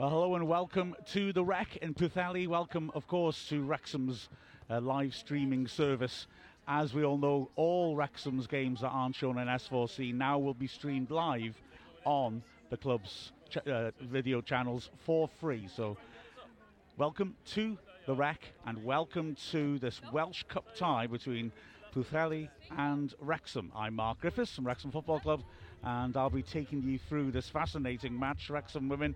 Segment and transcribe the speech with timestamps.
[0.00, 2.48] Well, hello and welcome to the Rec in Pwllheli.
[2.48, 4.30] Welcome, of course, to Wrexham's
[4.70, 6.26] uh, live streaming service.
[6.66, 10.66] As we all know, all Wrexham's games that aren't shown in S4C now will be
[10.66, 11.54] streamed live
[12.06, 15.68] on the club's ch- uh, video channels for free.
[15.68, 15.98] So,
[16.96, 17.76] welcome to
[18.06, 21.52] the Rec and welcome to this Welsh Cup tie between
[21.94, 22.48] Pwllheli
[22.78, 23.70] and Wrexham.
[23.76, 25.42] I'm Mark Griffiths from Wrexham Football Club
[25.82, 28.48] and I'll be taking you through this fascinating match.
[28.48, 29.14] Wrexham women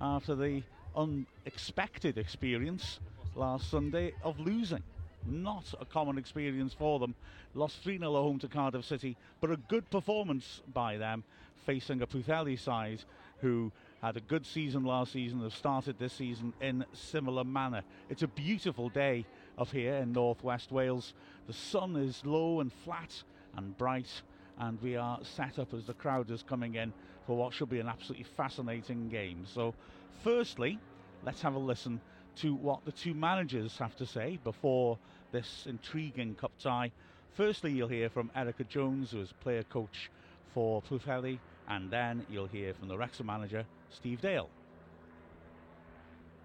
[0.00, 0.62] after the
[0.94, 3.00] unexpected experience
[3.34, 4.82] last Sunday of losing.
[5.26, 7.14] Not a common experience for them.
[7.54, 11.24] Lost 3 0 home to Cardiff City, but a good performance by them
[11.64, 13.02] facing a Pwllheli side
[13.40, 13.72] who
[14.02, 17.82] had a good season last season, and have started this season in similar manner.
[18.08, 19.26] It's a beautiful day
[19.58, 21.12] up here in northwest Wales.
[21.46, 23.22] The sun is low and flat
[23.56, 24.22] and bright,
[24.58, 26.92] and we are set up as the crowd is coming in
[27.26, 29.44] for what should be an absolutely fascinating game.
[29.52, 29.74] So,
[30.22, 30.78] firstly,
[31.24, 32.00] let's have a listen
[32.36, 34.98] to what the two managers have to say before
[35.32, 36.92] this intriguing cup tie.
[37.34, 40.10] Firstly, you'll hear from Erica Jones, who is player coach
[40.54, 41.38] for Pwllheli,
[41.68, 44.48] and then you'll hear from the Wrexham manager, Steve Dale.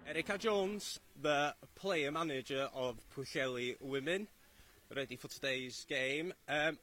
[0.06, 4.26] Erica Jones, the player manager of Pwllheli Women,
[4.94, 6.34] ready for today's game.
[6.48, 6.78] Um,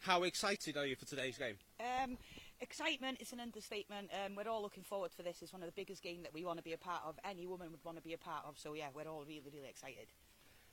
[0.00, 1.56] how excited are you for today's game?
[1.80, 2.18] Um,
[2.60, 4.10] Excitement is an understatement.
[4.24, 5.42] Um, we're all looking forward for this.
[5.42, 7.18] It's one of the biggest games that we want to be a part of.
[7.22, 8.58] Any woman would want to be a part of.
[8.58, 10.06] So yeah, we're all really, really excited.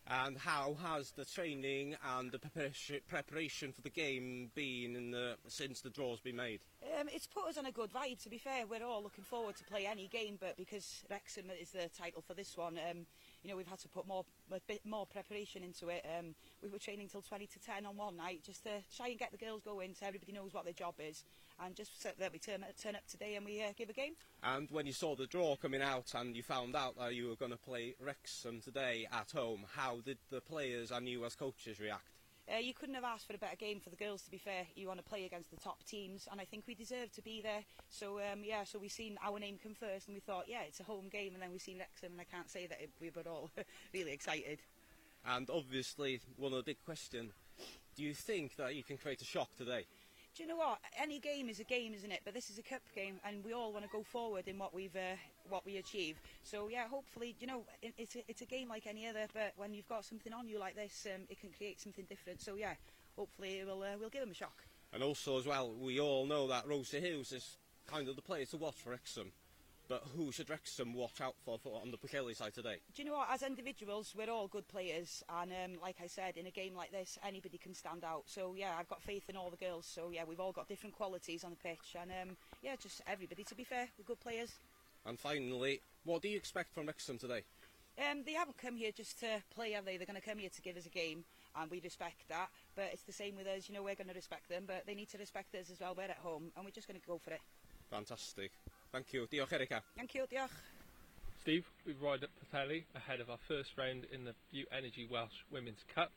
[0.08, 2.40] And how has the training and the
[3.08, 6.60] preparation for the game been in the, since the draw's been made?
[7.00, 8.66] Um, it's put us on a good vibe, to be fair.
[8.68, 12.34] We're all looking forward to play any game, but because Wrexham is the title for
[12.34, 13.06] this one, um,
[13.44, 16.06] you know we've had to put more a bit more preparation into it.
[16.18, 19.20] Um, we were training till 20 to 10 on one night just to try and
[19.20, 21.24] get the girls going, so everybody knows what their job is,
[21.64, 24.14] and just so that we turn, turn up today and we uh, give a game.
[24.44, 27.36] And when you saw the draw coming out and you found out that you were
[27.36, 31.80] going to play Wrexham today at home, how did the players and you as coaches
[31.80, 32.13] react?
[32.52, 34.68] Uh, you couldn't have asked for a better game for the girls, to be fair.
[34.76, 37.42] You want to play against the top teams, and I think we deserve to be
[37.42, 37.64] there.
[37.90, 40.82] So, um, yeah, so we seen our name come first, and we thought, yeah, it's
[40.82, 43.30] a home game, and then we seen Wrexham, and I can't say that we were
[43.30, 43.50] all
[43.94, 44.60] really excited.
[45.26, 47.32] And obviously, one of the big question,
[47.96, 49.86] do you think that you can create a shock today?
[50.36, 50.80] Do you know what?
[51.00, 52.22] Any game is a game, isn't it?
[52.26, 54.74] But this is a cup game, and we all want to go forward in what
[54.74, 55.16] we've uh,
[55.48, 56.20] what we achieve.
[56.44, 59.28] So yeah, hopefully, you know, it's a, it's a game like any other.
[59.34, 62.42] But when you've got something on you like this, um, it can create something different.
[62.42, 62.74] So yeah,
[63.16, 64.64] hopefully we'll uh, we'll give them a shock.
[64.92, 67.58] And also as well, we all know that Rosie Hughes is
[67.88, 69.32] kind of the player to watch for Wrexham.
[69.88, 72.78] but who should Wrexham watch out for, for on the Pwllheli side today?
[72.96, 73.30] Do you know what?
[73.32, 76.92] As individuals, we're all good players, and um, like I said, in a game like
[76.92, 78.24] this, anybody can stand out.
[78.28, 79.86] So yeah, I've got faith in all the girls.
[79.86, 83.44] So yeah, we've all got different qualities on the pitch, and um, yeah, just everybody.
[83.44, 84.52] To be fair, we're good players.
[85.06, 87.44] And finally, what do you expect from Wrexham today?
[87.98, 89.98] Um, they haven't come here just to play, have they?
[89.98, 92.50] They're going to come here to give us a game, and we respect that.
[92.76, 94.96] But it's the same with us, you know, we're going to respect them, but they
[94.96, 95.94] need to respect us as well.
[95.96, 97.42] We're at home, and we're just going to go for it.
[97.92, 98.52] Fantastic.
[98.94, 99.26] Thank you.
[99.34, 99.82] Diolch, Erica.
[99.98, 100.50] Thank you, diolch.
[101.42, 105.34] Steve, we've arrived at Pwllheli ahead of our first round in the Bute Energy Welsh
[105.52, 106.12] Women's Cup.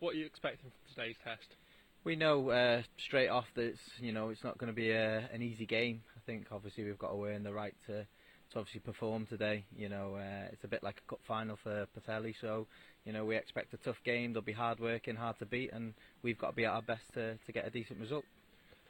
[0.00, 1.56] What are you expecting from today's test?
[2.04, 5.28] We know uh, straight off that it's, you know it's not going to be a,
[5.30, 6.00] an easy game.
[6.16, 8.06] I think obviously we've got to earn the right to,
[8.52, 9.66] to obviously perform today.
[9.76, 12.66] You know uh, it's a bit like a cup final for Pwllheli, so
[13.04, 14.32] you know we expect a tough game.
[14.32, 17.12] They'll be hard working, hard to beat, and we've got to be at our best
[17.12, 18.24] to, to get a decent result.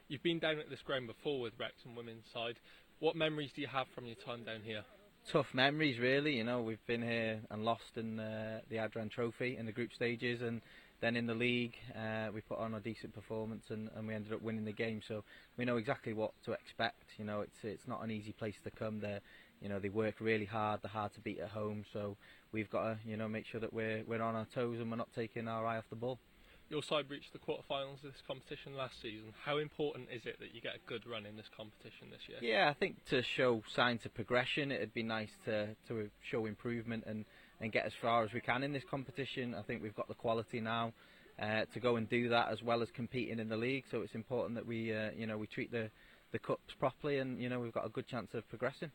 [0.07, 2.57] You've been down at this ground before with Wrexham women's side.
[3.03, 4.85] What memories do you have from your time down here?
[5.29, 6.37] Tough memories, really.
[6.37, 9.91] You know, we've been here and lost in uh, the Adran Trophy in the group
[9.93, 10.61] stages, and
[11.01, 14.31] then in the league uh, we put on a decent performance and, and, we ended
[14.31, 15.01] up winning the game.
[15.05, 15.25] So
[15.57, 17.03] we know exactly what to expect.
[17.17, 19.01] You know, it's it's not an easy place to come.
[19.01, 19.19] There,
[19.61, 20.79] you know, they work really hard.
[20.81, 21.83] They're hard to beat at home.
[21.91, 22.15] So
[22.53, 24.95] we've got to you know make sure that we're we're on our toes and we're
[24.95, 26.19] not taking our eye off the ball.
[26.69, 29.33] Your side reached the quarterfinals of this competition last season.
[29.45, 32.37] How important is it that you get a good run in this competition this year?
[32.41, 37.03] Yeah, I think to show signs of progression, it'd be nice to, to show improvement
[37.05, 37.25] and,
[37.61, 39.53] and get as far as we can in this competition.
[39.53, 40.93] I think we've got the quality now
[41.41, 43.83] uh, to go and do that as well as competing in the league.
[43.91, 45.89] So it's important that we uh, you know we treat the
[46.31, 48.91] the cups properly, and you know we've got a good chance of progressing.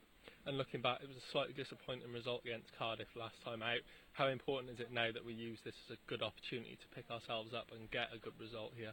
[0.49, 3.85] And looking back, it was a slightly disappointing result against Cardiff last time out.
[4.13, 7.05] How important is it now that we use this as a good opportunity to pick
[7.11, 8.93] ourselves up and get a good result here?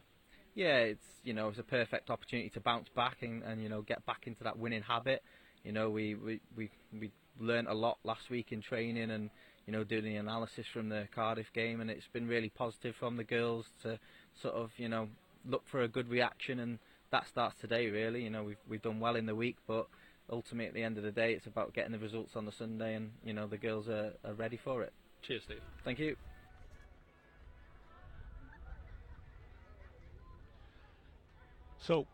[0.53, 3.83] Yeah, it's you know it's a perfect opportunity to bounce back and, and you know
[3.83, 5.23] get back into that winning habit.
[5.63, 9.29] You know we we we, we learned a lot last week in training and
[9.65, 13.15] you know doing the analysis from the Cardiff game, and it's been really positive from
[13.15, 13.97] the girls to
[14.41, 15.07] sort of you know
[15.45, 16.79] look for a good reaction, and
[17.11, 18.23] that starts today really.
[18.23, 19.87] You know we've we've done well in the week, but
[20.29, 22.95] ultimately, at the end of the day, it's about getting the results on the Sunday,
[22.95, 24.93] and you know the girls are, are ready for it.
[25.21, 25.61] Cheers, Steve.
[25.83, 26.15] Thank you.
[31.79, 32.07] So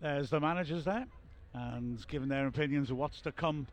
[0.00, 1.06] there's the managers there
[1.52, 3.66] and giving their opinions of what's to come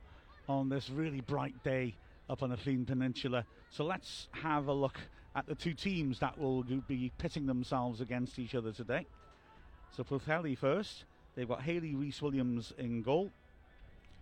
[0.49, 1.95] on this really bright day
[2.29, 3.45] up on the Llyn Peninsula.
[3.69, 4.99] So let's have a look
[5.35, 9.05] at the two teams that will be pitting themselves against each other today.
[9.95, 11.05] So Pwllheli first.
[11.35, 13.31] They've got Haley Reese Williams in goal.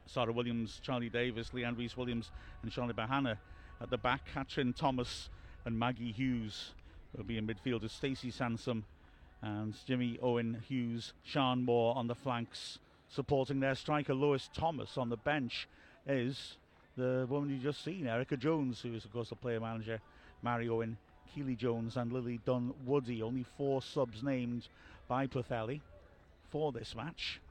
[0.06, 3.38] Sarah Williams, Charlie Davis, Leanne Reese Williams, and Charlie Bahana
[3.82, 4.22] at the back.
[4.34, 5.30] Katrin Thomas
[5.66, 6.74] and Maggie Hughes
[7.16, 8.84] will be in midfield as Stacey Sansom
[9.42, 12.80] and Jimmy Owen Hughes, Sean Moore on the flanks,
[13.10, 15.68] supporting their striker Lois Thomas on the bench
[16.08, 16.58] is
[16.96, 20.00] the woman you just seen, Erica Jones, who is of course the player manager,
[20.42, 20.98] Mary Owen,
[21.34, 23.22] Keely Jones, and Lily Dunwoody.
[23.22, 24.68] Only four subs named
[25.08, 25.82] by Pwllheli
[26.50, 27.42] for this match,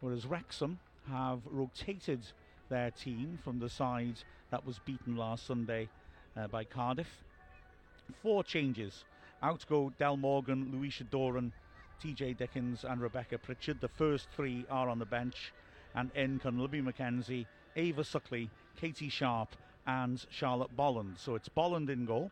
[0.00, 0.78] whereas Wrexham
[1.10, 2.20] have rotated
[2.68, 4.18] their team from the side
[4.50, 5.88] that was beaten last Sunday
[6.36, 7.24] uh, by Cardiff.
[8.22, 9.04] Four changes.
[9.42, 11.52] Out go Del Morgan, Louisa Doran,
[12.02, 13.80] TJ Dickens, and Rebecca Pritchard.
[13.80, 15.52] The first three are on the bench,
[15.94, 19.56] and in come Libby McKenzie, Ava Suckley, Katie Sharp,
[19.86, 21.16] and Charlotte Bolland.
[21.18, 22.30] So it's Bolland in goal.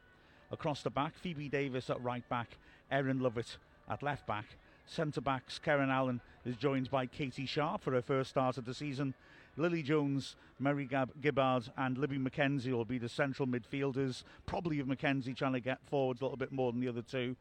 [0.51, 2.49] Across the back, Phoebe Davis at right back,
[2.91, 3.57] Erin Lovett
[3.89, 4.47] at left back.
[4.87, 8.75] Centre backs, Karen Allen is joined by Katie Sharp for her first start of the
[8.75, 9.15] season.
[9.57, 14.25] Lily Jones, Mary Gab- Gibbard, and Libby McKenzie will be the central midfielders.
[14.47, 17.37] Probably with McKenzie trying to get forwards a little bit more than the other two.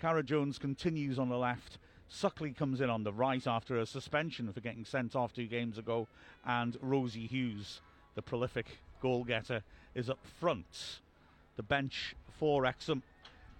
[0.00, 1.78] Cara Jones continues on the left.
[2.10, 5.76] Suckley comes in on the right after a suspension for getting sent off two games
[5.76, 6.08] ago.
[6.46, 7.80] And Rosie Hughes,
[8.14, 9.62] the prolific goal getter,
[9.94, 11.00] is up front.
[11.56, 13.02] The bench for Wrexham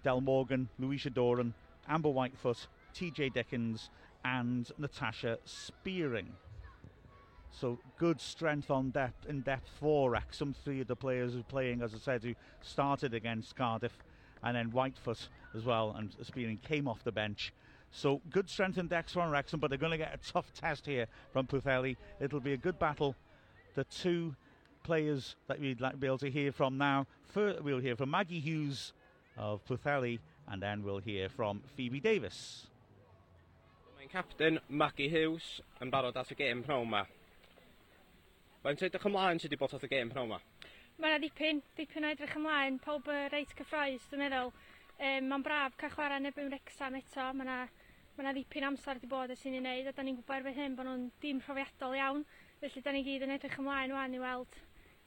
[0.03, 1.53] Del Morgan, Louisa Doran,
[1.87, 3.89] Amber Whitefoot, TJ Dickens,
[4.25, 6.33] and Natasha Spearing.
[7.51, 10.53] So good strength on depth in depth for Wrexham.
[10.63, 13.97] Three of the players are playing, as I said, who started against Cardiff,
[14.43, 17.53] and then Whitefoot as well, and Spearing came off the bench.
[17.91, 20.85] So good strength in depth for Wrexham, but they're going to get a tough test
[20.85, 21.97] here from Pwllheli.
[22.19, 23.15] It'll be a good battle.
[23.75, 24.35] The two
[24.83, 27.07] players that we'd like to be able to hear from now.
[27.25, 28.93] First, we'll hear from Maggie Hughes
[29.37, 32.67] of Pwllheli, and then we'll hear from Phoebe Davis.
[34.11, 37.03] captain Maggie Hughes yn barod at y gêm pnawn yma.
[38.63, 40.39] Mae'n edrych ymlaen sydd wedi bod at y gêm pnawn yma?
[40.99, 44.49] Mae yna ddipyn, dipyn o edrych ymlaen, pob reit cyffroes dwi'n meddwl.
[44.99, 47.59] Um, mae'n braf cael chwarae yn y byw'n eto, mae yna
[48.19, 50.57] mae yna ddipyn amser wedi bod ys i ni wneud a da ni'n gwybod erbyn
[50.57, 52.25] hyn bod nhw'n dim profiadol iawn
[52.59, 54.57] felly da ni gyd yn edrych ymlaen wan i weld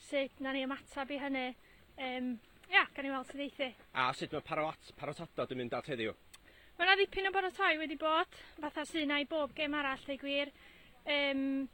[0.07, 1.43] sut na ni ymatab i hynny
[2.07, 2.31] um,
[2.73, 3.69] ia, gan i weld sydd eithi.
[3.93, 6.15] A sut mae parot, parotadod yn mynd at heddiw?
[6.79, 10.53] Mae yna ddipyn o baratoi wedi bod, fatha sy'n ei bob gêm arall, ei gwir.
[11.13, 11.69] Um,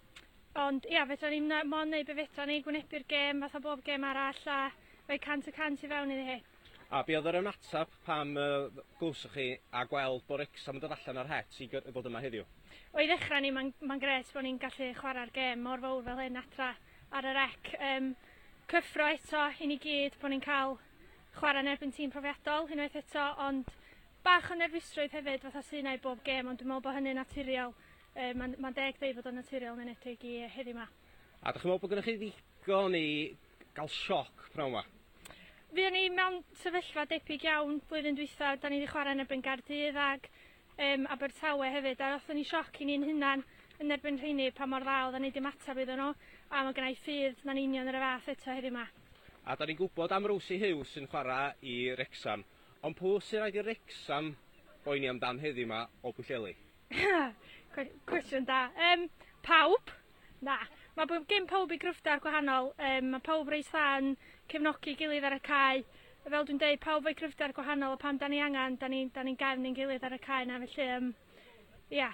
[0.58, 4.40] ond ia, fedra ni'n mon neu be fedra ni gwynebu'r gêm fatha bob gêm arall
[4.50, 4.60] a
[5.08, 6.38] rhoi cant y cant i fewn iddi hi.
[6.90, 9.46] A be oedd yr ymateb pam uh, gwswch chi
[9.76, 12.46] a gweld bod Wrexham yn dod allan ar het i fod yma heddiw?
[12.96, 16.22] O i ddechrau ni, mae'n ma gret bod ni'n gallu chwarae'r gêm mor fawr fel
[16.24, 16.72] hyn adra
[17.12, 17.74] ar y rec.
[17.90, 18.14] Um,
[18.72, 20.78] cyffro eto i ni gyd bod ni'n cael
[21.36, 23.68] chwarae yn erbyn tîm profiadol unwaith eto, ond
[24.28, 27.70] bach o nerfusrwydd hefyd, fatha sy'n ei bob gêm, ond dwi'n meddwl bod hynny'n naturiol.
[28.12, 30.84] E, Mae'n ma deg dweud bod o'n naturiol yn enedig i heddi yma.
[31.40, 33.08] A ddech chi'n meddwl bod gennych chi ddigon i
[33.78, 34.82] gael sioc prawn yma?
[35.70, 40.00] Fuon ni mewn sefyllfa debyg iawn blwyddyn dwytha, da ni wedi chwarae yn erbyn Gardydd
[40.04, 43.46] ag um, Abertawe hefyd, a rothon ni sioc i ni'n hunan
[43.80, 46.12] yn erbyn rheini pa mor dda oedden ni ddim atab iddyn nhw,
[46.52, 48.84] a mae gennau ffydd na'n union yr y fath eto heddi yma.
[49.48, 52.44] A da ni'n gwybod am Rosie Hughes sy'n chwarae i Rexham.
[52.86, 54.32] Ond pwy sy'n rhaid i Rexham
[54.84, 56.52] boeni amdan heddi yma o Bwlleli?
[58.08, 58.68] Cwestiwn da.
[58.90, 59.08] Um,
[59.46, 59.90] pawb?
[60.46, 60.60] Na.
[60.96, 62.70] Mae bo- gen pawb i gryfder gwahanol.
[62.78, 64.12] Um, mae pawb reis dda yn
[64.50, 65.82] cefnogi gilydd ar y cae.
[66.28, 69.34] Fel dwi'n deud, pawb o'i gryfder gwahanol, a pam da ni angen, da ni'n ni
[69.40, 71.12] gefn i'n gilydd ar y cae na, felly, um,
[71.94, 72.10] ia.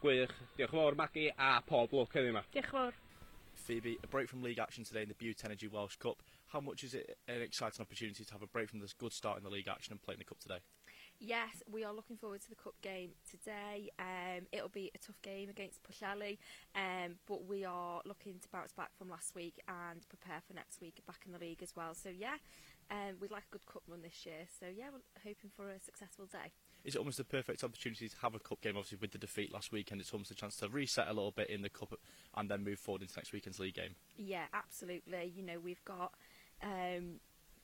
[0.00, 0.32] Gwych.
[0.56, 2.42] Diolch yn fawr, Maggie, a pob lwc heddi yma.
[2.54, 2.98] Diolch yn fawr.
[3.66, 6.22] Phoebe, a break from league action today in the Butte Energy Welsh Cup.
[6.48, 9.38] How much is it an exciting opportunity to have a break from this good start
[9.38, 10.60] in the league action and play in the cup today?
[11.20, 13.90] Yes, we are looking forward to the cup game today.
[13.98, 16.38] Um, it'll be a tough game against Pwllheli,
[16.76, 20.80] um, but we are looking to bounce back from last week and prepare for next
[20.80, 21.92] week back in the league as well.
[21.94, 22.36] So yeah,
[22.90, 24.46] um, we'd like a good cup run this year.
[24.60, 26.52] So yeah, we're hoping for a successful day.
[26.84, 28.76] Is it almost the perfect opportunity to have a cup game?
[28.76, 31.50] Obviously, with the defeat last weekend, it's almost a chance to reset a little bit
[31.50, 31.92] in the cup
[32.36, 33.96] and then move forward into next weekend's league game.
[34.16, 35.32] Yeah, absolutely.
[35.34, 36.14] You know, we've got
[36.62, 37.20] um,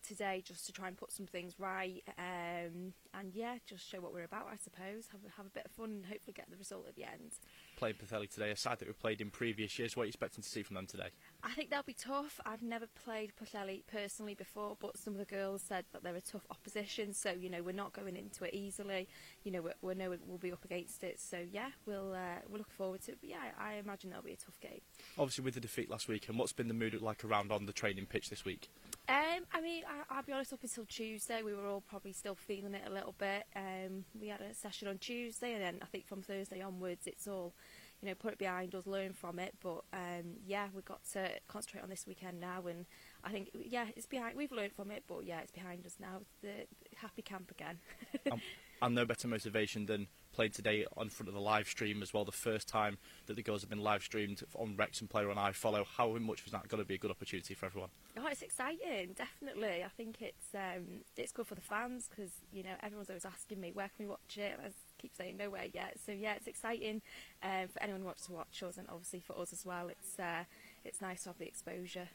[0.06, 4.12] today just to try and put some things right, um, and yeah, just show what
[4.12, 4.46] we're about.
[4.52, 7.04] I suppose have have a bit of fun and hopefully get the result at the
[7.04, 7.32] end.
[7.76, 9.96] Playing Pwllheli today, a side that we've played in previous years.
[9.96, 11.08] What are you expecting to see from them today?
[11.42, 12.40] I think they'll be tough.
[12.46, 16.20] I've never played Pwllheli personally before, but some of the girls said that they're a
[16.20, 17.12] tough opposition.
[17.12, 19.08] So you know we're not going into it easily.
[19.44, 21.20] You know we we know we'll be up against it.
[21.20, 23.18] So yeah, we'll uh, we'll look forward to it.
[23.20, 24.80] But yeah, I imagine that'll be a tough game.
[25.18, 27.72] Obviously, with the defeat last week, and what's been the mood like around on the
[27.72, 28.68] training pitch this week?
[29.08, 30.52] Um, I mean, I, I'll be honest.
[30.52, 33.44] Up until Tuesday, we were all probably still feeling it a little bit.
[33.54, 37.28] Um, we had a session on Tuesday, and then I think from Thursday onwards, it's
[37.28, 37.54] all
[38.02, 39.54] you know, put it behind us, learn from it.
[39.62, 42.86] But um, yeah, we've got to concentrate on this weekend now, and
[43.22, 44.36] I think yeah, it's behind.
[44.36, 46.20] We've learned from it, but yeah, it's behind us now.
[46.42, 47.78] The, the happy camp again.
[48.32, 48.40] um,
[48.82, 52.24] and no better motivation than playing today on front of the live stream as well.
[52.24, 55.84] The first time that the girls have been live streamed on Wrexham Player on follow.
[55.96, 57.90] How much was that going to be a good opportunity for everyone?
[58.18, 59.84] Oh, it's exciting, definitely.
[59.84, 63.60] I think it's um, it's good for the fans because you know everyone's always asking
[63.60, 64.58] me where can we watch it.
[64.58, 65.98] I keep saying nowhere yet.
[66.04, 67.02] So yeah, it's exciting
[67.42, 69.88] um, for anyone who wants to watch us, and obviously for us as well.
[69.88, 70.44] It's uh,
[70.84, 72.08] it's nice to have the exposure.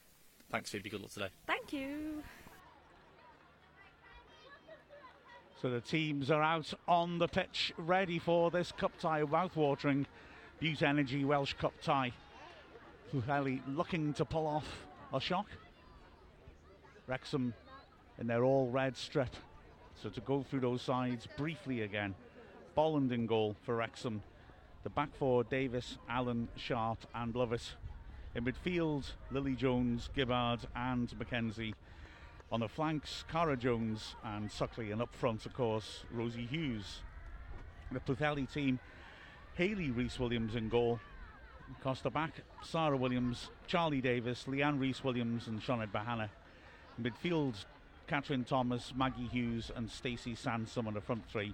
[0.51, 0.89] Thanks, Phoebe.
[0.89, 1.29] Good luck today.
[1.45, 2.23] Thank you.
[5.61, 10.07] So the teams are out on the pitch ready for this cup tie, mouth-watering
[10.59, 12.13] Bute Energy Welsh Cup tie.
[13.13, 15.47] Pwllheli looking to pull off a shock.
[17.07, 17.53] Wrexham
[18.19, 19.35] in their all-red strip.
[20.01, 22.15] So to go through those sides briefly again.
[22.79, 24.23] Bolland in goal for Wrexham.
[24.83, 27.73] The back four, Davis, Allen, Sharp and Lovett.
[28.35, 31.75] In midfield, Lily Jones, Gibbard and Mackenzie.
[32.53, 37.01] On the flanks, Cara Jones and Suckley, and up front, of course, Rosie Hughes.
[37.91, 38.79] The Pwllheli team,
[39.55, 41.01] Hayley Reese Williams in goal.
[41.83, 42.31] The back,
[42.63, 46.29] Sarah Williams, Charlie Davis, Leanne Reese Williams, and Sioned Bahana.
[47.01, 47.65] Midfield,
[48.07, 51.53] Catherine Thomas, Maggie Hughes, and Stacey Sansom on the front three.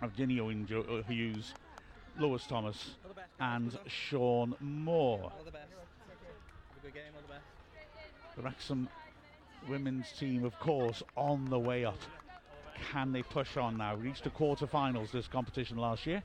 [0.00, 1.54] Virginia uh, Hughes,
[2.18, 2.96] Lois Thomas,
[3.40, 5.32] and Sean Moore.
[5.44, 5.64] The best.
[5.70, 7.44] Have a good game, the best.
[8.36, 8.88] The Wrexham
[9.68, 11.98] women's team, of course, on the way up.
[12.92, 13.96] Can they push on now?
[13.96, 16.22] We Reached the quarter-finals this competition last year.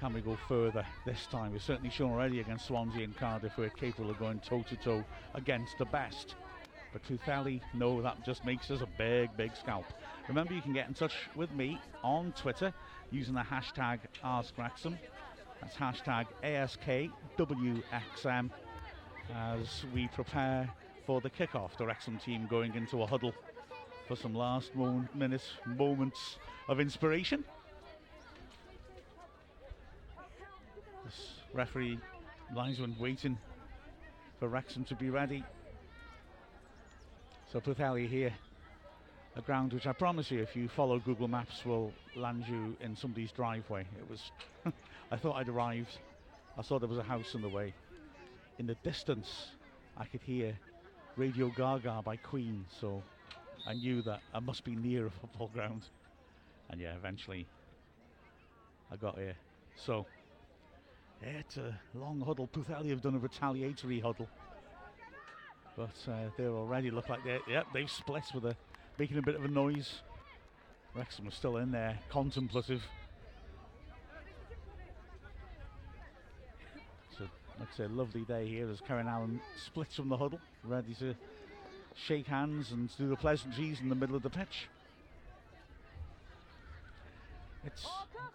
[0.00, 1.52] Can we go further this time?
[1.52, 5.86] We've certainly shown already against Swansea and Cardiff we're capable of going toe-to-toe against the
[5.86, 6.34] best.
[6.92, 9.86] But Pwllheli, no, that just makes us a big, big scalp.
[10.28, 12.74] Remember, you can get in touch with me on Twitter
[13.10, 14.98] using the hashtag AskWrexham.
[15.60, 18.50] That's hashtag ASKWXM
[19.34, 20.68] as we prepare
[21.06, 21.78] for the kick-off.
[21.78, 23.32] The Wrexham team going into a huddle
[24.06, 26.36] for some last mo- minute moments
[26.68, 27.42] of inspiration.
[31.06, 31.98] This referee
[32.54, 33.38] linesman waiting
[34.38, 35.42] for Wrexham to be ready.
[37.50, 38.34] So Pwllheli here,
[39.38, 42.96] a ground which I promise you, if you follow Google Maps, will land you in
[42.96, 43.86] somebody's driveway.
[43.96, 44.32] It was,
[45.12, 45.96] I thought I'd arrived.
[46.58, 47.72] I saw there was a house in the way.
[48.58, 49.52] In the distance,
[49.96, 50.58] I could hear
[51.16, 53.00] Radio Gaga by Queen, so
[53.64, 55.82] I knew that I must be near a football ground.
[56.70, 57.46] And yeah, eventually
[58.90, 59.36] I got here.
[59.76, 60.04] So,
[61.22, 62.48] it's a long huddle.
[62.48, 64.28] Pwllheli have done a retaliatory huddle.
[65.76, 68.56] But uh, they already look like they yep, they've split with a
[68.98, 70.00] making a bit of a noise.
[70.94, 72.82] Wrexham was still in there, contemplative.
[77.16, 77.24] So,
[77.60, 81.14] like I say, lovely day here as Karen Allen splits from the huddle, ready to
[81.94, 84.68] shake hands and do the pleasantries in the middle of the pitch.
[87.64, 87.86] It's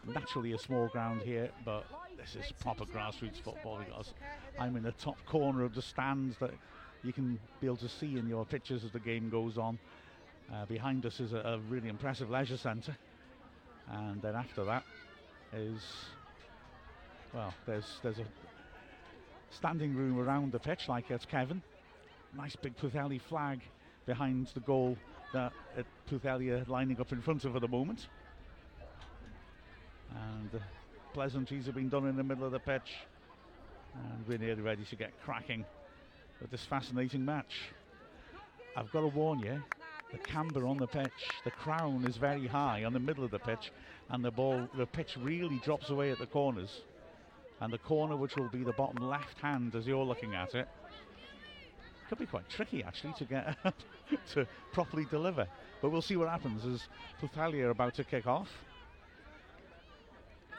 [0.05, 1.85] naturally a small ground here, but
[2.17, 4.13] this is proper grassroots football because
[4.59, 6.51] I'm in the top corner of the stands that
[7.03, 9.79] you can be able to see in your pictures as the game goes on.
[10.51, 12.95] Uh, behind us is a, a, really impressive leisure centre,
[13.89, 14.83] and then after that
[15.53, 15.81] is
[17.33, 18.25] well, there's there's a
[19.49, 21.61] standing room around the pitch like at Kevin.
[22.35, 23.61] Nice big Pwllheli flag
[24.05, 24.97] behind the goal
[25.33, 28.07] that uh, are lining up in front of at the moment.
[30.15, 30.61] And the
[31.13, 32.93] pleasantries have been done in the middle of the pitch,
[33.95, 35.65] and we're nearly ready to get cracking
[36.39, 37.71] with this fascinating match.
[38.75, 39.61] I've got to warn you,
[40.13, 41.11] the camber on the pitch,
[41.43, 43.71] the crown is very high on the middle of the pitch,
[44.09, 46.81] and the ball, the pitch really drops away at the corners.
[47.59, 50.67] And the corner, which will be the bottom left hand as you're looking at it,
[52.09, 53.57] could be quite tricky actually to get
[54.33, 55.47] to properly deliver.
[55.81, 56.87] But we'll see what happens as
[57.21, 58.49] Pwllheli are about to kick off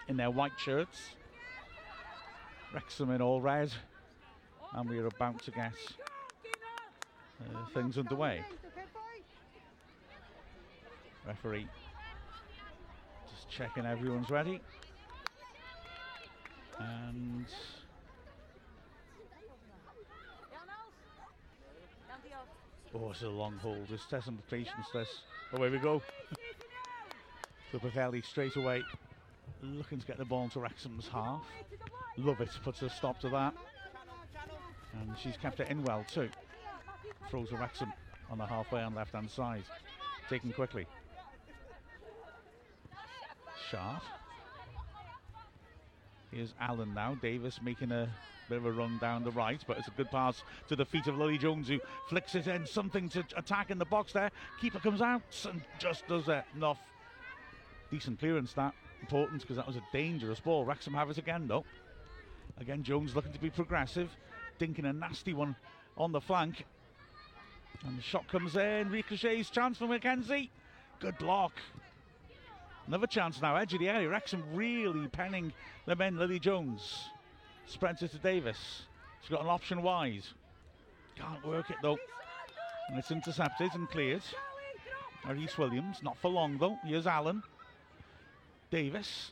[0.08, 1.10] in their white shirts.
[2.72, 3.70] Wrexham in all red
[4.72, 5.72] and we are about to get
[7.40, 8.44] uh, things underway.
[11.26, 11.66] Referee
[13.30, 14.60] just checking everyone's ready.
[16.78, 17.46] And
[22.94, 23.88] oh, it's a long hold.
[23.88, 24.86] This test some patience.
[24.92, 25.08] This.
[25.52, 26.02] Away we go.
[27.72, 28.82] so Pwllheli straight away,
[29.62, 31.42] looking to get the ball into Wrexham's half.
[32.16, 32.50] Lovett.
[32.64, 33.54] Puts a stop to that.
[35.00, 36.28] And she's kept it in well too.
[37.30, 37.92] Throws to Wrexham
[38.30, 39.64] on the halfway on left hand side.
[40.28, 40.86] Taken quickly.
[46.30, 47.14] Here's Allen now.
[47.22, 48.08] Davis making a
[48.48, 51.06] bit of a run down the right, but it's a good pass to the feet
[51.06, 51.78] of Lily Jones who
[52.08, 52.66] flicks it in.
[52.66, 54.30] Something to attack in the box there.
[54.60, 56.28] Keeper comes out and just does.
[56.56, 56.78] Enough.
[57.90, 58.74] Decent clearance that.
[59.00, 60.64] Important because that was a dangerous ball.
[60.64, 61.64] Wrexham have it again though.
[62.58, 64.10] Again, Jones looking to be progressive.
[64.58, 65.54] Dinking a nasty one
[65.96, 66.64] on the flank.
[67.84, 68.90] And the shot comes in.
[68.90, 70.48] Ricochets chance for McKenzie.
[71.00, 71.52] Good block.
[72.86, 74.08] Another chance now, edge of the area.
[74.08, 75.52] Wrexham really penning
[75.86, 76.18] the men.
[76.18, 77.08] Lily Jones
[77.66, 78.82] spreads it to Davis.
[79.22, 80.24] She's got an option wide.
[81.16, 81.98] Can't work it though.
[82.88, 84.22] And it's intercepted and cleared.
[85.26, 86.76] Reese Williams, not for long though.
[86.84, 87.42] Here's Allen.
[88.70, 89.30] Davis.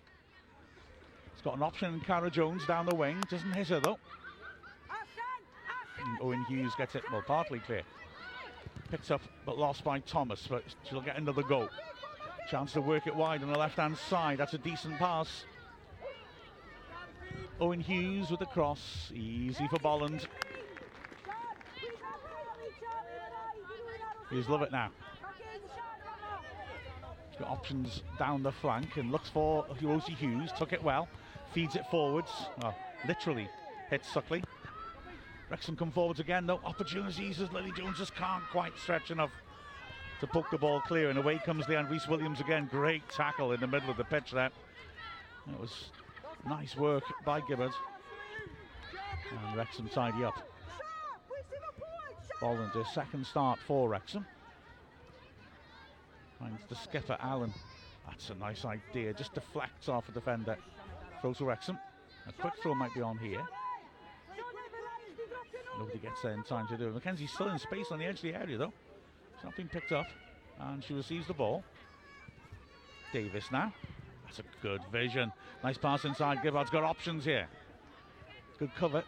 [1.35, 3.23] He's got an option in Cara Jones down the wing.
[3.29, 3.99] Doesn't hit her though.
[6.01, 7.83] And Owen Hughes gets it, well, partly clear.
[8.91, 11.69] Picked up but lost by Thomas, but she'll get another goal.
[12.49, 14.39] Chance to work it wide on the left hand side.
[14.39, 15.45] That's a decent pass.
[17.61, 19.11] Owen Hughes with the cross.
[19.15, 20.27] Easy for Bolland.
[24.31, 24.91] He's Lovett now.
[27.31, 30.51] He's got options down the flank and looks for Rosie Hughes.
[30.59, 31.09] Took it well.
[31.53, 32.31] Feeds it forwards.
[32.65, 32.75] Oh,
[33.07, 33.49] literally
[33.91, 34.43] hits Suckley.
[35.51, 36.61] Wrexham come forwards again though.
[36.65, 39.31] Opportunities as Lily Jones just can't quite stretch enough
[40.23, 41.11] to poke the ball clear.
[41.11, 42.69] And away comes Leanne Reese Williams again.
[42.71, 44.51] Great tackle in the middle of the pitch there.
[45.49, 45.91] It was
[46.49, 47.73] nice work by Gibbard.
[49.31, 50.35] And Wrexham tidy up.
[52.41, 54.25] Ball into second start for Wrexham.
[56.39, 57.53] Finds the skipper Allen.
[58.07, 59.13] That's a nice idea.
[59.15, 60.57] Just deflects off a defender.
[61.21, 61.79] Throws to Wrexham.
[62.29, 63.45] A quick throw might be on here.
[65.79, 66.95] Nobody gets there in time to do it.
[66.95, 68.73] Mackenzie's still in space on the edge of the area though.
[69.57, 70.07] Been picked up.
[70.59, 71.63] And she receives the ball.
[73.13, 73.73] Davis now.
[74.25, 75.31] That's a good vision.
[75.63, 76.43] Nice pass inside.
[76.43, 77.49] Gibbard's got options here.
[78.59, 79.05] Good cover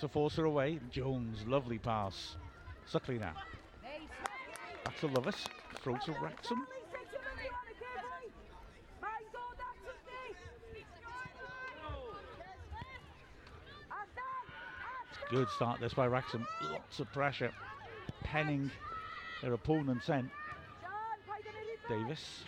[0.00, 0.80] to force her away.
[0.90, 2.36] Jones, lovely pass.
[2.90, 3.34] Suckley now.
[4.84, 5.46] Back to Lovis.
[5.76, 6.66] Throw to Wrexham.
[15.30, 16.46] Good start this by Wrexham.
[16.70, 17.50] Lots of pressure.
[18.22, 18.70] Penning
[19.44, 20.30] their opponents in.
[21.86, 22.44] Davis.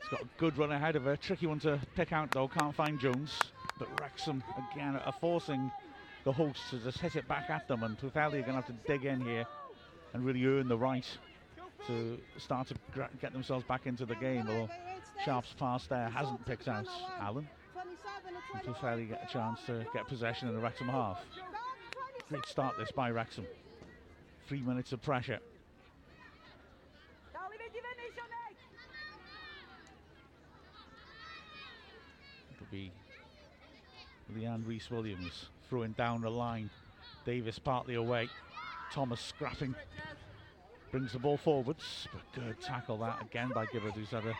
[0.00, 1.16] He's got a good run ahead of her.
[1.16, 2.46] Tricky one to pick out though.
[2.46, 3.36] Can't find Jones.
[3.78, 5.72] But Wrexham again are forcing
[6.22, 7.82] the hosts to just hit it back at them.
[7.82, 9.44] And Pwllheli are going to have to dig in here
[10.12, 11.06] and really earn the right
[11.88, 12.74] to start to
[13.20, 14.48] get themselves back into the game.
[14.48, 14.68] Or
[15.24, 16.86] Sharp's pass there hasn't picked out
[17.20, 17.48] Allen.
[18.54, 21.18] And get a chance to get possession in the Wrexham half.
[22.28, 23.46] Great start this by Wrexham.
[24.46, 25.40] Three minutes of pressure.
[32.52, 32.92] It'll be
[34.36, 36.68] Leanne Reese Williams throwing down the line.
[37.24, 38.28] Davis partly away.
[38.92, 39.74] Thomas scrapping.
[40.90, 42.06] Brings the ball forwards.
[42.12, 44.36] But good tackle that again by Gibbard, who's had a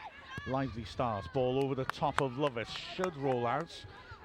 [0.47, 1.25] lively start.
[1.33, 2.69] Ball over the top of Lovis.
[2.95, 3.73] Should roll out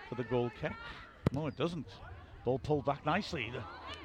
[0.09, 0.73] for the goal kick.
[1.31, 1.87] No, it doesn't.
[2.45, 3.51] Ball pulled back nicely.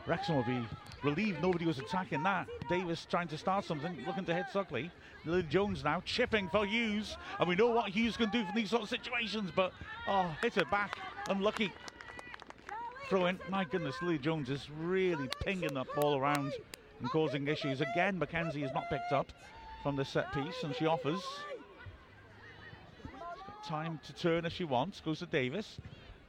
[0.07, 0.67] Wrexham will be
[1.03, 2.49] relieved nobody was attacking that.
[2.69, 4.91] Davis trying to start something, looking to hit Suckley.
[5.25, 7.17] Lily Jones now chipping for Hughes.
[7.39, 9.73] And we know what Hughes can do from these sort of situations, but
[10.09, 10.99] oh, hit it back.
[11.29, 11.73] Unlucky.
[13.09, 13.39] Throw in.
[13.51, 16.53] My goodness, Lily Jones is really pinging that ball around
[17.01, 17.81] and causing issues.
[17.81, 19.31] Again, Mackenzie is not picked up
[19.83, 21.23] from the set piece, and she offers.
[23.67, 25.01] Time to turn if she wants.
[25.01, 25.79] Goes to Davis.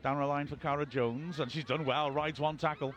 [0.06, 2.12] Down the line for Cara Jones, and she's done well.
[2.12, 2.94] Rides one tackle.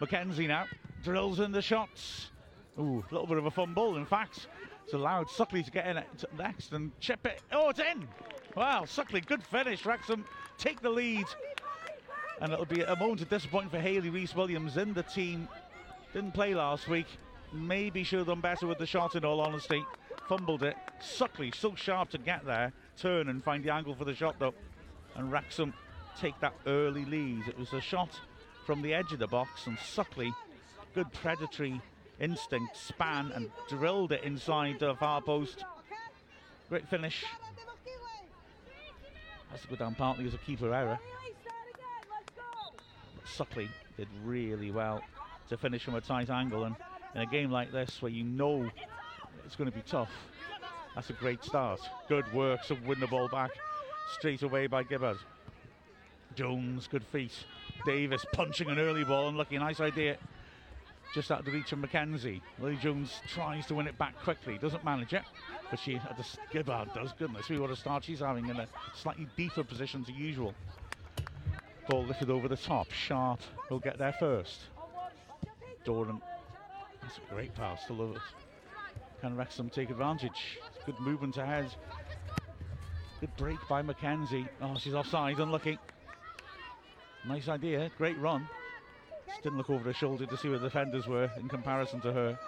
[0.00, 0.64] Mackenzie now
[1.04, 2.30] drills in the shots.
[2.78, 3.98] Ooh, a little bit of a fumble.
[3.98, 4.46] In fact,
[4.82, 6.02] it's allowed Suckley to get in
[6.38, 7.42] next and chip it.
[7.52, 8.08] Oh, it's in.
[8.56, 9.84] Wow, Suckley, good finish.
[9.84, 10.24] Wrexham
[10.56, 11.26] take the lead.
[12.40, 15.46] And it'll be a moment of disappointment for Haley Reese Williams in the team.
[16.14, 17.18] Didn't play last week.
[17.52, 19.84] Maybe should have done better with the shot, in all honesty.
[20.26, 20.76] Fumbled it.
[21.02, 22.72] Suckley so sharp to get there.
[22.96, 24.54] Turn and find the angle for the shot, though.
[25.16, 25.74] And Wrexham
[26.18, 27.48] take that early lead.
[27.48, 28.20] It was a shot
[28.66, 30.32] from the edge of the box, and Suckley,
[30.94, 31.80] good predatory
[32.20, 35.64] instinct, span and drilled it inside the far post.
[36.68, 37.24] Great finish.
[39.50, 40.98] Has to go down partly as a keeper error.
[43.24, 45.02] Suckley did really well
[45.48, 46.64] to finish from a tight angle.
[46.64, 46.76] And
[47.14, 48.70] in a game like this, where you know
[49.44, 50.10] it's going to be tough,
[50.94, 51.80] that's a great start.
[52.08, 53.50] Good work to win the ball back
[54.18, 55.18] straight away by Gibbard.
[56.34, 57.32] Jones, good feet.
[57.84, 60.16] Davis punching an early ball, and unlucky, nice idea.
[61.14, 62.40] Just out of the reach of Mackenzie.
[62.60, 65.22] Lily Jones tries to win it back quickly, doesn't manage it,
[65.70, 67.12] but she at the Gibbard does.
[67.18, 70.54] Goodness, we what a start she's having in a slightly deeper position to usual.
[71.88, 72.90] Ball lifted over the top.
[72.92, 74.60] Sharp will get there first.
[75.84, 76.20] Doran,
[77.02, 78.22] that's a great pass to Lewis.
[79.20, 80.58] Can Wrexham take advantage?
[80.86, 81.74] Good movement ahead.
[83.18, 84.46] Good break by Mackenzie.
[84.62, 85.78] Oh, she's offside, unlucky.
[87.26, 88.48] Nice idea, great run.
[89.28, 92.12] Just didn't look over her shoulder to see where the defenders were in comparison to
[92.12, 92.38] her.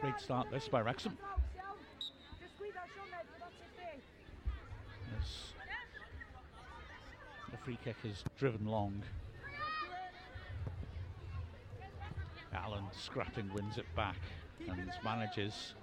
[0.00, 1.16] Great start this by Wrexham.
[5.12, 5.52] Yes.
[7.50, 9.02] The free kick is driven long.
[12.54, 14.16] Allen scrapping wins it back
[14.68, 15.74] and manages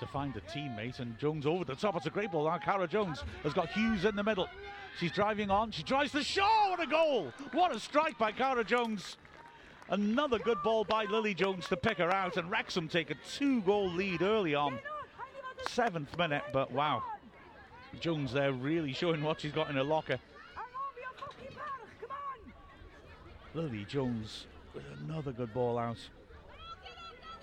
[0.00, 1.96] to find a teammate and Jones over the top.
[1.96, 2.44] It's a great ball.
[2.44, 4.48] Now Cara Jones has got Hughes in the middle.
[4.98, 5.70] She's driving on.
[5.70, 6.48] She drives the shot.
[6.50, 7.32] Oh, what a goal!
[7.52, 9.16] What a strike by Cara Jones.
[9.90, 13.90] Another good ball by Lily Jones to pick her out and Wrexham take a two-goal
[13.90, 14.78] lead early on.
[15.68, 17.02] Seventh minute, but wow.
[18.00, 20.18] Jones there really showing what she's got in her locker.
[23.54, 25.98] Lily Jones with another good ball out.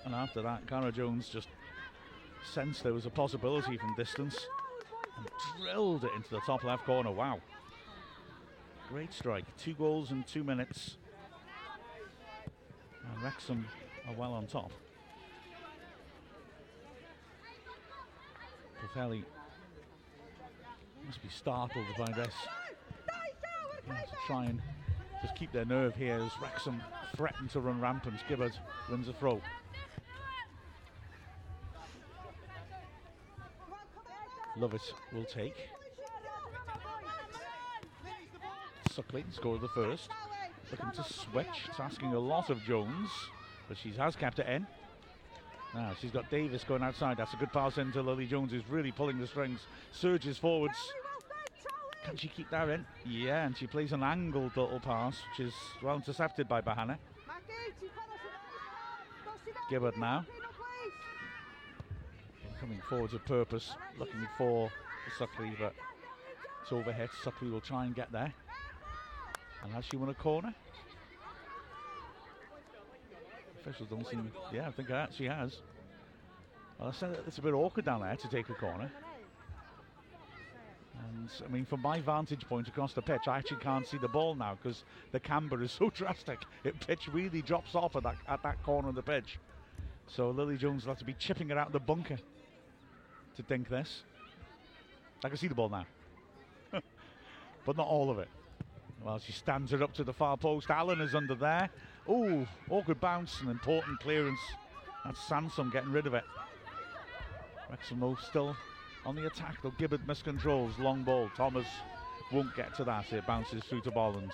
[0.04, 1.48] And after that, Cara Jones just
[2.52, 4.36] sensed there was a possibility from distance
[5.16, 5.28] and
[5.58, 7.10] drilled it into the top left corner.
[7.10, 7.40] Wow.
[8.88, 9.44] Great strike.
[9.56, 10.96] Two goals in two minutes.
[13.02, 13.66] And Wrexham
[14.08, 14.70] are well on top.
[18.94, 19.24] Pwllheli
[21.04, 22.34] must be startled by this.
[23.86, 24.60] To try and
[25.22, 26.82] just keep their nerve here as Wrexham
[27.16, 28.16] threaten to run rampant.
[28.28, 28.52] Gibbard
[28.90, 29.40] wins a throw.
[34.58, 35.54] Lovett will take.
[38.90, 40.08] Suckley scored the first.
[40.70, 41.46] Looking to switch.
[41.68, 43.10] It's asking a lot of Jones,
[43.68, 44.66] but she has kept it in.
[45.74, 47.18] Now she's got Davis going outside.
[47.18, 49.60] That's a good pass into Lily Jones, who's really pulling the strings.
[49.92, 50.78] Surges forwards.
[52.04, 52.86] Can she keep that in?
[53.04, 56.98] Yeah, and she plays an angled little pass, which is well intercepted by Bahana.
[59.68, 60.24] Gibbard now.
[62.66, 64.68] Coming forwards with purpose, looking for
[65.16, 65.72] Suckley, but
[66.62, 67.10] it's overhit.
[67.22, 68.34] Suckley will try and get there.
[69.62, 70.52] And has she won a corner?
[73.60, 74.32] Officials don't seem.
[74.52, 75.60] Yeah, I think she has.
[76.80, 78.90] Well, I said it's a bit awkward down there to take a corner.
[80.98, 84.08] And I mean, from my vantage point across the pitch, I actually can't see the
[84.08, 86.40] ball now because the camber is so drastic.
[86.64, 89.38] It pitch really drops off at that at that corner of the pitch.
[90.08, 92.18] So Lily Jones will have to be chipping it out of the bunker
[93.36, 94.02] to dink this.
[95.24, 95.86] I can see the ball now,
[97.64, 98.28] but not all of it.
[99.02, 100.70] Well, she stands it up to the far post.
[100.70, 101.70] Allen is under there.
[102.08, 104.40] Oh, awkward bounce and important clearance.
[105.04, 106.24] That's Sansom getting rid of it.
[107.70, 108.56] Wrexham though still
[109.04, 109.72] on the attack though.
[109.78, 110.78] Gibbard miscontrols.
[110.78, 111.30] Long ball.
[111.36, 111.66] Thomas
[112.32, 113.12] won't get to that.
[113.12, 114.32] It bounces through to Bolland.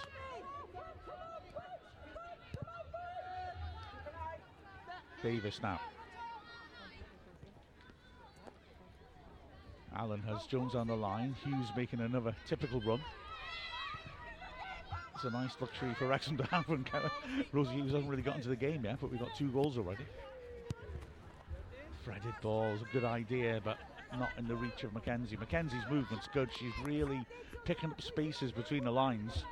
[5.22, 5.80] Davis now.
[9.96, 11.34] Allen has Jones on the line.
[11.44, 13.00] Hughes making another typical run.
[15.14, 16.84] It's a nice luxury for Wrexham to have when
[17.52, 20.04] Rosie Hughes hasn't really got into the game yet, but we've got two goals already.
[22.04, 23.78] Threaded balls, a good idea, but
[24.18, 25.36] not in the reach of Mackenzie.
[25.36, 26.50] Mackenzie's movement's good.
[26.58, 27.24] She's really
[27.64, 29.44] picking up spaces between the lines.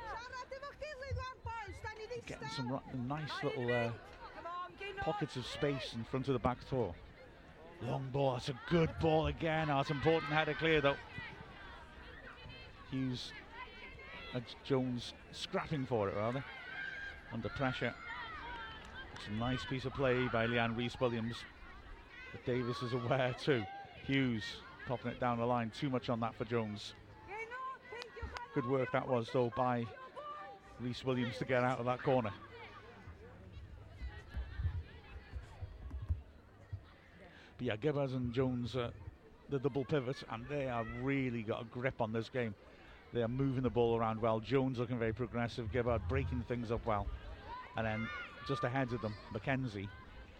[2.27, 3.91] Getting some nice little uh,
[5.01, 6.93] pockets of space in front of the back door.
[7.87, 9.69] Long ball, that's a good ball again.
[9.69, 10.97] Oh, it's had header clear though.
[12.91, 13.31] Hughes
[14.33, 16.43] and Jones scrapping for it rather.
[17.33, 17.93] Under pressure.
[19.15, 21.37] It's a nice piece of play by Leanne Reese Williams.
[22.31, 23.63] But Davis is aware too.
[24.05, 24.43] Hughes
[24.87, 25.71] popping it down the line.
[25.77, 26.93] Too much on that for Jones.
[28.53, 29.85] Good work that was though by
[30.79, 32.31] Reese Williams to get out of that corner.
[37.61, 38.89] But yeah, Gibbons and Jones, uh,
[39.51, 42.55] the double pivot, and they have really got a grip on this game.
[43.13, 44.39] They are moving the ball around well.
[44.39, 45.71] Jones looking very progressive.
[45.71, 47.05] Gibbard breaking things up well.
[47.77, 48.07] And then
[48.47, 49.87] just ahead of them, Mackenzie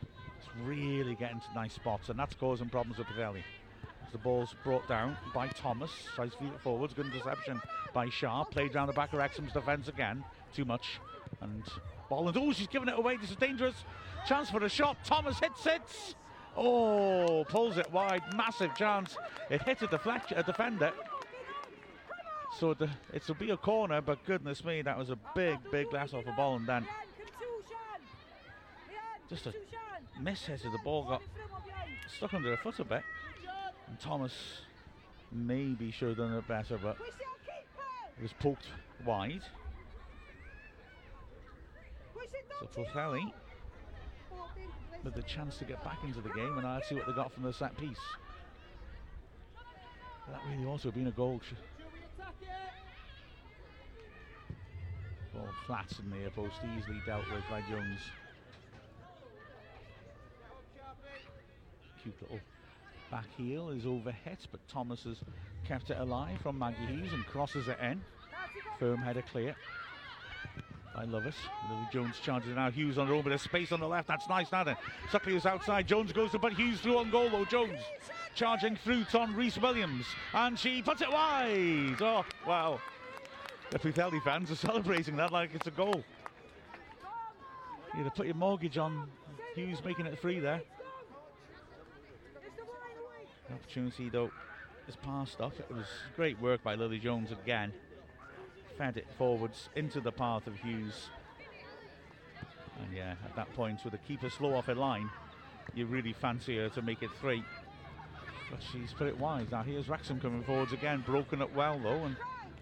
[0.01, 3.43] is really getting to nice spots, and that's causing problems with Pwllheli.
[4.11, 5.91] The ball's brought down by Thomas.
[6.15, 6.95] Feed it forwards.
[6.95, 7.61] Good interception
[7.93, 8.49] by Sharp.
[8.49, 10.23] Played round the back of Wrexham's defence again.
[10.55, 10.99] Too much.
[11.41, 11.61] And
[12.09, 12.35] Bolland.
[12.35, 13.17] Oh, she's giving it away.
[13.17, 13.75] This is dangerous.
[14.27, 14.97] Chance for a shot.
[15.05, 16.15] Thomas hits it.
[16.57, 18.21] Oh, pulls it wide.
[18.35, 19.17] Massive chance.
[19.49, 20.91] It hit a, deflect- a defender.
[22.59, 26.13] So the, it'll be a corner, but goodness me, that was a big, big glass
[26.13, 26.85] off a ball and then
[29.29, 29.53] just a
[30.19, 31.21] miss hit of the ball got
[32.17, 33.03] stuck under her foot a bit.
[33.87, 34.33] And Thomas
[35.31, 36.97] maybe should have done it better, but
[38.17, 38.67] it was poked
[39.05, 39.41] wide.
[42.59, 43.31] So Pwllheli
[45.03, 47.31] with the chance to get back into the game, and I'll see what they got
[47.31, 47.97] from the set piece.
[50.29, 51.41] That really also been a goal.
[55.33, 57.99] Ball flat in the near post, easily dealt with by Jones.
[62.01, 62.39] Cute little
[63.09, 65.17] back heel is overhit, but Thomas has
[65.67, 68.01] kept it alive from Maggie Hughes and crosses it in.
[68.79, 69.55] Firm header clear
[70.95, 71.35] by Lovis.
[71.69, 72.69] Lily Jones charges now.
[72.69, 74.07] Hughes on her own, but there's space on the left.
[74.07, 74.75] That's nice, now then.
[75.11, 75.87] Suckley is outside.
[75.87, 77.45] Jones goes to but Hughes through on goal, though.
[77.45, 77.79] Jones
[78.35, 82.01] charging through on Reese Williams, and she puts it wide.
[82.01, 82.79] Oh, wow.
[83.69, 86.03] The Pwllheli fans are celebrating that like it's a goal.
[87.95, 89.09] You'd have put your mortgage on
[89.55, 90.61] Hughes making it free there.
[93.47, 94.31] The opportunity, though,
[94.87, 95.59] is passed off.
[95.59, 97.73] It was great work by Lily Jones again
[98.81, 101.11] fed it forwards into the path of Hughes.
[102.79, 105.07] And yeah, at that point, with the keeper slow off a line,
[105.75, 107.43] you really fancy her to make it three.
[108.49, 109.51] But she's put it wide.
[109.51, 112.15] Now here's Wrexham coming forwards again, broken up well though, and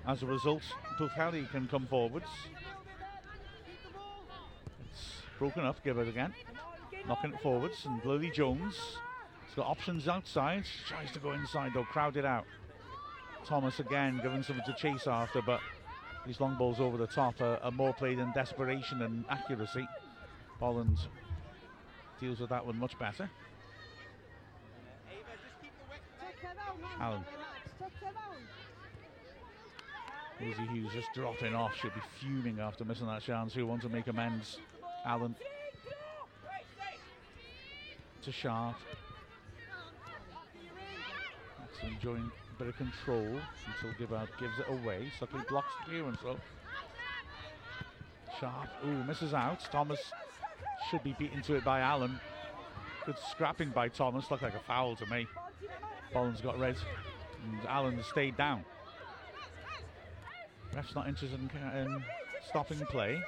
[0.05, 0.61] as a result,
[0.99, 2.27] Pwllheli can come forwards.
[4.91, 6.33] It's broken up, give it again.
[7.07, 8.75] Knocking it forwards, and Lily Jones
[9.45, 10.65] has got options outside.
[10.65, 12.43] She Tries to go inside though, crowded out.
[13.45, 15.61] Thomas again giving something to chase after, but
[16.29, 19.87] these long balls over the top uh, are, are more played in desperation and accuracy.
[20.59, 20.99] Bolland
[22.21, 23.27] deals with that one much better.
[26.99, 27.25] Allen.
[30.39, 31.75] Lizzie Hughes just dropping off.
[31.81, 33.51] She'll be fuming after missing that chance.
[33.55, 34.59] Who want to make amends?
[35.07, 35.35] Allen.
[38.21, 38.75] To Sharp.
[41.57, 45.09] That's enjoying bit of control until Gibbard gives it away.
[45.17, 46.37] Suckley blocks the clearance though.
[48.37, 49.61] Sharp, ooh, misses out.
[49.71, 49.99] Thomas
[50.91, 52.19] should be beaten to it by Allen.
[53.05, 55.25] Good scrapping by Thomas, looked like a foul to me.
[56.13, 56.75] Bolland's got red,
[57.45, 58.65] and Allen stayed down.
[60.75, 62.03] Ref's not interested in, in
[62.47, 63.21] stopping play.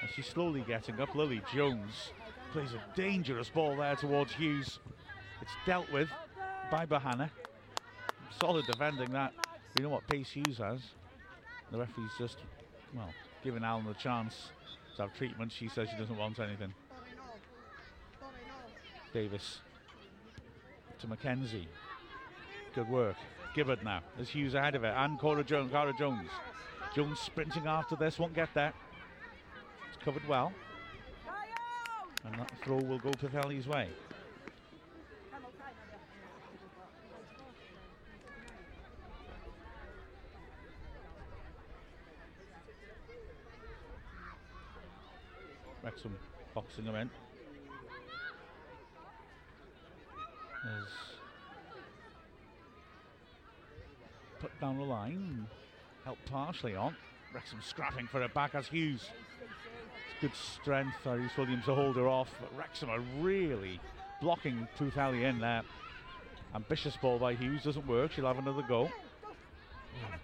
[0.00, 1.14] And she's slowly getting up.
[1.14, 2.12] Lily Jones
[2.52, 4.78] plays a dangerous ball there towards Hughes.
[5.40, 6.10] It's dealt with
[6.70, 7.30] by Bahana
[8.40, 9.32] solid defending that.
[9.76, 10.80] You know what pace Hughes has.
[11.70, 12.38] The referee's just,
[12.94, 13.08] well,
[13.42, 14.50] giving Allen a chance
[14.96, 15.52] to have treatment.
[15.52, 16.74] She says she doesn't want anything.
[19.12, 19.60] Davis
[21.00, 21.66] to McKenzie.
[22.74, 23.16] Good work.
[23.54, 24.00] Gibbard now.
[24.16, 24.94] There's Hughes ahead of it.
[24.96, 25.70] And Cora Jones.
[25.70, 26.28] Cara Jones.
[26.94, 28.18] Jones sprinting after this.
[28.18, 28.72] Won't get there.
[29.88, 30.52] It's covered well.
[32.24, 33.88] And that throw will go Pwllheli's way.
[45.82, 46.16] Wrexham
[46.54, 47.10] boxing him in.
[54.40, 55.46] Put down the line,
[56.04, 56.96] helped partially on.
[57.34, 59.08] Wrexham scrapping for it back as Hughes.
[59.40, 63.80] It's good strength Reese Williams to hold her off, but Wrexham are really
[64.20, 65.62] blocking Pwllheli in there.
[66.54, 68.12] Ambitious ball by Hughes doesn't work.
[68.12, 68.90] She'll have another go.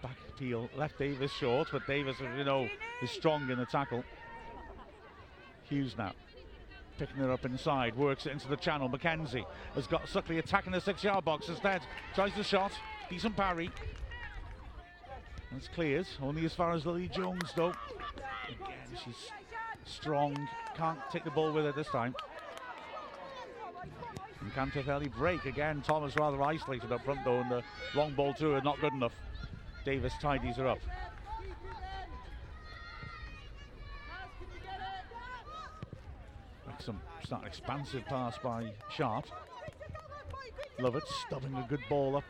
[0.03, 2.69] Back appeal left Davis short, but Davis, you know,
[3.03, 4.05] is strong in the tackle.
[5.69, 6.13] Hughes now.
[6.99, 8.89] Picking her up inside, works it into the channel.
[8.89, 11.83] Mackenzie has got Suckley attacking the six yard box instead.
[12.15, 12.73] Tries the shot.
[13.09, 13.71] Decent parry.
[15.51, 16.07] And it's cleared.
[16.21, 17.73] Only as far as Lily Jones, though.
[18.49, 19.31] Again, she's
[19.85, 20.49] strong.
[20.77, 22.15] Can't take the ball with her this time.
[24.41, 25.83] And Cantafelli break again.
[25.83, 27.63] Thomas rather isolated up front, though, and the
[27.95, 29.15] long ball to her not good enough.
[29.85, 30.79] Davis tidies her up.
[36.89, 39.27] Some start expansive pass by Sharp.
[40.79, 42.25] Lovett stubbing a good ball up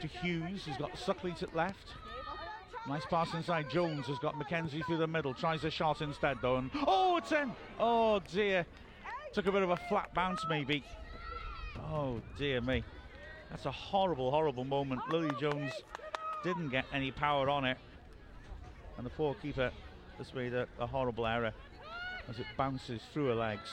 [0.00, 0.64] to Hughes.
[0.64, 1.86] He's got Suckley to left.
[2.88, 3.70] Nice pass inside.
[3.70, 5.32] Jones has got Mackenzie through the middle.
[5.32, 6.56] Tries a shot instead though.
[6.56, 7.52] And oh, it's in.
[7.78, 8.66] Oh dear.
[9.32, 10.82] Took a bit of a flat bounce maybe.
[11.92, 12.82] Oh dear me.
[13.50, 15.00] That's a horrible, horrible moment.
[15.12, 15.70] Lily Jones
[16.42, 17.78] didn't get any power on it.
[18.96, 19.70] And the poor keeper
[20.18, 21.52] has made a, a horrible error
[22.28, 23.70] as it bounces through her legs.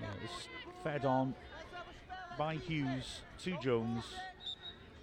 [0.00, 0.48] Yeah, it's
[0.82, 1.34] fed on
[2.38, 4.04] by Hughes to Jones.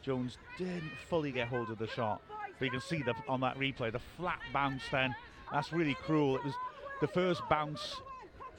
[0.01, 2.21] Jones didn't fully get hold of the shot,
[2.57, 5.15] but you can see that on that replay, the flat bounce then.
[5.51, 6.35] That's really cruel.
[6.35, 6.53] It was
[7.01, 7.95] the first bounce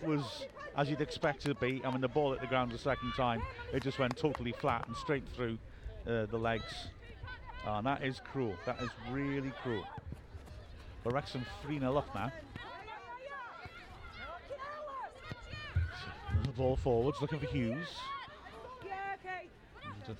[0.02, 0.46] was
[0.76, 3.12] as you'd expect it to be, I mean, the ball hit the ground the second
[3.16, 3.42] time,
[3.72, 5.58] it just went totally flat and straight through
[6.06, 6.88] uh, the legs.
[7.66, 8.54] Oh, and that is cruel.
[8.66, 9.84] That is really cruel.
[11.02, 12.32] But Wrexham 3 0 up now.
[16.44, 17.88] The ball forwards, looking for Hughes.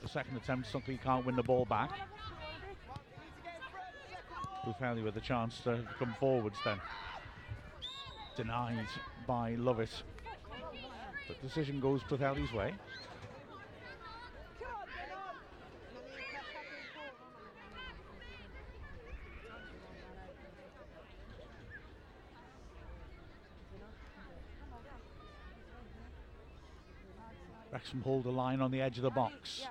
[0.02, 1.90] The second attempt, something can't win the ball back.
[4.64, 6.80] Pwllheli with a chance to come forwards then.
[8.36, 8.86] Denied
[9.26, 9.90] by Lovett.
[11.28, 12.74] The decision goes Pwllheli's way.
[28.04, 29.66] Hold the line on the edge of the box.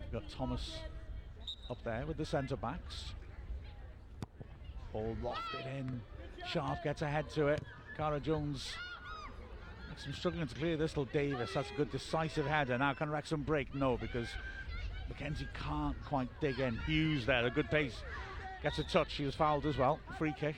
[0.00, 0.78] We've got Thomas
[1.68, 3.12] up there with the centre backs.
[4.92, 6.00] Ball lofted in.
[6.48, 7.62] Sharp gets ahead to it.
[7.96, 8.72] Cara Jones.
[9.90, 11.50] Wrexham struggling to clear this little Davis.
[11.54, 12.78] That's a good decisive header.
[12.78, 13.74] Now can Wrexham break?
[13.74, 14.28] No, because
[15.08, 16.76] Mackenzie can't quite dig in.
[16.86, 18.02] Hughes there, a good pace.
[18.62, 19.12] Gets a touch.
[19.12, 19.98] She was fouled as well.
[20.18, 20.56] Free kick.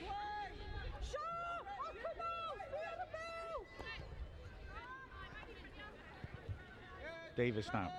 [7.39, 7.89] Davis now.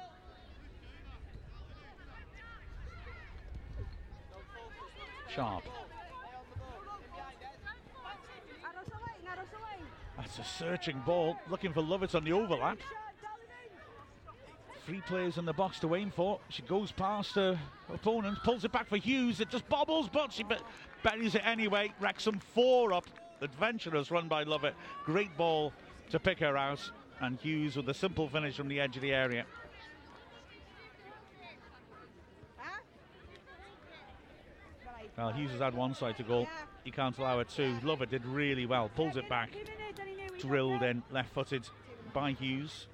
[5.35, 5.63] Sharp.
[10.19, 12.77] That's a searching ball, looking for Lovett on the overlap.
[14.85, 16.39] Three players in the box to aim for.
[16.51, 17.59] She goes past her
[17.91, 19.41] opponent, pulls it back for Hughes.
[19.41, 20.45] It just bobbles, but she
[21.03, 21.95] buries it anyway.
[21.99, 23.07] Wrexham four up.
[23.41, 24.75] Adventurous run by Lovett.
[25.07, 25.73] Great ball
[26.11, 26.91] to pick her out.
[27.21, 29.45] And Hughes with a simple finish from the edge of the area.
[35.17, 36.49] Well, Hughes has had one side to goal.
[36.83, 37.77] He can't allow it two.
[37.83, 38.91] Lovett did really well.
[38.97, 39.51] Pulls it back.
[40.39, 41.69] Drilled in, left footed
[42.15, 42.87] by Hughes.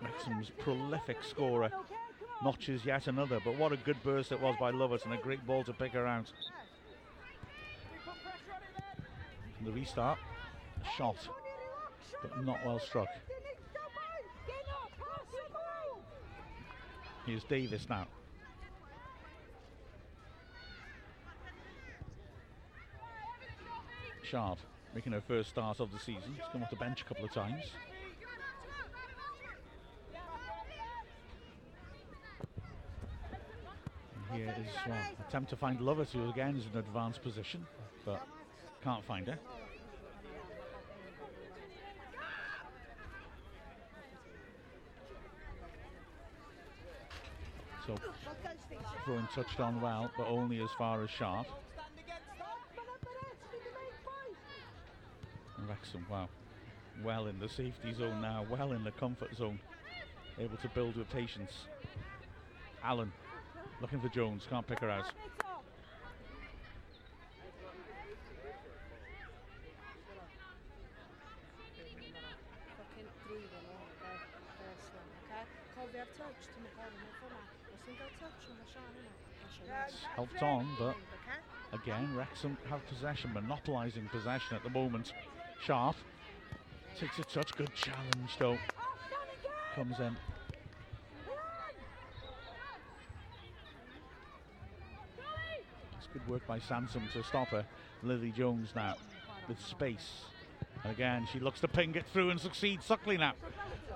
[0.00, 1.70] Maxim's prolific scorer
[2.42, 5.46] notches yet another, but what a good burst it was by Lovett and a great
[5.46, 6.32] ball to pick her out.
[9.64, 10.18] The restart,
[10.82, 11.16] A shot,
[12.20, 13.08] but not well struck.
[17.24, 18.06] Here's Davis now.
[24.22, 24.58] Sharp
[24.94, 26.34] making her first start of the season.
[26.36, 27.64] She's come off the bench a couple of times.
[34.14, 37.66] And here is well, attempt to find Lovett, who again is in advanced position,
[38.04, 38.26] but
[38.84, 39.38] can't find her.
[47.86, 47.96] So
[49.04, 51.46] throwing touched on well, but only as far as Sharp.
[55.56, 56.28] And Wrexham, wow,
[57.02, 59.58] well in the safety zone now, well in the comfort zone,
[60.38, 61.52] able to build with patience.
[62.82, 63.10] Allen
[63.80, 65.06] looking for Jones, can't pick her out.
[80.14, 80.96] Helped on, but
[81.72, 85.12] again, Wrexham have possession, monopolising possession at the moment.
[85.60, 85.96] Sharp
[86.98, 88.58] takes a touch, good challenge though.
[89.74, 90.16] Comes in.
[95.98, 97.64] It's good work by Sansom to stop her.
[98.02, 98.94] Lily Jones now
[99.48, 100.26] with space.
[100.84, 102.86] And again, she looks to ping it through and succeeds.
[102.86, 103.32] Suckley now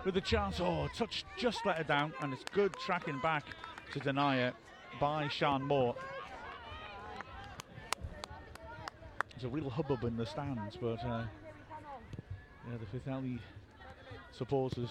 [0.04, 0.58] with the chance.
[0.58, 3.44] Oh, touch just let her down, and it's good tracking back
[3.92, 4.54] to deny it
[5.00, 5.94] by Sean Moore.
[9.30, 11.24] There's a real hubbub in the stands, but uh,
[12.68, 13.38] yeah, the Pwllheli
[14.32, 14.90] supporters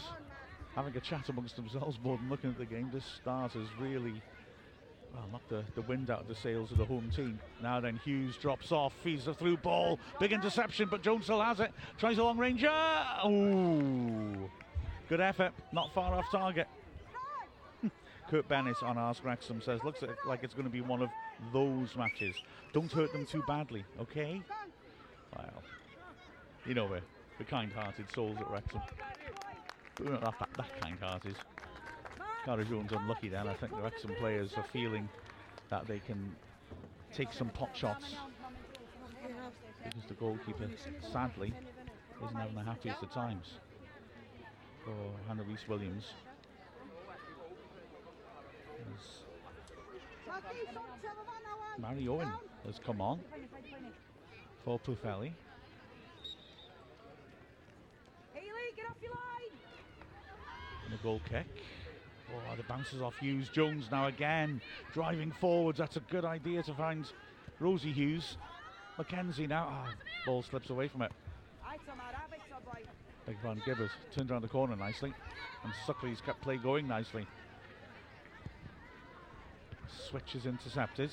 [0.75, 2.89] having a chat amongst themselves more than looking at the game.
[2.93, 4.21] This start has really
[5.13, 7.39] well, knocked the, the wind out of the sails of the home team.
[7.61, 11.59] Now then, Hughes drops off, feeds a through ball, big interception, but Jones still has
[11.59, 11.71] it.
[11.97, 12.71] Tries a long ranger.
[13.25, 14.49] Ooh,
[15.09, 16.67] good effort, not far off target.
[18.29, 21.09] Kurt Bennett on Ask Wrexham says, looks like it's going to be one of
[21.53, 22.35] those matches.
[22.73, 24.41] Don't hurt them too badly, okay?
[25.35, 25.63] Well,
[26.65, 27.01] you know we're,
[27.39, 28.81] we're kind-hearted souls at Wrexham.
[29.95, 31.35] But we're not that, that, that kind-hearted.
[32.45, 33.47] Cara Jones unlucky then.
[33.47, 35.09] I think the Wrexham players are feeling
[35.69, 36.35] that they can
[37.13, 38.15] take some pot shots
[39.83, 40.69] because the goalkeeper,
[41.11, 41.53] sadly,
[42.23, 43.59] isn't having the happiest of times
[44.83, 44.93] for
[45.27, 46.05] Hannah Reese Williams.
[48.95, 50.26] As
[51.79, 52.31] Mary Owen
[52.65, 53.19] has come on
[54.65, 55.31] for Pwllheli.
[60.85, 61.45] And a goal kick.
[62.33, 63.49] Oh, the bounces off Hughes.
[63.49, 64.61] Jones now again
[64.93, 65.77] driving forwards.
[65.77, 67.05] That's a good idea to find
[67.59, 68.37] Rosie Hughes.
[68.97, 69.85] Mackenzie now.
[69.85, 69.93] Oh,
[70.25, 71.11] ball slips away from it.
[73.25, 75.13] Big Van Gibbers turned around the corner nicely.
[75.63, 77.27] And Suckley's kept play going nicely.
[80.09, 81.09] Switch is intercepted.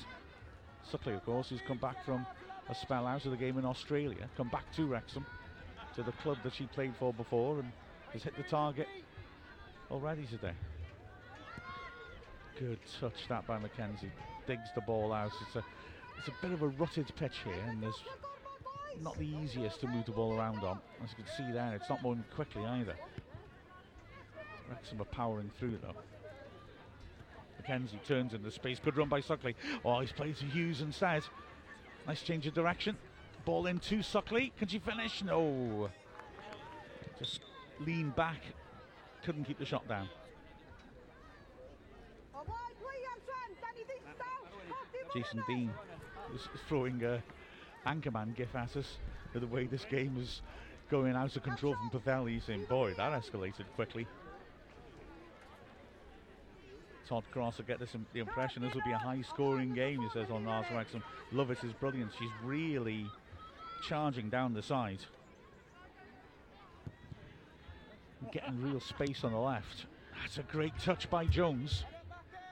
[0.91, 2.25] Suckley, of course, who's come back from
[2.69, 4.29] a spell out of the game in Australia.
[4.37, 5.25] Come back to Wrexham,
[5.95, 7.71] to the club that she played for before, and
[8.13, 8.87] has hit the target
[9.91, 10.53] already today.
[12.59, 14.11] Good touch that by Mackenzie.
[14.47, 15.31] Digs the ball out.
[15.47, 15.63] It's a
[16.17, 18.01] it's a bit of a rutted pitch here, and there's
[19.01, 20.79] not the easiest to move the ball around on.
[21.03, 22.95] As you can see there, it's not moving quickly either.
[24.69, 25.95] Wrexham are powering through though.
[27.67, 28.79] Mackenzie turns in the space.
[28.83, 29.55] Good run by Suckley.
[29.83, 31.23] Oh, he's played to Hughes instead.
[32.05, 32.95] Nice change of direction.
[33.43, 34.51] Ball in to Suckley.
[34.57, 35.23] Can she finish?
[35.23, 35.89] No.
[37.17, 37.41] Just
[37.79, 38.41] lean back.
[39.23, 40.07] Couldn't keep the shot down.
[45.15, 45.71] Jason Dean
[46.35, 47.23] is throwing a
[47.87, 48.97] Anchorman gif at us
[49.33, 50.41] the way this game is
[50.91, 52.33] going out of control from Pwllheli.
[52.33, 54.05] He's saying, boy, that escalated quickly.
[57.07, 60.09] Todd Cross will get this the impression this will be a high scoring game, he
[60.09, 61.03] says on Lars Wrexham.
[61.31, 62.11] Lovett is brilliant.
[62.17, 63.05] She's really
[63.87, 64.99] charging down the side.
[68.31, 69.85] Getting real space on the left.
[70.19, 71.83] That's a great touch by Jones.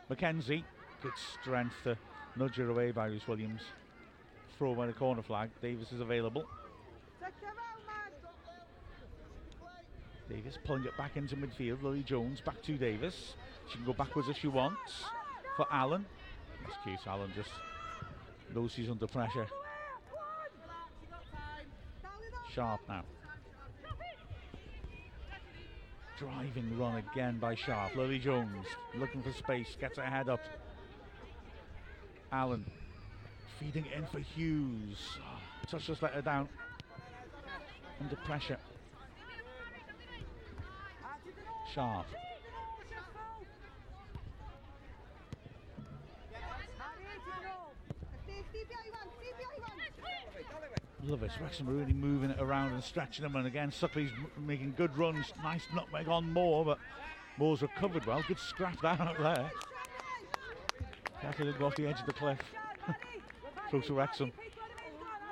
[0.09, 0.63] Mackenzie,
[1.01, 1.97] good strength to
[2.35, 3.61] nudge her away by Williams.
[4.57, 5.49] Throw by the corner flag.
[5.61, 6.45] Davis is available.
[10.33, 11.83] Davis pulling it back into midfield.
[11.83, 13.35] Lily Jones back to Davis.
[13.69, 15.05] She can go backwards if she wants.
[15.55, 16.05] For Allen.
[16.63, 16.99] That's cute.
[17.05, 17.51] Allen just
[18.53, 19.45] knows she's under pressure.
[22.51, 23.03] Sharp now.
[26.17, 27.95] Driving run again by Sharp.
[27.95, 28.65] Lily Jones
[28.95, 29.75] looking for space.
[29.79, 30.41] Gets her head up.
[32.31, 32.65] Allen
[33.59, 34.97] feeding in for Hughes.
[35.69, 36.49] Touch just let her down.
[38.01, 38.57] Under pressure.
[41.73, 42.05] Sharp.
[51.05, 51.31] Love it.
[51.41, 53.35] Wrexham are really moving it around and stretching them.
[53.35, 55.33] And again, Suckley's making good runs.
[55.41, 56.77] Nice nutmeg on Moore, but
[57.37, 58.23] Moore's recovered well.
[58.27, 59.51] Good scrap that out there.
[61.21, 62.39] Carter did go off the edge of the cliff.
[63.69, 64.31] Throw to Wrexham.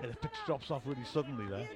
[0.02, 1.68] Yeah, the pitch drops off really suddenly there.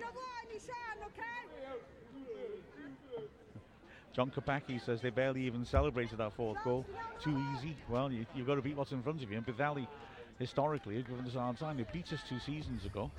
[4.16, 6.86] John Kopacki says they barely even celebrated that fourth goal.
[7.22, 7.76] Too easy.
[7.90, 9.36] Well, you, have got to beat what's in front of you.
[9.36, 9.86] And Pwllheli,
[10.40, 11.76] historically, have given us a hard time.
[11.76, 13.12] They beat us two seasons ago.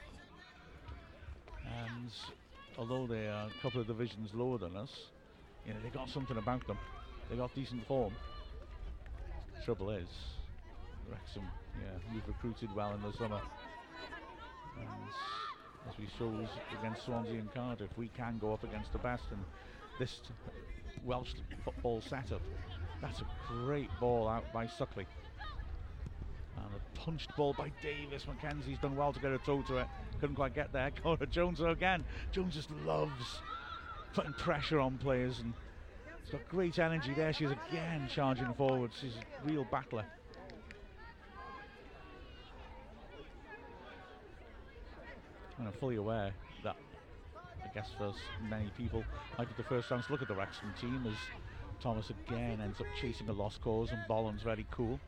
[1.67, 2.11] And
[2.79, 4.91] although they are a couple of divisions lower than us,
[5.67, 6.79] you know, they got something about them.
[7.29, 8.15] They got decent form.
[9.67, 10.09] Trouble is,
[11.11, 11.45] Wrexham,
[11.83, 13.41] yeah, we've recruited well in the summer.
[14.79, 14.89] And
[15.91, 16.31] as we saw
[16.79, 19.25] against Swansea and Cardiff, we can go up against the best.
[19.31, 19.45] And
[19.99, 20.21] this
[21.07, 21.35] Welsh
[21.65, 22.43] football setup,
[23.01, 25.07] that's a great ball out by Suckley.
[26.57, 28.27] And a punched ball by Davis.
[28.27, 29.87] Mackenzie's done well to get a toe to it.
[30.21, 30.91] Couldn't quite get there.
[31.03, 32.05] Cora Jones again.
[32.33, 33.41] Jones just loves
[34.15, 35.53] putting pressure on players and
[36.25, 37.33] she's got great energy there.
[37.33, 38.91] She's again charging forward.
[39.01, 40.07] She's a real battler.
[45.59, 46.33] And I'm fully aware
[47.77, 48.15] guess for
[48.49, 49.05] many people
[49.37, 51.13] might be the first chance to look at the Wrexham team as
[51.83, 54.99] Thomas again ends up chasing a lost cause and Bolland's very cool.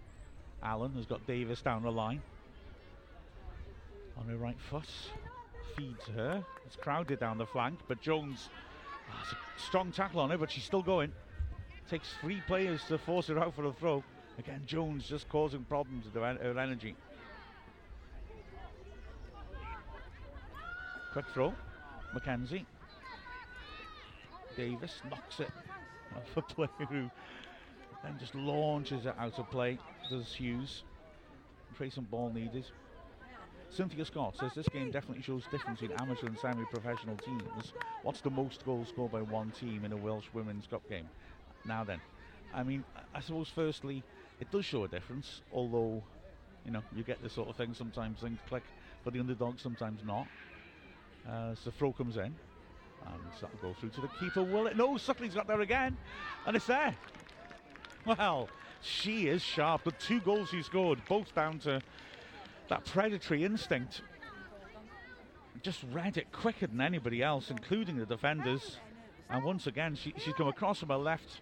[0.63, 2.21] Allen has got Davis down the line.
[4.19, 4.87] On her right foot.
[5.79, 6.45] Feeds her.
[6.67, 8.51] It's crowded down the flank, but Jones.
[9.11, 11.11] Oh, it's a strong tackle on her, but she's still going.
[11.89, 14.05] Takes three players to force her out for a throw.
[14.39, 16.97] Again, Jones just causing problems with her energy.
[21.15, 21.55] Quick throw.
[22.15, 22.67] Mackenzie.
[24.57, 25.51] Davis knocks it
[26.17, 27.11] off a player who
[28.03, 29.79] Then just launches it out of play.
[30.11, 30.85] Does Hughes.
[31.77, 32.65] Trace and ball needed.
[33.71, 37.73] Cynthia Scott says this game definitely shows difference between amateur and semi-professional teams.
[38.03, 41.09] What's the most goals scored by one team in a Welsh Women's Cup game?
[41.67, 42.01] Now then,
[42.55, 42.83] I mean,
[43.15, 44.03] I suppose firstly,
[44.41, 46.03] it does show a difference, although,
[46.65, 48.63] you know, you get this sort of thing, sometimes things click
[49.05, 50.27] for the underdog, sometimes not.
[51.29, 52.35] Uh, the throw comes in, and
[53.41, 54.77] that'll go through to the keeper, will it?
[54.77, 55.97] No, Suckley's got there again,
[56.47, 56.95] and it's there.
[58.07, 58.49] Well,
[58.81, 59.85] she is sharp.
[59.85, 61.81] The two goals she scored, both down to
[62.69, 64.01] that predatory instinct.
[65.63, 68.79] Just read it quicker than anybody else, including the defenders.
[69.29, 71.41] And once again, she, she's come across from her left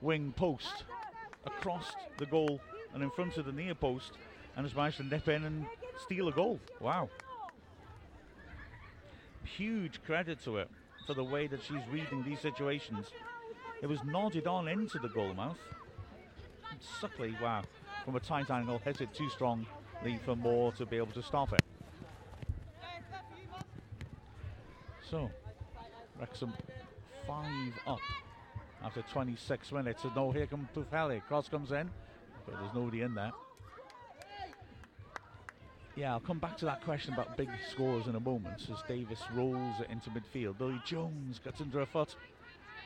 [0.00, 0.84] wing post,
[1.44, 2.60] across the goal,
[2.92, 4.12] and in front of the near post,
[4.56, 5.66] and has managed to nip in and
[6.02, 6.58] steal a goal.
[6.80, 7.08] Wow.
[9.46, 10.66] Huge credit to her
[11.06, 13.06] for the way that she's reading these situations.
[13.80, 15.58] It was nodded on into the goal mouth.
[16.70, 17.62] And Suckley, wow,
[18.04, 19.66] from a tight angle, hit it too strongly
[20.24, 21.62] for Moore to be able to stop it.
[25.08, 25.30] So,
[26.18, 26.52] Wrexham
[27.26, 28.00] five up
[28.82, 30.04] after 26 minutes.
[30.04, 31.24] And no, here comes Pwllheli.
[31.26, 31.90] Cross comes in,
[32.44, 33.32] but there's nobody in there.
[35.96, 39.22] Yeah, I'll come back to that question about big scores in a moment as Davis
[39.32, 40.60] rolls it into midfield.
[40.60, 42.14] Lily Jones gets under her foot.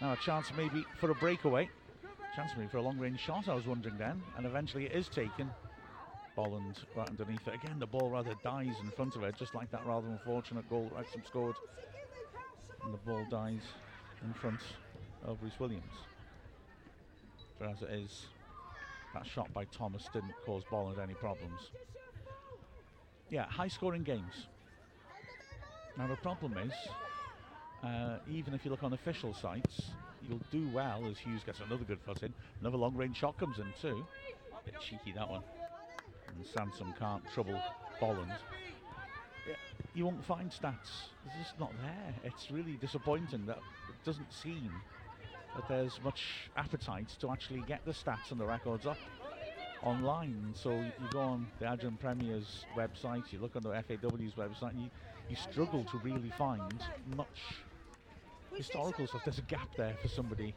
[0.00, 1.68] Now a chance maybe for a breakaway.
[2.36, 4.22] Chance maybe for a long range shot, I was wondering then.
[4.36, 5.50] And eventually it is taken.
[6.36, 7.54] Bolland right underneath it.
[7.54, 10.84] Again, the ball rather dies in front of her, just like that rather unfortunate goal
[10.84, 11.56] that Wrexham scored.
[12.84, 13.62] And the ball dies
[14.22, 14.60] in front
[15.24, 15.82] of Reese Williams.
[17.58, 18.26] But as it is,
[19.14, 21.72] that shot by Thomas didn't cause Bolland any problems.
[23.30, 24.48] Yeah, high scoring games.
[25.96, 26.72] Now, the problem is,
[27.84, 29.90] uh, even if you look on official sites,
[30.28, 32.34] you'll do well as Hughes gets another good foot in.
[32.60, 34.04] Another long range shot comes in, too.
[34.64, 35.42] Bit cheeky, that one.
[36.36, 37.60] And Sansom can't trouble
[38.00, 38.32] Bolland.
[39.94, 40.90] You won't find stats.
[41.26, 42.14] It's just not there.
[42.24, 44.70] It's really disappointing that it doesn't seem
[45.54, 46.22] that there's much
[46.56, 48.98] appetite to actually get the stats and the records up
[49.82, 50.52] online.
[50.54, 54.82] So you go on the Adran Premier's website, you look on the FAW's website, and
[54.82, 54.90] you,
[55.28, 56.82] you struggle to really find
[57.16, 57.26] much
[58.54, 59.22] historical stuff.
[59.24, 60.54] There's a gap there for somebody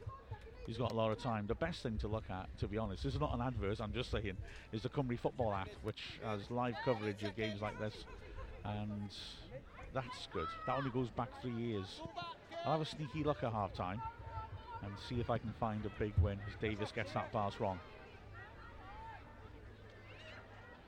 [0.65, 1.45] who's got a lot of time.
[1.47, 3.93] The best thing to look at, to be honest, this is not an advert, I'm
[3.93, 4.37] just saying,
[4.71, 8.05] is the Cymru Football app, which has live coverage of games like this.
[8.65, 9.09] And
[9.93, 10.47] that's good.
[10.65, 12.01] That only goes back three years.
[12.65, 14.01] I'll have a sneaky look at half time
[14.83, 17.79] and see if I can find a big win as Davis gets that pass wrong.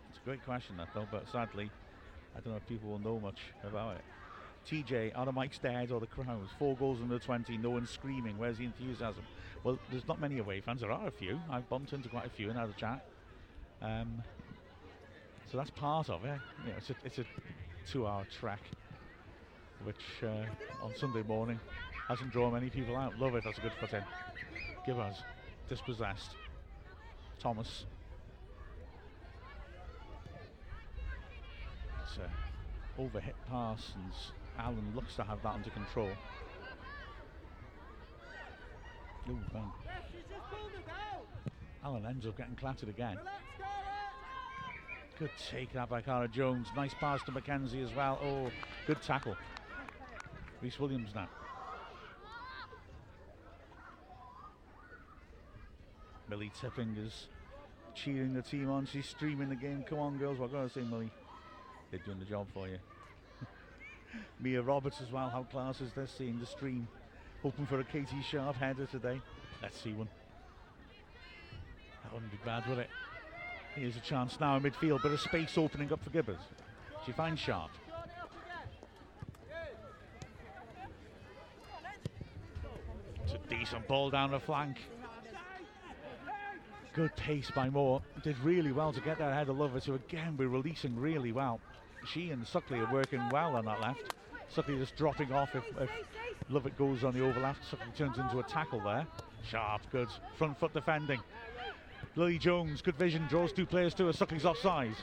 [0.10, 1.70] It's a great question, that though, but sadly,
[2.36, 4.04] I don't know if people will know much about it.
[4.68, 6.50] TJ, are the mics dead or the crowds?
[6.58, 8.38] Four goals in the 20, no one screaming.
[8.38, 9.24] Where's the enthusiasm?
[9.64, 10.82] Well, there's not many away fans.
[10.82, 11.40] There are a few.
[11.50, 13.06] I've bumped into quite a few and had a chat.
[13.82, 14.24] Um,
[15.52, 16.40] so that's part of it.
[16.78, 17.26] It's a, it's a
[17.92, 18.62] two-hour track,
[19.84, 20.46] which uh,
[20.84, 21.60] on Sunday morning
[22.08, 23.18] hasn't drawn many people out.
[23.20, 23.44] Lovett.
[23.44, 24.04] That's a good foot in.
[24.86, 25.22] Give us
[25.70, 26.32] dispossessed.
[27.40, 27.86] Thomas.
[32.18, 34.12] A overhit pass, and
[34.58, 36.10] Allen looks to have that under control.
[39.30, 39.72] Ooh, bang.
[41.84, 43.18] Allen ends up getting clattered again.
[45.20, 46.68] Good take that by Cara Jones.
[46.76, 48.20] Nice pass to Mackenzie as well.
[48.22, 48.52] Oh,
[48.86, 49.36] good tackle.
[50.62, 51.30] Reese Williams now.
[56.30, 57.28] Millie Tipping is
[57.94, 58.86] cheering the team on.
[58.86, 59.86] She's streaming the game.
[59.88, 60.40] Come on, girls.
[60.40, 61.12] What can I say, Millie?
[61.92, 62.78] They're doing the job for you.
[64.40, 65.30] Mia Roberts as well.
[65.30, 66.14] How class is this?
[66.18, 66.88] Seeing the stream.
[67.44, 69.22] Hoping for a Katie Sharp header today.
[69.62, 70.10] Let's see one.
[72.04, 72.90] That wouldn't be bad, would it?
[73.76, 76.40] Here's a chance now in midfield, but a space opening up for Gibbers.
[77.06, 77.72] She finds Sharp.
[83.24, 84.78] It's a decent ball down the flank.
[86.94, 88.02] Good pace by Moore.
[88.24, 91.60] Did really well to get that ahead of Lovett, who again we're releasing really well.
[92.06, 94.12] She and Suckley are working well on that left.
[94.54, 95.90] Suckley just dropping off if, if
[96.50, 97.58] Lovett goes on the overlap.
[97.70, 99.08] Suckley turns into a tackle there.
[99.50, 100.10] Sharp, good.
[100.38, 101.20] Front foot defending.
[102.16, 104.14] Lily Jones, good vision, draws two players to her.
[104.14, 104.96] Suckley's offside.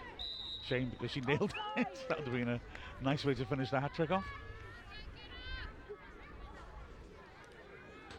[0.67, 2.07] Shame because she nailed it.
[2.09, 2.61] that would have been a
[3.03, 4.25] nice way to finish the hat trick off.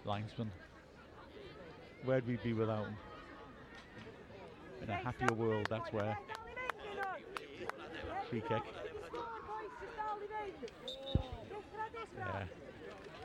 [0.06, 0.52] Linesman.
[2.04, 2.98] Where'd we be without him?
[4.82, 6.18] In a happier world, that's where.
[8.34, 8.64] Free kick.
[12.18, 12.44] Yeah.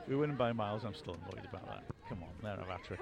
[0.07, 1.85] We win by miles, I'm still annoyed about that.
[2.11, 3.01] Come on, they're a trick.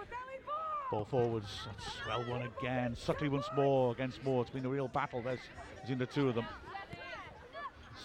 [0.89, 1.49] Ball forwards.
[1.67, 2.95] That's well won again.
[2.95, 4.43] Suckley once more against Moore.
[4.43, 5.41] It's been a real battle There's
[5.81, 6.47] between the two of them.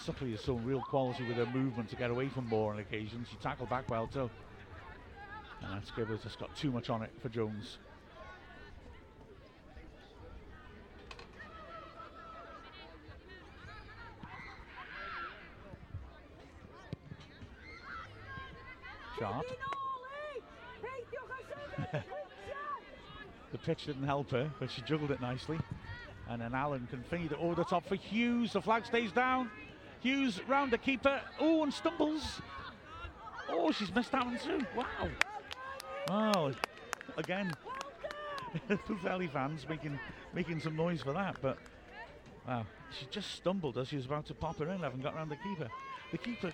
[0.04, 3.24] Suckley has shown real quality with her movement to get away from Moore on occasion.
[3.30, 4.28] She tackled back well too.
[5.62, 7.78] And that's Gibbers just got too much on it for Jones.
[19.22, 19.46] Sharp.
[23.52, 25.60] the pitch didn't help her, but she juggled it nicely.
[26.28, 28.52] And then Allen can feed it over the top for Hughes.
[28.52, 29.48] The flag stays down.
[30.00, 31.20] Hughes round the keeper.
[31.38, 32.40] Oh, and stumbles.
[33.48, 34.66] Oh, she's missed that one too.
[34.76, 35.08] Wow.
[36.10, 36.52] Oh,
[37.16, 37.52] again,
[38.68, 40.00] Pwllheli fans making
[40.34, 41.58] making some noise for that, but
[42.44, 42.66] wow,
[42.98, 44.80] she just stumbled as she was about to pop her in.
[44.80, 45.68] Haven't got round the keeper.
[46.10, 46.52] The keeper,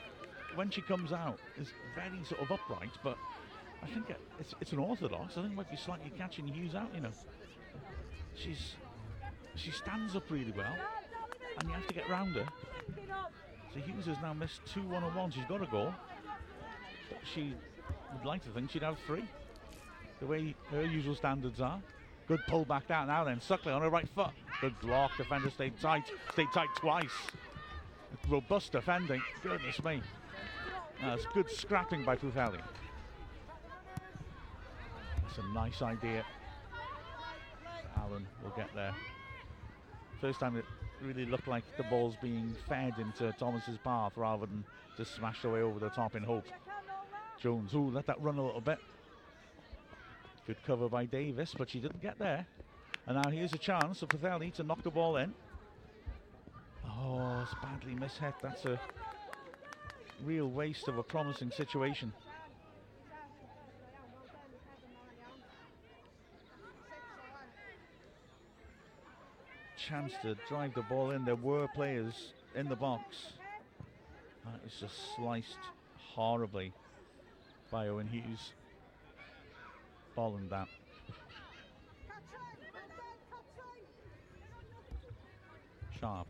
[0.59, 3.17] when she comes out, is very sort of upright, but
[3.81, 4.07] I think
[4.41, 5.39] it's it's an orthodox.
[5.39, 6.93] I think it might be slightly catching Hughes out.
[6.93, 7.13] You know,
[8.35, 8.75] she's
[9.55, 10.75] she stands up really well,
[11.61, 12.49] and you have to get round her.
[13.73, 15.31] So Hughes has now missed two one on one.
[15.31, 15.95] She's got a goal.
[17.09, 17.55] But she
[18.13, 19.25] would like to think she'd have three.
[20.19, 21.81] The way her usual standards are.
[22.27, 23.39] Good pull back down now then.
[23.39, 24.33] Suckley on her right foot.
[24.61, 25.17] Good block.
[25.17, 26.11] Defender stayed tight.
[26.33, 27.17] Stayed tight twice.
[28.29, 29.23] Robust defending.
[29.45, 30.03] Goodness me.
[31.01, 32.61] That's good scrapping by Pwllheli.
[35.23, 36.25] That's a nice idea.
[37.97, 38.95] Allen will get there.
[40.21, 40.65] First time it
[41.03, 44.65] really looked like the ball's being fed into Thomas's path rather than
[44.97, 46.47] just smashed away over the top in hope.
[47.41, 48.79] Jones, ooh, let that run a little bit.
[50.47, 52.47] Good cover by Davis, but she didn't get there.
[53.07, 55.33] And now here's a chance for Pwllheli to knock the ball in.
[56.85, 58.35] Oh, it's badly mishit.
[58.43, 58.81] That's a
[60.25, 62.13] real waste of a promising situation.
[69.89, 71.25] Chance to drive the ball in.
[71.25, 73.05] There were players in the box.
[74.45, 75.59] That is just sliced
[75.97, 76.73] horribly
[77.71, 78.53] by Owen Hughes.
[80.17, 80.69] Bolland that.
[86.01, 86.27] Sharp.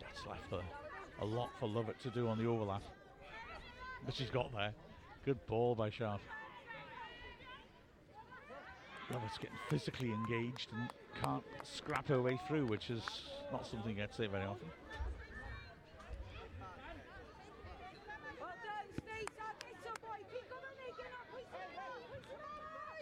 [0.00, 2.82] That's left a, a lot for Lovett to do on the overlap.
[4.04, 4.72] But she's got there.
[5.24, 6.20] Good ball by Sharp.
[9.12, 10.90] Lovett's getting physically engaged and
[11.22, 13.02] can't scrap her way through, which is
[13.52, 14.68] not something to say very often.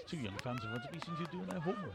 [0.08, 1.92] Two young fans of me seem to be doing their homework.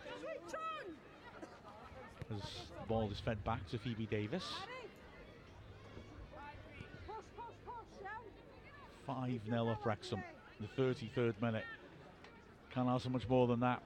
[2.31, 2.41] As
[2.79, 4.43] the ball is fed back to Phoebe Davis.
[9.05, 10.23] 5 0 up Wrexham,
[10.59, 11.65] the 33rd minute.
[12.73, 13.81] Can't ask for much more than that.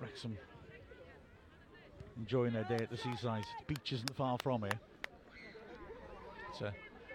[0.00, 0.36] Wrexham
[2.16, 3.44] enjoying their day at the seaside.
[3.66, 4.80] The beach isn't far from here.
[6.50, 6.74] It's a,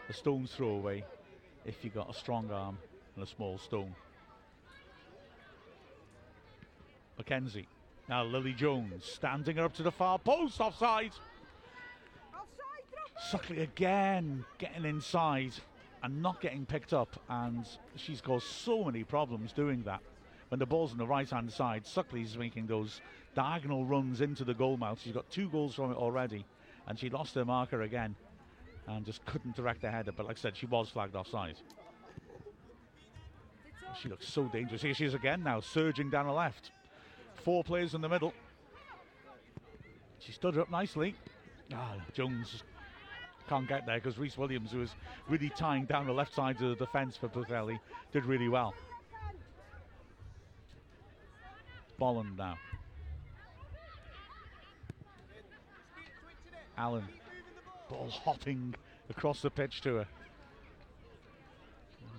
[0.09, 1.03] a stone's throw away
[1.65, 2.78] if you've got a strong arm
[3.15, 3.93] and a small stone.
[7.17, 7.67] Mackenzie.
[8.09, 11.11] Now Lily Jones standing her up to the far post offside.
[13.32, 15.53] Suckley again getting inside
[16.03, 20.01] and not getting picked up, and she's caused so many problems doing that.
[20.49, 23.01] When the ball's on the right hand side, Suckley's making those
[23.35, 24.99] diagonal runs into the goal mouth.
[25.01, 26.45] She's got two goals from it already,
[26.87, 28.15] and she lost her marker again
[28.87, 30.11] and just couldn't direct the header.
[30.11, 31.57] But like I said, she was flagged offside.
[34.01, 34.81] She looks so dangerous.
[34.81, 36.71] Here she is again now, surging down the left.
[37.35, 38.33] Four players in the middle.
[40.19, 41.15] She stood her up nicely.
[41.73, 42.63] Ah, Jones
[43.47, 44.91] can't get there because Reese Williams, who was
[45.27, 47.79] really tying down the left side of the defence for Pwllheli,
[48.11, 48.73] did really well.
[51.97, 52.57] Bolland now.
[56.77, 57.07] Allen.
[57.89, 58.75] Ball hopping
[59.09, 60.07] across the pitch to her.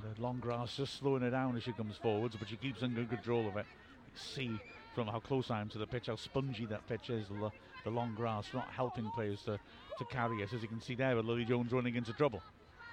[0.03, 2.95] The long grass just slowing her down as she comes forwards, but she keeps in
[2.95, 3.67] good control of it.
[4.15, 4.59] See
[4.95, 7.29] from how close I am to the pitch how spongy that pitch is.
[7.29, 7.51] The,
[7.85, 9.59] the long grass not helping players to,
[9.99, 10.53] to carry it.
[10.53, 12.43] As you can see there with Lily Jones running into trouble.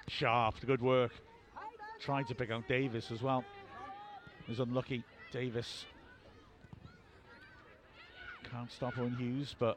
[0.08, 1.12] Sharp, good work.
[2.00, 3.44] Tried to pick out Davis as well.
[4.48, 5.02] Was unlucky.
[5.32, 5.86] Davis
[8.50, 9.76] can't stop Owen Hughes, but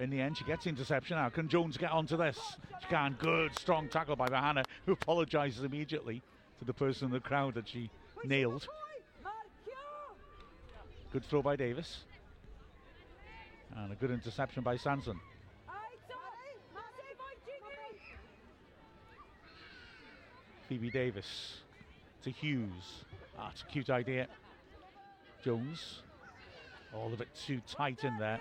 [0.00, 1.28] in the end she gets interception now.
[1.28, 2.38] Can Jones get onto this?
[2.82, 3.16] She can.
[3.18, 6.22] Good, strong tackle by Mahana, who apologises immediately
[6.58, 7.90] to the person in the crowd that she
[8.24, 8.66] nailed.
[11.12, 12.04] Good throw by Davis.
[13.76, 15.20] And a good interception by Sansom.
[20.68, 21.58] Phoebe Davis
[22.22, 23.04] to Hughes.
[23.52, 24.26] It's a cute idea.
[25.44, 26.02] Jones.
[26.92, 28.40] All of it too tight in there.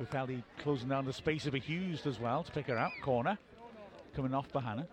[0.00, 2.90] Pwllheli closing down the space of a Hughes as well to pick her out.
[3.02, 3.38] Corner.
[4.16, 4.86] Coming off Bahana.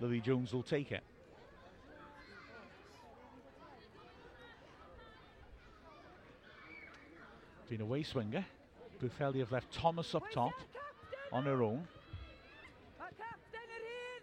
[0.00, 1.02] Lily Jones will take it.
[7.70, 8.44] Been away swinger.
[9.00, 10.54] Pwllheli have left Thomas up top
[11.32, 11.86] on her own.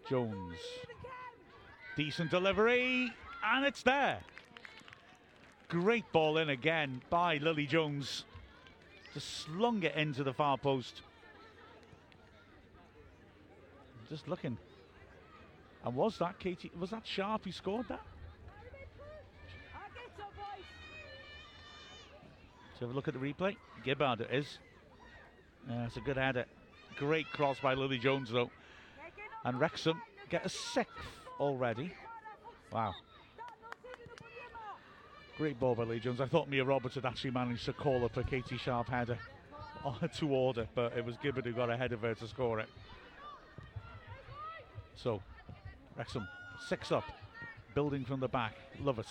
[0.10, 0.58] Jones.
[1.96, 3.10] Decent delivery,
[3.46, 4.20] and it's there.
[5.70, 8.26] Great ball in again by Lily Jones.
[9.14, 11.02] Just slung it into the far post.
[14.10, 14.58] Just looking.
[15.86, 16.72] And was that Katie?
[16.78, 18.02] Was that Sharp who scored that?
[22.78, 23.56] Let's have a look at the replay.
[23.84, 24.60] Gibbard it is.
[25.68, 26.46] Uh, yeah, it's a good header.
[26.96, 28.52] Great cross by Lily Jones though.
[29.44, 30.00] And Wrexham
[30.30, 30.94] get a sixth
[31.40, 31.92] already.
[32.72, 32.94] Wow.
[35.40, 36.22] Great ball by Lily Jones.
[36.22, 39.18] I thought Mia Roberts had actually managed to call up a Katie Sharp header
[40.18, 42.70] to order, but it was Gibbard who got ahead of her to score it.
[44.96, 45.24] So,
[45.98, 46.28] Wrexham,
[46.68, 47.06] six up,
[47.74, 48.54] building from the back.
[48.84, 49.08] Love it.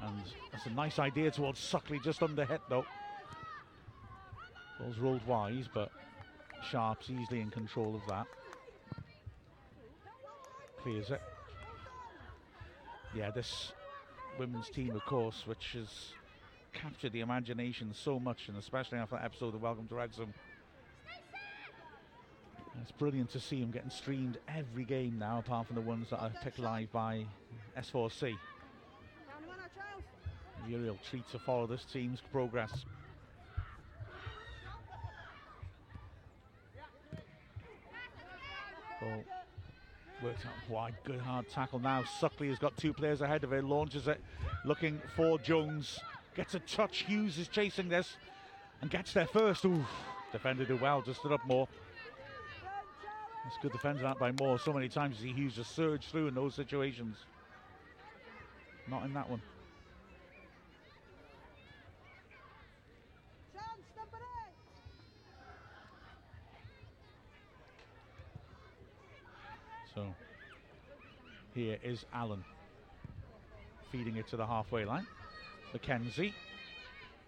[0.00, 0.22] And
[0.52, 2.84] that's a nice idea towards Suckley, just under hit though.
[4.78, 5.90] Ball's rolled wise, but
[6.70, 8.26] Sharp's easily in control of that.
[10.82, 11.20] Clears it.
[13.14, 13.72] Yeah, this
[14.38, 16.12] women's team, of course, which has
[16.72, 20.32] captured the imagination so much, and especially after that episode of Welcome to Wrexham.
[22.80, 26.20] It's brilliant to see them getting streamed every game now, apart from the ones that
[26.20, 27.24] are picked live by
[27.76, 28.36] S4C.
[30.74, 32.84] A real treat to follow this team's progress.
[39.00, 39.24] Ball
[40.22, 42.02] worked out wide, good hard tackle now.
[42.20, 44.20] Suckley has got two players ahead of her, launches it,
[44.66, 46.00] looking for Jones.
[46.36, 48.16] Gets a touch, Hughes is chasing this
[48.82, 49.64] and gets there first.
[49.64, 49.86] Ooh,
[50.32, 51.66] defended it well, just stood up more.
[53.46, 54.58] It's good defending that by Moore.
[54.58, 57.16] So many times he Hughes just surge through in those situations.
[58.86, 59.40] Not in that one.
[69.98, 70.14] So
[71.54, 72.44] here is Allen
[73.90, 75.04] feeding it to the halfway line.
[75.72, 76.32] Mackenzie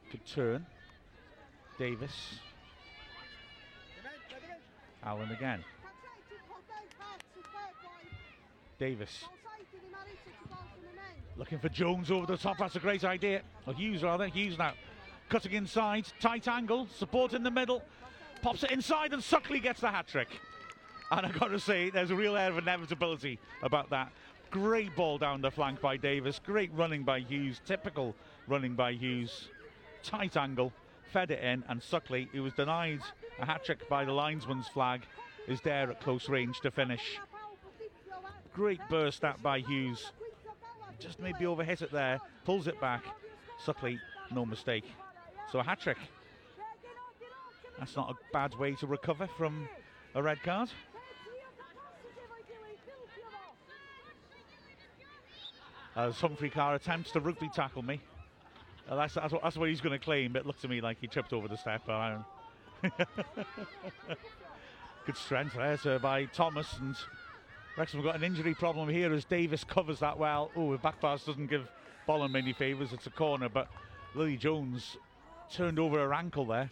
[0.08, 0.64] could turn.
[1.80, 2.12] Davis.
[5.02, 5.64] Allen again.
[8.78, 9.24] Davis.
[11.36, 12.58] Looking for Jones over the top.
[12.58, 13.42] That's a great idea.
[13.66, 14.28] Or Hughes, rather.
[14.28, 14.74] Hughes now.
[15.28, 16.06] Cutting inside.
[16.20, 16.86] Tight angle.
[16.98, 17.82] Support in the middle.
[18.42, 20.28] Pops it inside, and Suckley gets the hat trick.
[21.10, 24.12] And I've got to say, there's a real air of inevitability about that.
[24.50, 26.40] Great ball down the flank by Davis.
[26.44, 27.60] Great running by Hughes.
[27.66, 28.14] Typical
[28.46, 29.48] running by Hughes.
[30.02, 30.72] Tight angle.
[31.12, 33.00] Fed it in, and Suckley, who was denied
[33.40, 35.02] a hat trick by the linesman's flag,
[35.48, 37.18] is there at close range to finish.
[38.54, 40.12] Great burst that by Hughes.
[41.00, 42.20] Just maybe overhit it there.
[42.44, 43.02] Pulls it back.
[43.64, 43.98] Suckley,
[44.30, 44.84] no mistake.
[45.50, 45.98] So a hat trick.
[47.78, 49.68] That's not a bad way to recover from
[50.14, 50.70] a red card.
[55.96, 58.00] As Humphrey Carr attempts to rugby tackle me.
[58.88, 60.36] Uh, that's, that's, what, that's what he's going to claim.
[60.36, 61.82] It looked to me like he tripped over the step.
[61.86, 62.24] But.
[65.06, 66.66] Good strength there so by Thomas.
[66.80, 66.96] And
[67.76, 70.50] Wrexham got an injury problem here as Davis covers that well.
[70.56, 71.68] Oh, back pass doesn't give
[72.06, 72.92] Bolland many favours.
[72.92, 73.48] It's a corner.
[73.48, 73.68] But
[74.14, 74.96] Lily Jones
[75.52, 76.70] turned over her ankle there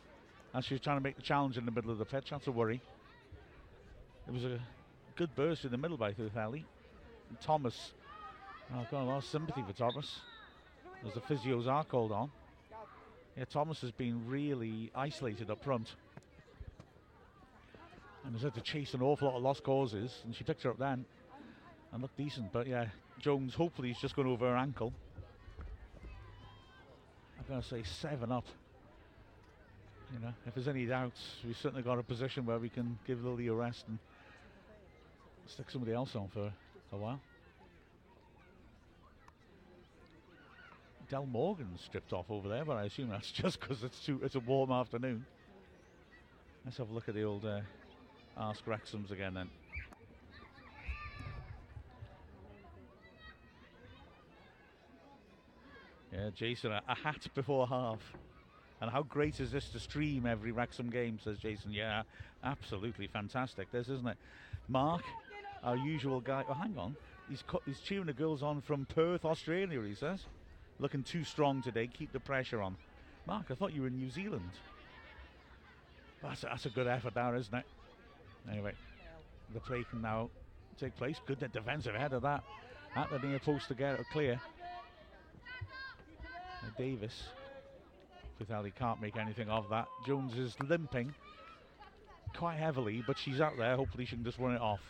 [0.55, 2.31] as she was trying to make the challenge in the middle of the pitch.
[2.31, 2.81] That's a worry.
[4.27, 4.61] It was a
[5.17, 6.65] good burst in the middle by Pwllheli.
[7.41, 7.93] Thomas
[8.75, 10.21] I've got a lot of sympathy for Thomas
[11.07, 12.31] as the physios are called on.
[13.37, 15.95] Yeah, Thomas has been really isolated up front
[18.25, 20.21] and has had to chase an awful lot of lost causes.
[20.25, 21.07] And she picked her up then
[21.93, 22.53] and looked decent.
[22.53, 22.87] But yeah,
[23.19, 24.93] Jones hopefully he's just gone over her ankle.
[27.39, 28.45] I'm going to say seven up.
[30.13, 33.25] You know, if there's any doubts, we've certainly got a position where we can give
[33.25, 33.99] Lily a rest and
[35.47, 36.53] stick somebody else on for
[36.93, 37.21] a while.
[41.09, 44.35] Del Morgan stripped off over there, but I assume that's just because it's too it's
[44.35, 45.25] a warm afternoon.
[46.65, 47.61] Let's have a look at the old uh,
[48.37, 49.49] Ask Wrexhams again then.
[56.13, 58.01] Yeah, Jason, a, a, hat before half.
[58.81, 61.73] And how great is this to stream every Wrexham game, says Jason.
[61.73, 62.03] Yeah,
[62.45, 64.17] absolutely fantastic, this, isn't it?
[64.69, 65.03] Mark,
[65.63, 66.45] our usual guy.
[66.49, 66.97] Oh, hang on.
[67.29, 70.25] He's, cu- he's cheering the girls on from Perth, Australia, he says.
[70.81, 71.89] Looking too strong today.
[71.89, 72.77] Keep the pressure on.
[73.27, 74.51] Mark, I thought you were in New Zealand.
[76.23, 77.65] That's a, that's a good effort there, isn't it?
[78.51, 78.73] Anyway,
[79.53, 80.31] the play can now
[80.79, 81.21] take place.
[81.27, 82.43] Good defensive head of that.
[82.97, 84.41] At the near post to get it clear.
[86.63, 87.25] Uh, Davis.
[88.41, 89.89] Pwllheli can't make anything of that.
[90.07, 91.13] Jones is limping
[92.37, 93.77] quite heavily, but she's out there.
[93.77, 94.81] Hopefully, she can just run it off.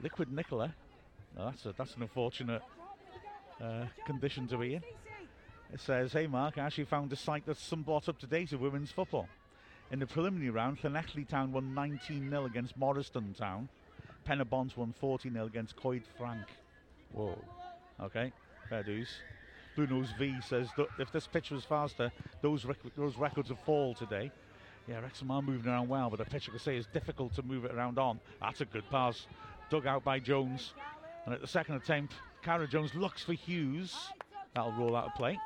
[0.00, 0.74] Liquid Nicola.
[1.36, 2.62] Now that's a, that's an unfortunate
[3.60, 4.82] uh, condition to be in.
[5.72, 8.60] It says, "Hey Mark, I actually found a site that's somewhat up to date of
[8.60, 9.28] women's football.
[9.90, 13.68] In the preliminary round, Llanelli Town won 19-0 against Morriston Town.
[14.24, 16.46] Pen-y-Bont won 40-0 against Coed Frank.
[17.12, 17.38] Whoa.
[18.00, 18.32] Okay,
[18.68, 19.08] fair dues.
[19.76, 22.10] Blue Nose V says that if this pitch was faster,
[22.40, 24.30] those rec- those records would fall today.
[24.88, 27.42] Yeah, Wrexham are moving around well, but the pitch, I could say, is difficult to
[27.42, 28.18] move it around on.
[28.40, 29.26] That's a good pass.
[29.70, 30.74] Dug out by Jones.
[31.24, 33.96] And at the second attempt, Cara Jones looks for Hughes.
[34.54, 35.38] That'll roll out of play.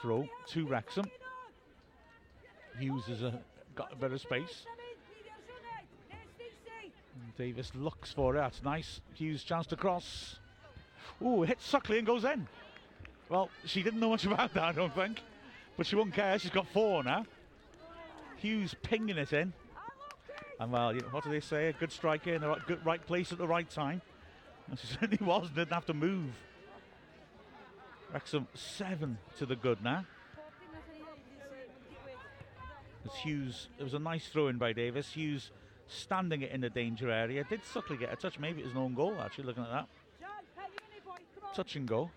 [0.00, 1.06] Throw to Wrexham.
[2.78, 3.32] Hughes has uh,
[3.74, 4.66] got a bit of space.
[6.10, 8.38] And Davis looks for it.
[8.38, 9.00] That's nice.
[9.14, 10.38] Hughes chance to cross.
[11.22, 12.46] Ooh, it hits Suckley and goes in.
[13.28, 15.20] Well, she didn't know much about that, I don't think.
[15.76, 16.38] But she won't care.
[16.38, 17.24] She's got four now.
[18.36, 19.52] Hughes pinging it in.
[20.60, 21.68] And well, you know, what do they say?
[21.68, 24.00] A good striker in the right, good, right place at the right time.
[24.68, 25.50] And she certainly was.
[25.50, 26.30] Didn't have to move.
[28.12, 30.04] Wrexham seven to the good now.
[33.04, 35.12] As Hughes, it was a nice throw in by Davis.
[35.12, 35.50] Hughes
[35.88, 37.44] standing it in the danger area.
[37.44, 38.38] Did Suckley get a touch?
[38.38, 39.88] Maybe it was an own goal, actually, looking at that.
[41.54, 42.10] Touch and go.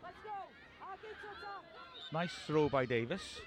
[2.14, 3.42] Nice throw by Davis.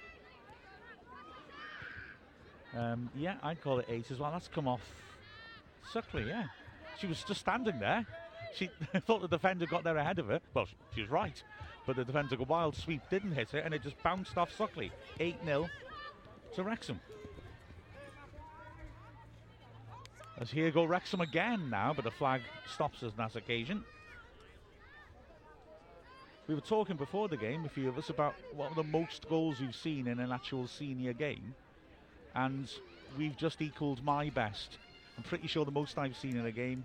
[2.76, 4.30] Um, yeah, I'd call it eight as well.
[4.30, 4.82] That's come off
[5.92, 6.44] Suckley, yeah.
[7.00, 8.06] She was just standing there.
[8.54, 8.70] She
[9.06, 10.40] thought the defender got there ahead of her.
[10.54, 11.42] Well, she, was right.
[11.86, 14.56] But the defender took a wild sweep, didn't hit it, and it just bounced off
[14.56, 14.90] Suckley.
[15.18, 15.68] 8 0
[16.54, 17.00] to Wrexham.
[20.38, 22.40] As here go Wrexham again now, but the flag
[22.72, 23.84] stops us on that occasion.
[26.46, 29.60] We were talking before the game, a few of us, about what the most goals
[29.60, 31.54] we've seen in an actual senior game.
[32.34, 32.68] And
[33.16, 34.78] we've just equalled my best.
[35.16, 36.84] I'm pretty sure the most I've seen in a game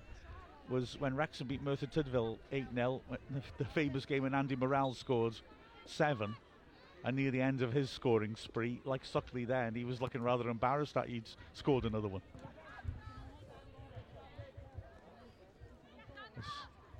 [0.69, 3.01] was when Wrexham beat Merthyr Tydfil 8 0,
[3.57, 5.35] the famous game when Andy Morrell scored
[5.85, 6.35] seven.
[7.03, 10.23] And near the end of his scoring spree, like Suckley there, and he was looking
[10.23, 12.21] rather embarrassed that he'd scored another one.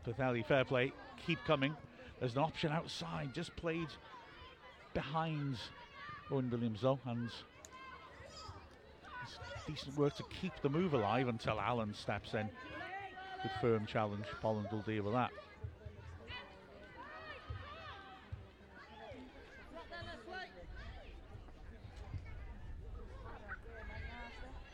[0.05, 0.93] Pwllheli, fair play,
[1.26, 1.76] keep coming.
[2.20, 3.88] There's an option outside, just played
[4.93, 5.57] behind
[6.32, 7.30] Owen Williams though, and
[9.68, 12.49] decent work to keep the move alive until Allen steps in.
[13.46, 14.26] Good firm challenge.
[14.41, 15.30] Bolland will deal with that.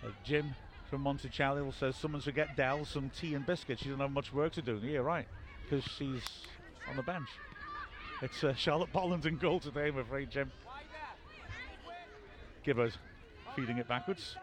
[0.02, 0.56] Uh, Jim
[0.90, 3.82] from Monticello says someone should get Dell some tea and biscuits.
[3.82, 4.80] She doesn't have much work to do.
[4.82, 5.28] Yeah, right.
[5.64, 6.24] Because she's
[6.90, 7.28] on the bench.
[8.22, 10.50] It's uh, Charlotte Bolland in goal today, I'm afraid, Jim.
[12.64, 12.98] Give us
[13.54, 14.38] feeding it backwards.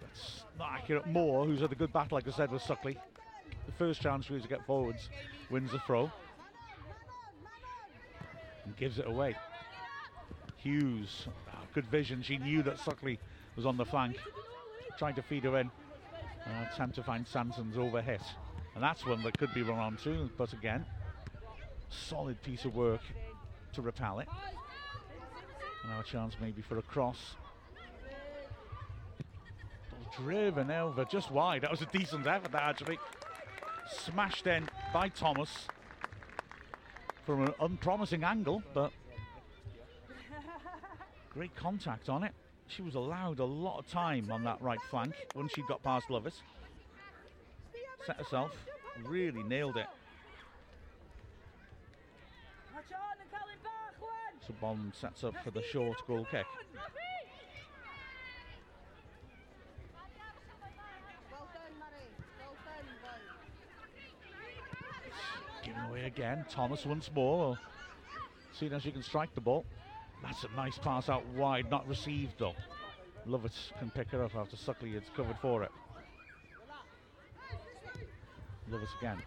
[0.00, 1.06] That's not accurate.
[1.06, 2.96] Moore, who's had a good battle, like I said, with Suckley.
[3.66, 5.10] The first chance for you to get forwards
[5.50, 6.10] wins the throw.
[8.64, 9.36] And gives it away.
[10.56, 12.22] Hughes, oh, good vision.
[12.22, 13.18] She knew that Suckley
[13.56, 14.16] was on the flank.
[14.98, 15.70] Trying to feed her in.
[16.46, 18.22] Uh, attempt to find Sansom's overhit.
[18.74, 20.86] And that's one that could be run on too, but again,
[21.90, 23.02] solid piece of work
[23.74, 24.28] to repel it.
[25.86, 27.36] Now a chance maybe for a cross.
[30.22, 31.62] Driven over just wide.
[31.62, 32.98] That was a decent effort, that actually.
[33.90, 35.66] Smashed in by Thomas
[37.24, 38.92] from an unpromising angle, but
[41.30, 42.32] great contact on it.
[42.68, 46.08] She was allowed a lot of time on that right flank once she got past
[46.08, 46.34] Lovett.
[48.06, 48.52] Set herself,
[49.04, 49.86] really nailed it.
[54.46, 56.46] So Bolland sets up for the short goal kick.
[65.62, 66.44] Given away again.
[66.50, 67.58] Thomas once more.
[68.52, 69.64] Seeing as she can strike the ball.
[70.22, 72.54] That's a nice pass out wide, not received though.
[73.26, 75.70] Lovett can pick her up after Suckley has covered for it.
[78.70, 79.22] Lovett again.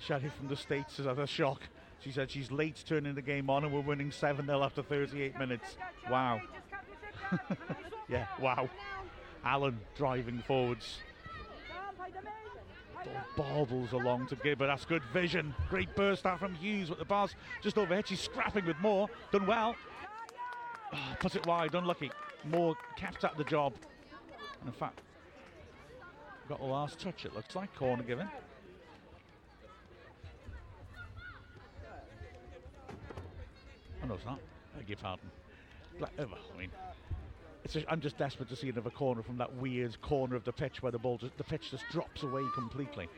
[0.00, 1.62] Sherry from the States has had a shock.
[2.00, 5.38] She said she's late turning the game on and we're winning 7 0 after 38
[5.38, 5.76] minutes.
[6.10, 6.40] Wow.
[8.12, 8.68] Yeah, wow.
[9.44, 10.98] Allen driving forwards.
[13.36, 14.68] Baubles along to Gibbard.
[14.68, 15.54] That's good vision.
[15.70, 18.06] Great burst out from Hughes with the pass just overhead.
[18.06, 19.08] She's scrapping with Moore.
[19.32, 19.74] Done well.
[20.92, 21.74] Oh, put it wide.
[21.74, 22.12] Unlucky.
[22.44, 23.72] Moore kept at the job.
[24.60, 25.00] And in fact,
[26.48, 27.74] got the last touch, it looks like.
[27.74, 28.28] Corner given.
[34.02, 34.38] Oh, no, it's not.
[34.78, 35.30] I your pardon.
[35.98, 36.70] Bla- oh, well, I mean,
[37.68, 40.82] just, I'm just desperate to see another corner from that weird corner of the pitch
[40.82, 43.08] where the ball just, the pitch just drops away completely.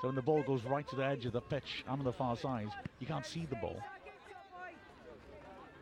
[0.00, 2.12] So when the ball goes right to the edge of the pitch I'm on the
[2.12, 3.80] far side, you can't see the ball.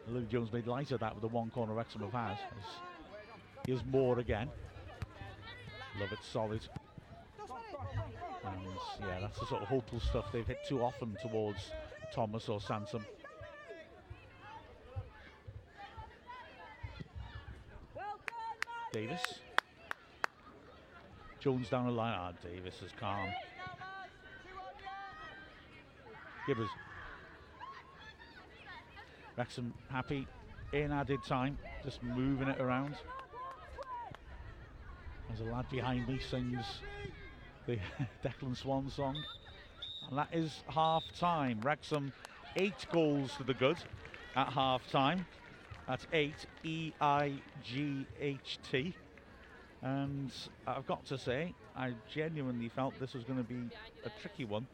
[0.09, 2.39] Lily Jones made light of that with the one corner Wrexham have had.
[3.66, 4.51] Here's Moore again.
[5.99, 6.61] Love it, solid.
[8.45, 8.62] And
[9.01, 11.70] yeah, that's the sort of hopeful stuff they've hit too often towards
[12.12, 13.05] Thomas or Sansom.
[18.93, 19.41] Davis.
[21.38, 22.14] Jones down the line.
[22.18, 23.28] Ah, Davis is calm.
[26.47, 26.68] Gibbers.
[29.36, 30.26] Wrexham happy
[30.72, 32.95] in added time, just moving it around.
[35.28, 36.64] There's a lad behind me sings
[37.66, 37.78] the
[38.24, 39.16] Declan Swan song.
[40.09, 41.61] And that is half time.
[41.62, 42.12] Wrexham
[42.57, 43.78] eight goals to the good
[44.36, 45.24] at half time.
[45.91, 47.32] That's eight E I
[47.64, 48.95] G H T.
[49.82, 50.30] And
[50.64, 53.68] I've got to say, I genuinely felt this was going to be
[54.05, 54.68] a tricky one.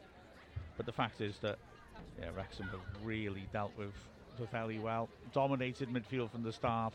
[0.76, 1.56] But the fact is that
[2.20, 3.94] yeah, Wrexham have really dealt with
[4.38, 5.08] the fairly well.
[5.32, 6.92] Dominated midfield from the start.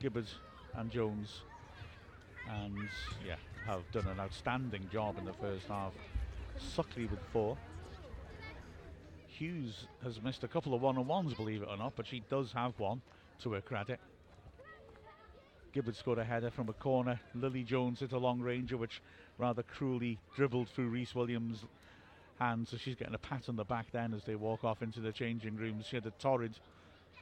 [0.00, 0.28] Gibbard
[0.74, 1.40] and Jones.
[2.46, 2.76] And
[3.26, 5.94] yeah, have done an outstanding job in the first half.
[6.58, 7.56] Suckley with four.
[9.38, 12.72] Hughes has missed a couple of one-on-ones, believe it or not, but she does have
[12.78, 13.00] one
[13.40, 14.00] to her credit.
[15.72, 17.20] Gibbard scored a header from a corner.
[17.36, 19.00] Lily Jones hit a long ranger, which
[19.38, 21.64] rather cruelly dribbled through Reese Williams'
[22.40, 22.70] hands.
[22.70, 25.12] So she's getting a pat on the back then as they walk off into the
[25.12, 25.86] changing rooms.
[25.86, 26.58] She had a torrid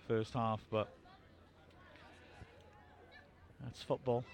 [0.09, 0.89] first half, but
[3.62, 4.25] that's football.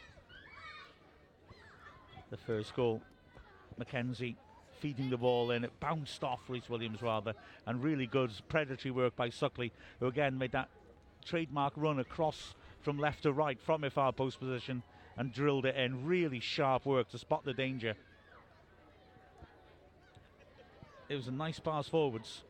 [2.31, 3.03] The first goal,
[3.77, 4.37] Mackenzie
[4.83, 5.63] feeding the ball in.
[5.63, 7.35] It bounced off Reese Williams rather,
[7.67, 9.71] and really good predatory work by Suckley,
[10.01, 10.69] who again made that
[11.25, 14.83] trademark run across from left to right from a far post position
[15.17, 16.05] and drilled it in.
[16.05, 17.95] Really sharp work to spot the danger.
[21.09, 22.43] It was a nice pass forwards,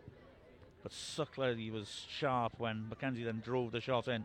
[0.83, 4.25] but Suckley was sharp when Mackenzie then drove the shot in.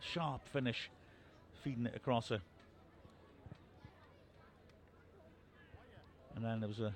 [0.00, 0.88] Sharp finish,
[1.62, 2.40] feeding it across her.
[6.38, 6.94] And then there was a,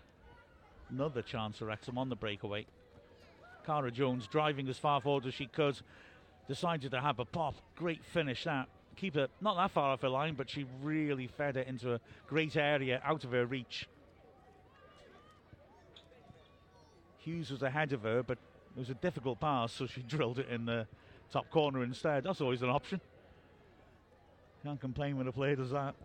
[0.88, 2.64] another chance for Wrexham on the breakaway.
[3.66, 5.80] Cara Jones driving as far forward as she could,
[6.46, 7.56] decided to have a pop.
[7.74, 8.68] Great finish that.
[8.94, 12.56] Keeper not that far off her line, but she really fed it into a great
[12.56, 13.88] area out of her reach.
[17.18, 18.38] Hughes was ahead of her, but
[18.76, 20.86] it was a difficult pass, so she drilled it in the
[21.32, 22.22] top corner instead.
[22.22, 23.00] That's always an option.
[24.62, 25.96] Can't complain when a player does that.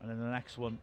[0.00, 0.78] And then the next one,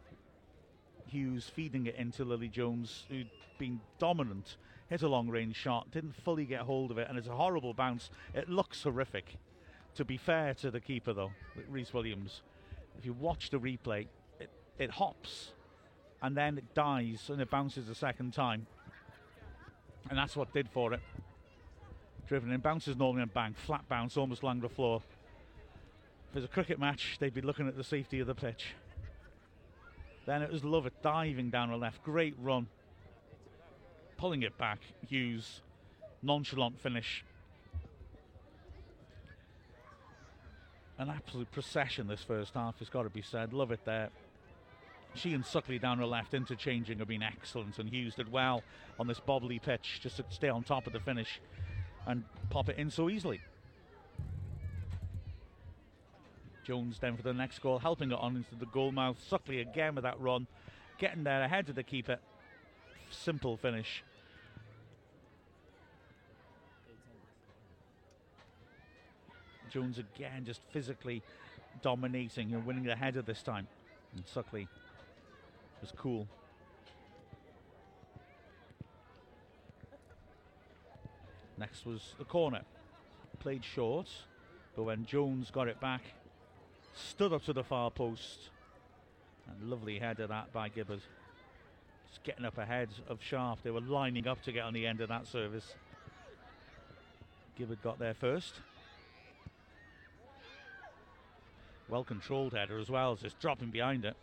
[1.06, 4.56] Hughes feeding it into Lily Jones, who'd been dominant,
[4.88, 7.74] hit a long range shot, didn't fully get hold of it, and it's a horrible
[7.74, 8.10] bounce.
[8.34, 9.36] It looks horrific.
[9.96, 11.32] To be fair to the keeper, though,
[11.68, 12.42] Reese Williams,
[12.98, 14.06] if you watch the replay,
[14.38, 15.52] it, it hops
[16.22, 18.66] and then it dies and it bounces a second time.
[20.08, 21.00] And that's what did for it.
[22.28, 25.02] Driven in, bounces normally and bang, flat bounce, almost along the floor.
[26.30, 28.74] If it's a cricket match, they'd be looking at the safety of the pitch.
[30.26, 32.02] Then it was Lovett diving down the left.
[32.02, 32.66] Great run.
[34.18, 34.80] Pulling it back.
[35.08, 35.62] Hughes.
[36.22, 37.24] Nonchalant finish.
[40.98, 43.52] An absolute procession this first half, it's got to be said.
[43.52, 44.08] Love it there.
[45.14, 48.62] She and Suckley down the left interchanging have been excellent, and Hughes did well
[48.98, 51.40] on this bobbly pitch just to stay on top of the finish
[52.06, 53.40] and pop it in so easily.
[56.66, 59.16] Jones then for the next goal, helping it on into the goal mouth.
[59.30, 60.48] Suckley again with that run,
[60.98, 62.18] getting there ahead of the keeper.
[63.08, 64.02] Simple finish.
[69.70, 71.22] Jones again just physically
[71.82, 73.68] dominating and winning the header this time.
[74.14, 74.66] And Suckley
[75.80, 76.26] was cool.
[81.58, 82.62] Next was the corner.
[83.38, 84.08] Played short,
[84.74, 86.02] but when Jones got it back,
[86.96, 88.50] stood up to the far post.
[89.48, 91.00] And lovely header that by Gibbard.
[92.08, 93.60] Just getting up ahead of Sharp.
[93.62, 95.74] They were lining up to get on the end of that service.
[97.56, 98.54] Gibbard got there first.
[101.88, 104.16] Well controlled header as well, just dropping behind it.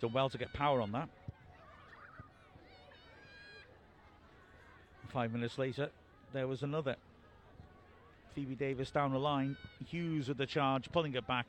[0.00, 1.08] Done well to get power on that.
[5.08, 5.90] Five minutes later,
[6.32, 6.96] there was another.
[8.34, 9.56] Phoebe Davis down the line.
[9.86, 11.46] Hughes with the charge, pulling it back.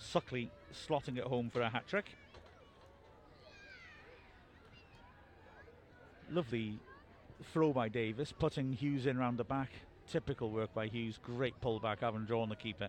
[0.00, 2.06] Suckley slotting it home for a hat trick.
[6.30, 6.78] Lovely
[7.52, 9.70] throw by Davis, putting Hughes in round the back.
[10.10, 11.18] Typical work by Hughes.
[11.22, 12.88] Great pullback, having drawn the keeper.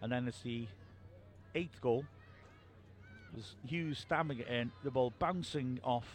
[0.00, 0.66] And then it's the
[1.54, 2.04] eighth goal.
[3.34, 6.08] Was Hughes stabbing it in, the ball bouncing off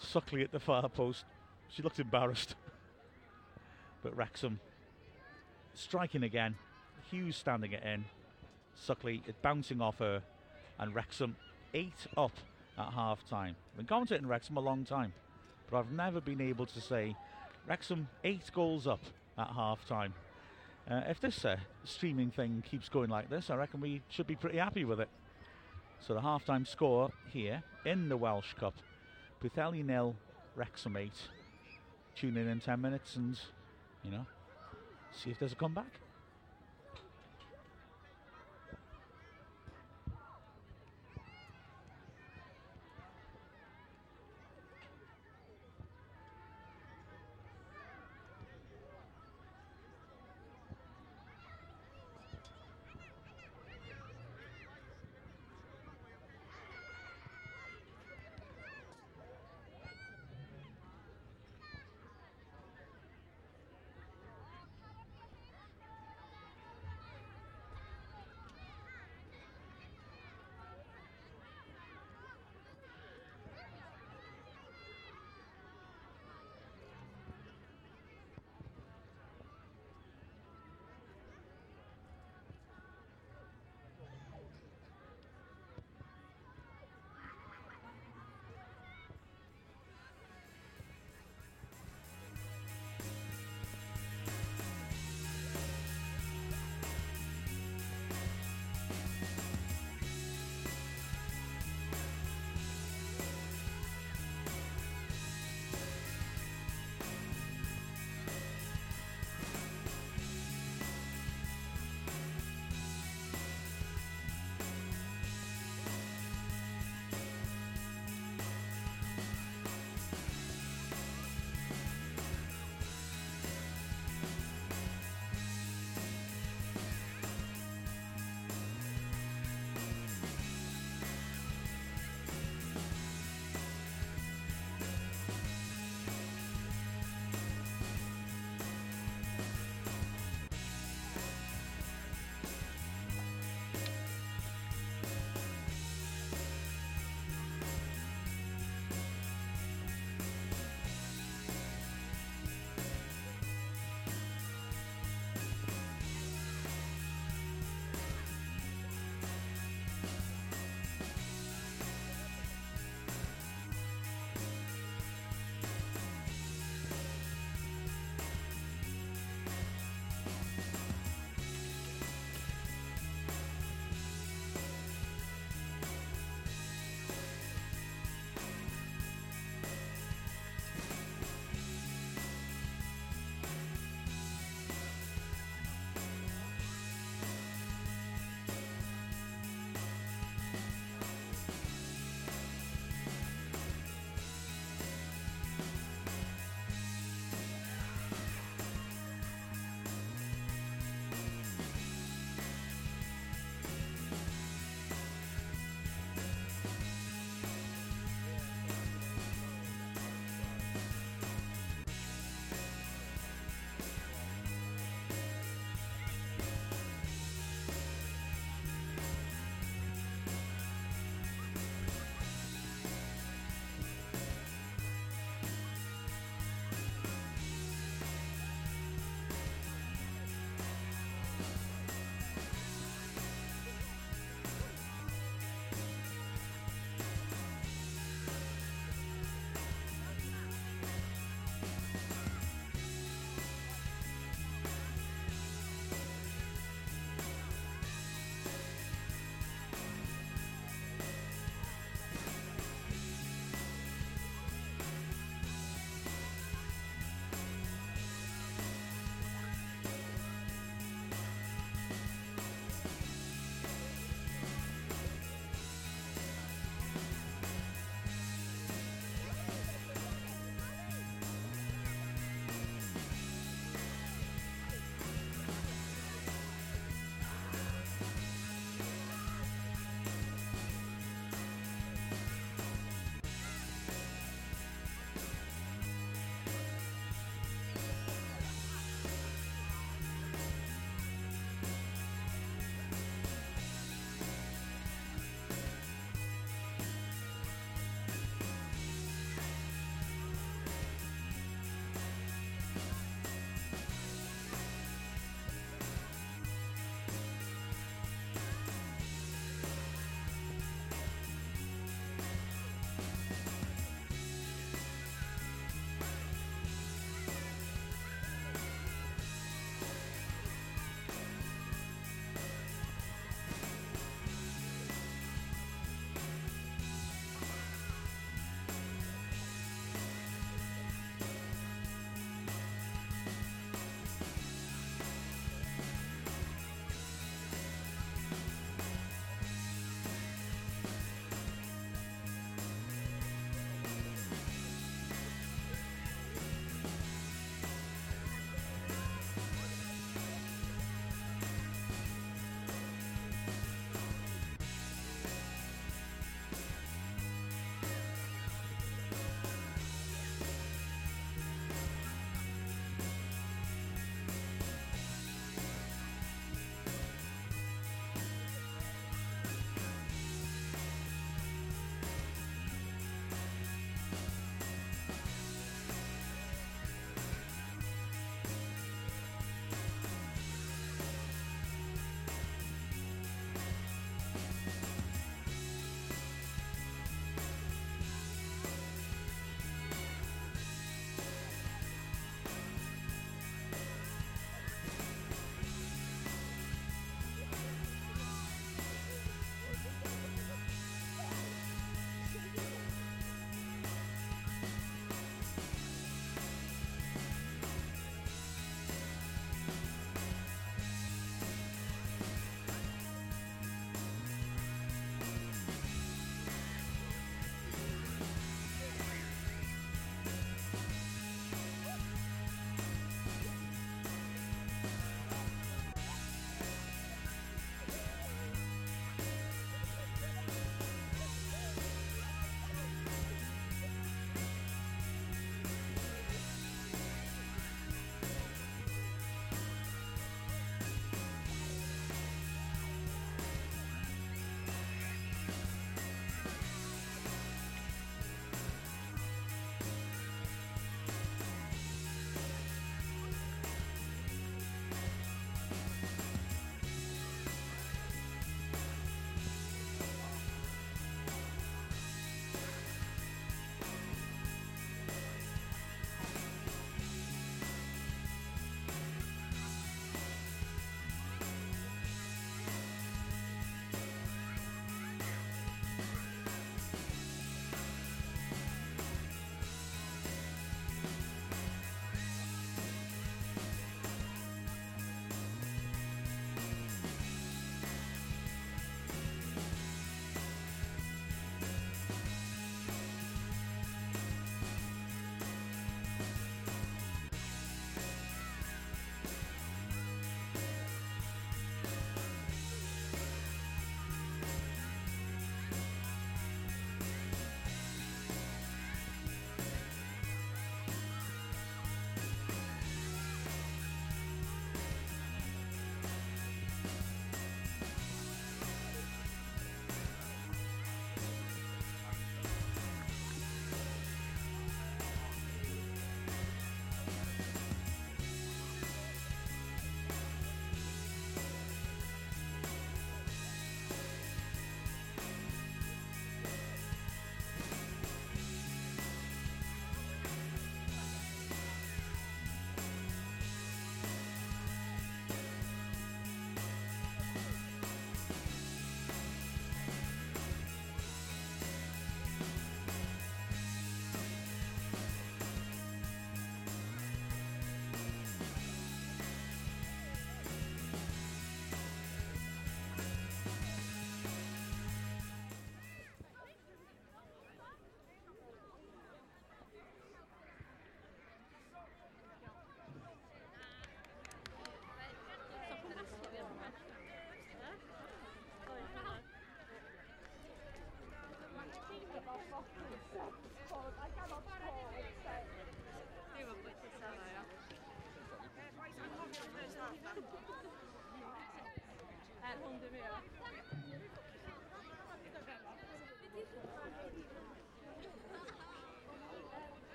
[0.00, 1.24] Suckley at the far post.
[1.68, 2.56] She looked embarrassed.
[4.02, 4.60] but Wrexham
[5.74, 6.56] striking again.
[7.10, 8.04] Hughes standing it in.
[8.86, 10.22] Suckley bouncing off her.
[10.78, 11.36] And Wrexham
[11.74, 12.32] eight up
[12.78, 13.54] at half time.
[13.72, 15.12] I've been commentating Wrexham a long time,
[15.70, 17.14] but I've never been able to say
[17.68, 19.02] Wrexham eight goals up
[19.38, 20.14] at half time.
[20.90, 24.34] Uh, if this uh, streaming thing keeps going like this, I reckon we should be
[24.34, 25.08] pretty happy with it.
[26.00, 28.74] So the half-time score here in the Welsh Cup:
[29.40, 30.16] Pwllheli nil,
[30.56, 31.12] Wrexham eight.
[32.16, 33.38] Tune in in ten minutes and
[34.02, 34.26] you know
[35.10, 36.01] see if there's a comeback.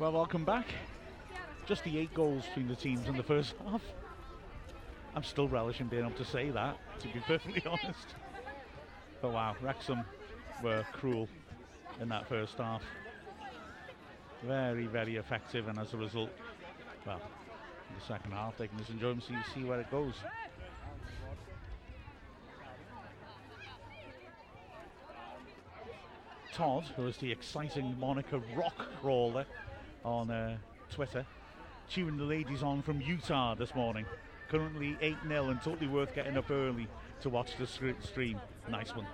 [0.00, 0.64] Well, welcome back.
[1.66, 3.82] Just the eight goals between the teams in the first half.
[5.14, 8.14] I'm still relishing being able to say that, to be perfectly honest.
[9.20, 10.02] But wow, Wrexham
[10.62, 11.28] were cruel
[12.00, 12.80] in that first half.
[14.42, 16.30] Very, very effective, and as a result,
[17.06, 17.20] well,
[17.90, 20.14] in the second half, they can just enjoy and see, see where it goes.
[26.54, 29.44] Todd, who is the exciting moniker Rock Crawler
[30.04, 30.56] on uh,
[30.90, 31.26] Twitter,
[31.88, 34.04] cheering the ladies on from Utah this morning.
[34.48, 36.88] Currently 8 0 and totally worth getting up early
[37.22, 38.40] to watch the stream.
[38.68, 39.06] Nice one.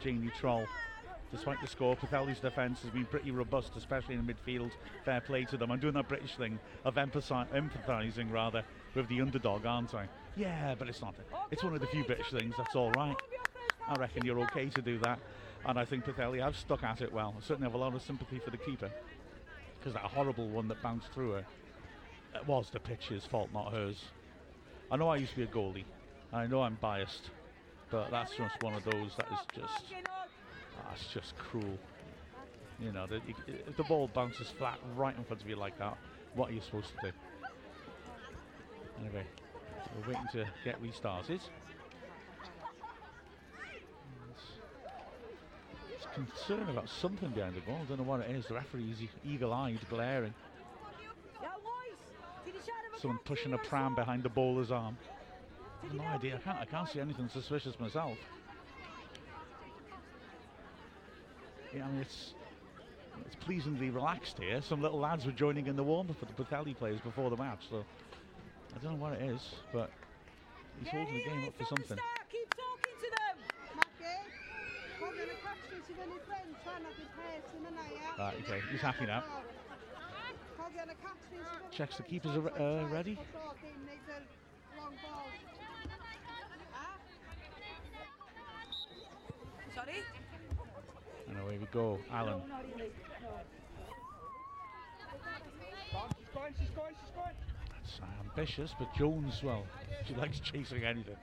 [0.00, 0.66] Jamie Troll.
[1.30, 4.72] Despite the score, Pwllheli's defence has been pretty robust, especially in the midfield.
[5.04, 5.70] Fair play to them.
[5.70, 8.64] I'm doing that British thing of empathising rather
[8.94, 10.08] with the underdog, aren't I?
[10.36, 11.14] Yeah, but it's not.
[11.52, 13.16] It's one of the few British things that's all right.
[13.88, 15.20] I reckon you're okay to do that.
[15.66, 17.34] And I think Pwllheli have stuck at it well.
[17.36, 18.90] I certainly have a lot of sympathy for the keeper.
[19.78, 21.44] Because that horrible one that bounced through her
[22.34, 24.04] it was the pitch's fault, not hers.
[24.90, 25.84] I know I used to be a goalie.
[26.32, 27.30] I know I'm biased.
[27.90, 29.84] But that's just one of those that is just.
[30.88, 31.78] That's just cruel.
[32.80, 33.36] You know, the, if
[33.68, 35.98] uh, the ball bounces flat right in front of you like that,
[36.34, 37.16] what are you supposed to do?
[39.00, 39.24] Anyway,
[39.96, 41.40] we're waiting to get restarted.
[46.16, 47.78] It's concerned about something behind the ball.
[47.82, 48.46] I don't know what it is.
[48.46, 50.34] The referee's eagle-eyed, glaring.
[52.98, 54.96] Someone pushing a pram behind the bowler's arm.
[55.82, 56.36] I have no idea.
[56.36, 56.58] I can't.
[56.58, 58.18] I can't see anything suspicious myself.
[61.74, 62.34] Yeah, I mean it's
[63.24, 64.60] it's pleasingly relaxed here.
[64.60, 67.60] Some little lads were joining in the warm-up for the Pwllheli players before the match,
[67.70, 67.84] so
[68.74, 69.40] I don't know what it is,
[69.72, 69.90] but
[70.80, 71.98] he's holding the game up for something.
[72.30, 73.36] Keep talking to them.
[78.20, 79.24] Right, okay, he's happy now.
[81.72, 83.18] Checks the keepers are uh, ready.
[89.74, 90.02] Sorry?
[91.28, 92.42] And away we go, Alan.
[97.72, 99.64] That's uh, ambitious, but Jones, well,
[100.06, 101.16] she likes chasing anything.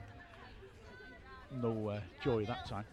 [1.52, 2.84] No uh, joy that time.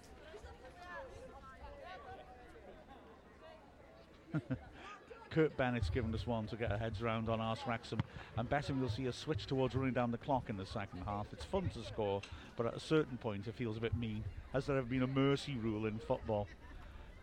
[5.29, 7.99] Kurt Bennett's given us one to get our heads round on Ars Wrexham.
[8.37, 11.27] I'm betting we'll see a switch towards running down the clock in the second half.
[11.33, 12.21] It's fun to score,
[12.55, 14.23] but at a certain point it feels a bit mean.
[14.53, 16.47] Has there ever been a mercy rule in football?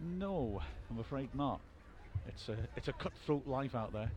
[0.01, 0.61] No,
[0.91, 1.61] I'm afraid not.
[2.27, 4.11] It's a it's a cutthroat life out there.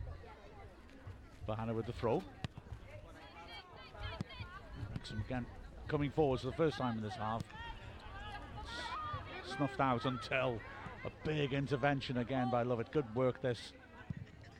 [1.48, 2.22] Bahana with the throw.
[4.92, 5.46] Wrexham again
[5.88, 7.42] coming forwards for the first time in this half.
[9.56, 10.58] Snuffed out until
[11.06, 12.90] a big intervention again by Lovett.
[12.90, 13.72] Good work this.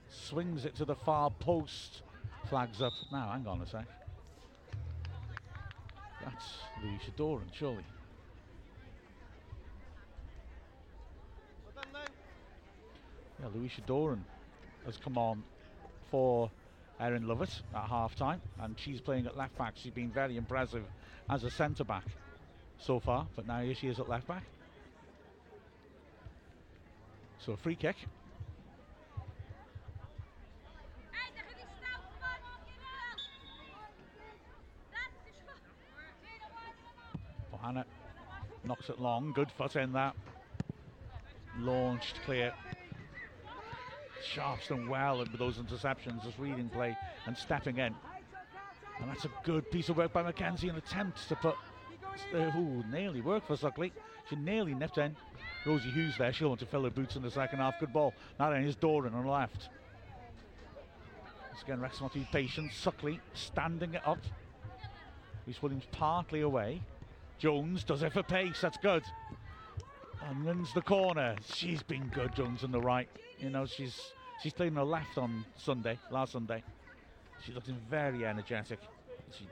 [0.09, 2.02] Swings it to the far post.
[2.48, 2.93] Flags up.
[3.10, 3.85] Now, hang on a sec.
[6.24, 7.85] That's Louis Doran, surely.
[13.40, 14.24] Yeah, Louisa Doran
[14.86, 15.43] has come on
[16.10, 16.51] for
[16.98, 19.74] Erin Lovett at half time, and she's playing at left back.
[19.77, 20.85] She's been very impressive
[21.28, 22.05] as a centre back
[22.78, 24.44] so far, but now here she is at left back.
[27.39, 27.97] So a free kick.
[37.55, 37.85] Ohana
[38.65, 39.33] knocks it long.
[39.33, 40.15] Good foot in that.
[41.59, 42.53] Launched clear.
[44.35, 46.97] Sharpston well with those interceptions, just reading play
[47.27, 47.95] and stepping in.
[49.01, 51.55] And that's a good piece of work by Mackenzie and attempts to put.
[52.35, 53.93] Uh, ooh, nearly worked for Suckley.
[54.29, 55.15] She nearly nipped in.
[55.66, 56.32] Rosie Hughes there.
[56.32, 57.78] She'll want to fill her boots in the second half.
[57.80, 58.14] Good ball.
[58.38, 59.68] Now then, here's Doran on the left.
[61.51, 62.72] Once again, to be patient.
[62.72, 64.18] Suckley standing it up.
[65.47, 66.82] Reese Williams partly away.
[67.38, 68.60] Jones does it for pace.
[68.60, 69.02] That's good.
[70.28, 71.36] And wins the corner.
[71.52, 73.09] She's been good, Jones on the right.
[73.38, 74.12] You know, she's
[74.43, 76.62] She's playing on her left on Sunday, last Sunday.
[77.44, 78.80] She's looking very energetic.
[79.32, 79.47] She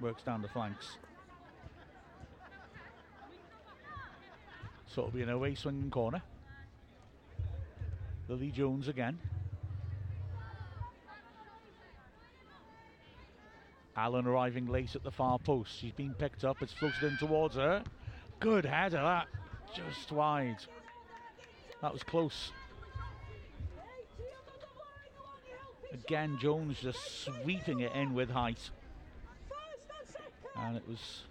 [0.00, 0.98] works down the flanks.
[4.94, 6.20] So it'll be an away swinging corner.
[8.28, 9.18] Lily Jones again.
[13.96, 15.78] Allen arriving late at the far post.
[15.78, 16.60] She's been picked up.
[16.60, 17.84] It's floated in towards her.
[18.40, 19.28] Good header, that.
[19.74, 20.58] Just wide.
[21.82, 22.50] That was close.
[25.92, 28.70] Again, Jones just sweeping it in with height.
[30.56, 31.22] And it was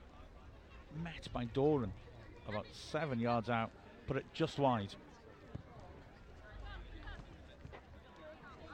[1.04, 1.92] met by Doran
[2.50, 3.72] about seven yards out,
[4.08, 4.94] put it just wide.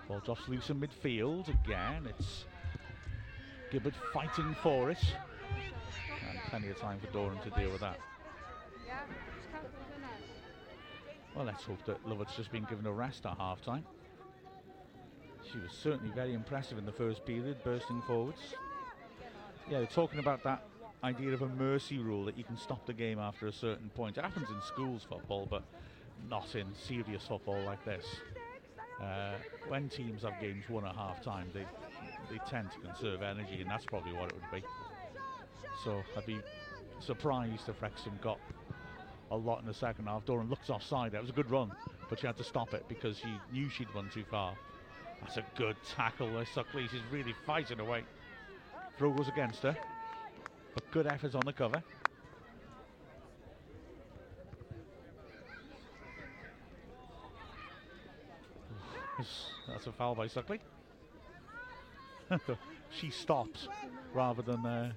[0.07, 2.07] Ball drops loose in midfield again.
[2.07, 2.45] It's
[3.71, 5.03] Gibbard fighting for it.
[6.29, 7.99] And plenty of time for Doran to deal with that.
[11.35, 13.83] Well, let's hope that Lovett's just been given a rest at half time.
[15.51, 18.39] She was certainly very impressive in the first period, bursting forwards.
[19.69, 20.63] Yeah, they're talking about that
[21.05, 24.17] idea of a mercy rule that you can stop the game after a certain point.
[24.17, 25.63] It happens in schools football, but
[26.29, 28.05] not in serious football like this.
[28.99, 29.35] Uh,
[29.67, 31.65] when teams have games won at half time, they
[32.31, 34.67] they tend to conserve energy, and that's probably what it would be.
[35.83, 36.39] So I'd be
[36.99, 38.39] surprised if Wrexham got
[39.29, 40.25] a lot in the second half.
[40.25, 41.11] Doran looked offside.
[41.11, 41.71] That was a good run,
[42.09, 44.55] but she had to stop it because she knew she'd run too far.
[45.21, 46.29] That's a good tackle.
[46.55, 48.03] Suckley, she's really fighting away.
[48.97, 49.77] Throw goes against her,
[50.95, 51.83] good efforts on the cover.
[59.67, 60.59] That's a foul by Suckley.
[62.91, 63.67] she stops
[64.13, 64.93] rather than uh,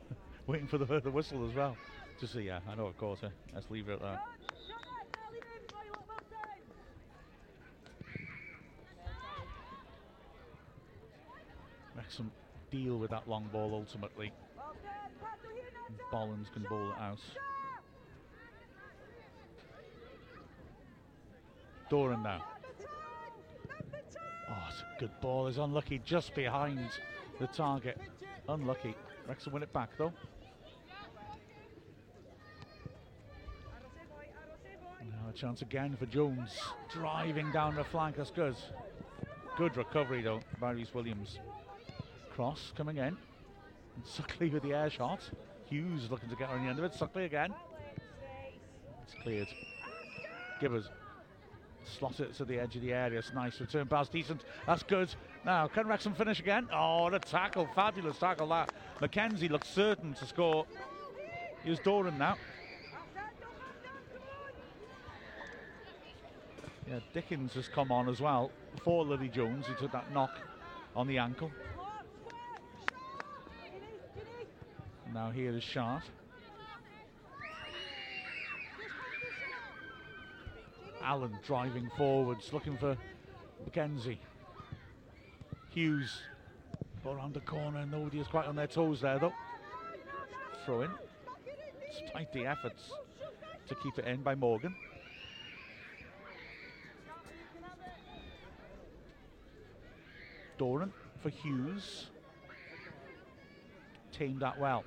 [0.46, 1.76] waiting for the, the whistle as well.
[2.18, 3.32] Just see, yeah, I know it caught her.
[3.52, 4.22] Let's leave it at that.
[11.94, 12.32] Wrexham
[12.70, 14.32] deal with that long ball ultimately.
[16.12, 17.18] Bollins can ball it out.
[21.90, 22.42] Doran now.
[24.48, 25.46] Oh, it's a good ball.
[25.46, 26.88] It's unlucky just behind
[27.38, 27.98] the target.
[28.48, 28.88] Unlucky.
[28.88, 30.12] Rex Wrexham win it back though.
[35.02, 36.58] Now a chance again for Jones.
[36.90, 38.16] Driving down the flank.
[38.16, 38.56] That's good.
[39.58, 41.38] Good recovery though by Reese Williams.
[42.30, 43.04] Cross coming in.
[43.96, 45.20] And Suckley with the air shot.
[45.72, 46.92] Hughes looking to get on the end of it.
[46.92, 47.54] Suckley again.
[49.04, 49.48] It's cleared.
[50.60, 50.88] Gibbers
[51.98, 53.18] slot it to the edge of the area.
[53.18, 54.42] It's nice return pass, decent.
[54.66, 55.08] That's good.
[55.46, 56.68] Now, can Wrexham finish again?
[56.70, 58.70] Oh, the tackle, fabulous tackle that.
[59.00, 60.66] Mackenzie looks certain to score.
[61.64, 62.36] Here's Doran now.
[66.86, 68.50] Yeah, Dickens has come on as well
[68.84, 70.38] for Lily Jones, who took that knock
[70.94, 71.50] on the ankle.
[75.14, 76.04] Now here is Shart.
[81.02, 82.96] Allen driving forwards, looking for
[83.64, 84.20] Mackenzie.
[85.68, 86.22] Hughes
[87.04, 87.84] around the corner.
[87.84, 89.32] Nobody is quite on their toes there, though.
[90.64, 90.90] Throw in.
[91.90, 92.92] Despite the efforts
[93.68, 94.74] to keep it in by Morgan.
[100.56, 102.06] Doran for Hughes.
[104.12, 104.84] Tamed that well.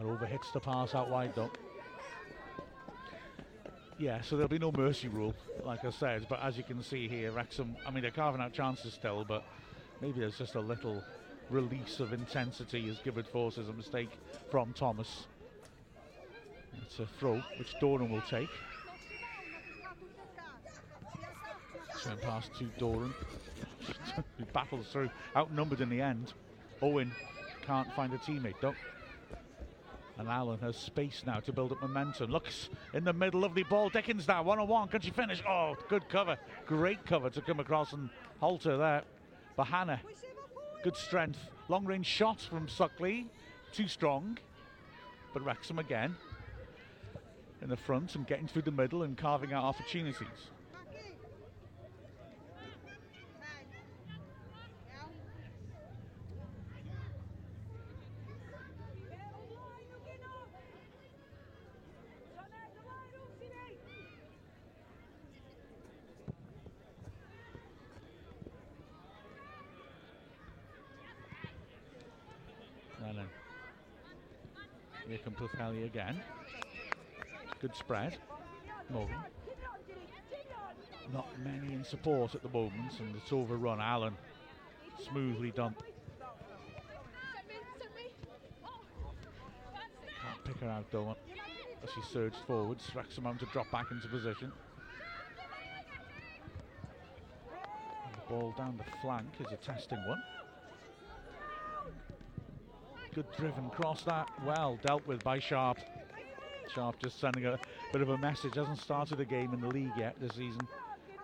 [0.00, 1.50] And overhits the pass out wide, though.
[3.98, 6.24] Yeah, so there'll be no mercy rule, like I said.
[6.26, 9.44] But as you can see here, Wrexham, I mean, they're carving out chances still, but
[10.00, 11.04] maybe there's just a little
[11.50, 14.08] release of intensity as Gibbard forces a mistake
[14.50, 15.26] from Thomas.
[16.82, 18.48] It's a throw, which Doran will take.
[22.02, 23.12] Turn pass to Doran.
[24.38, 26.32] he battles through, outnumbered in the end.
[26.80, 27.12] Owen
[27.66, 28.74] can't find a teammate, though.
[30.20, 32.30] And Allen has space now to build up momentum.
[32.30, 33.88] Looks in the middle, lovely ball.
[33.88, 34.86] Dickens now, one on one.
[34.88, 35.42] Can she finish?
[35.48, 36.36] Oh, good cover.
[36.66, 39.02] Great cover to come across and halter there.
[39.58, 39.98] Bahana,
[40.84, 41.38] good strength.
[41.70, 43.28] Long range shot from Suckley.
[43.72, 44.36] Too strong.
[45.32, 46.14] But Wrexham again
[47.62, 50.50] in the front and getting through the middle and carving out opportunities.
[73.02, 73.26] Lennon.
[75.08, 75.18] Here
[75.78, 76.20] again.
[77.60, 78.18] Good spread.
[78.90, 79.16] Morgan.
[81.12, 83.80] Not many in support at the moment, and it's overrun.
[83.80, 84.16] Allen,
[85.10, 85.74] smoothly done.
[90.22, 91.16] Can't pick her out though
[91.82, 92.84] as she surged forwards.
[92.94, 94.52] Having to drop back into position.
[98.06, 100.22] And the ball down the flank is a testing one.
[103.12, 104.28] Good driven cross that.
[104.46, 105.78] Well dealt with by Sharp.
[106.72, 107.58] Sharp just sending a
[107.92, 108.54] bit of a message.
[108.54, 110.60] Hasn't started a game in the league yet this season.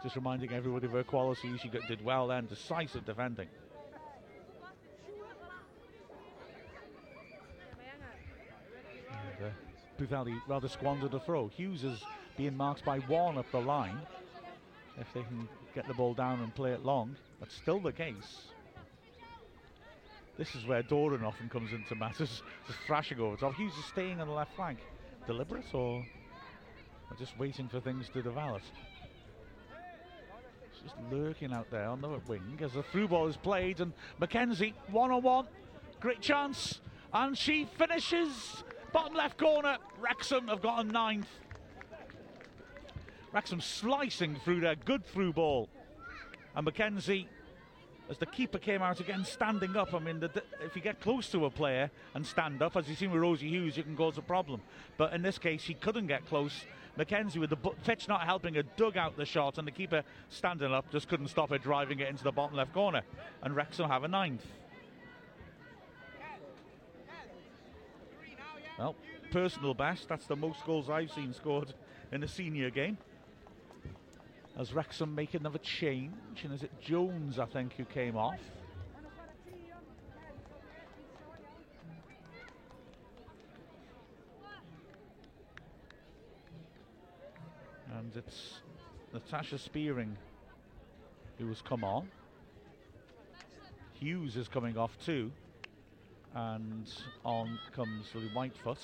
[0.03, 1.61] Just reminding everybody of her qualities.
[1.61, 2.47] She did well then.
[2.47, 3.49] Decisive defending.
[9.39, 11.47] And, uh, rather squandered a throw.
[11.49, 12.03] Hughes is
[12.37, 14.01] being marked by one up the line.
[14.99, 18.49] If they can get the ball down and play it long, that's still the case.
[20.39, 23.55] This is where Doran often comes into matters, just thrashing over top.
[23.55, 24.79] Hughes is staying on the left flank.
[25.27, 26.05] Deliberate or
[27.19, 28.61] just waiting for things to develop?
[30.83, 34.75] Just lurking out there on the wing as the through ball is played and Mackenzie
[34.91, 35.47] one on one.
[36.01, 36.81] Great chance.
[37.13, 38.63] And she finishes.
[38.93, 39.79] Bottom left corner.
[39.99, 41.29] Wrexham have got a ninth.
[43.33, 45.69] Wrexham slicing through their good through ball.
[46.55, 47.29] And Mackenzie
[48.09, 49.93] as the keeper came out again, standing up.
[49.93, 50.31] I mean, the,
[50.61, 53.49] if you get close to a player and stand up, as you've seen with Rosie
[53.49, 54.61] Hughes, you can cause a problem.
[54.97, 56.53] But in this case, he couldn't get close.
[56.97, 60.73] Mackenzie, with the pitch not helping her, dug out the shot, and the keeper standing
[60.73, 63.03] up just couldn't stop her driving it into the bottom left corner.
[63.43, 64.47] And Wrexham have a ninth.
[68.79, 68.95] Well,
[69.31, 70.09] personal best.
[70.09, 71.75] That's the most goals I've seen scored
[72.13, 72.99] in a senior game
[74.59, 76.45] as Wrexham make another change.
[76.45, 78.41] And is it Jones, I think, who came off?
[87.99, 88.61] And it's
[89.13, 90.17] Natasha Spearing
[91.39, 92.09] who has come on.
[93.93, 95.33] Hughes is coming off too.
[96.35, 96.91] And
[97.25, 98.79] on comes Lily Whitefoot.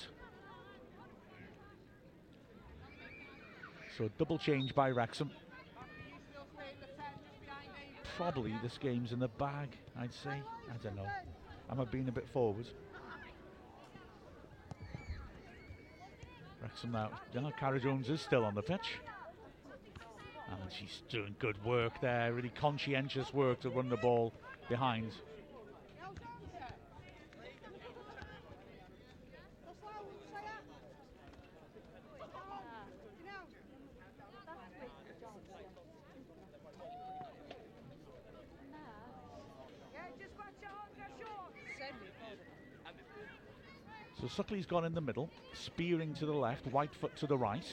[3.95, 5.29] So a double change by Wrexham
[8.17, 10.41] probably this game's in the bag, I'd say.
[10.69, 11.07] I don't know.
[11.69, 12.65] Am I being a bit forward?
[16.61, 17.11] Wrexham now.
[17.33, 18.99] Yeah, Cara Jones is still on the pitch.
[20.49, 24.33] And she's doing good work there, really conscientious work to run the ball
[24.69, 25.11] behind.
[44.35, 47.67] Suckley's gone in the middle, Spearing to the left, Whitefoot to the right.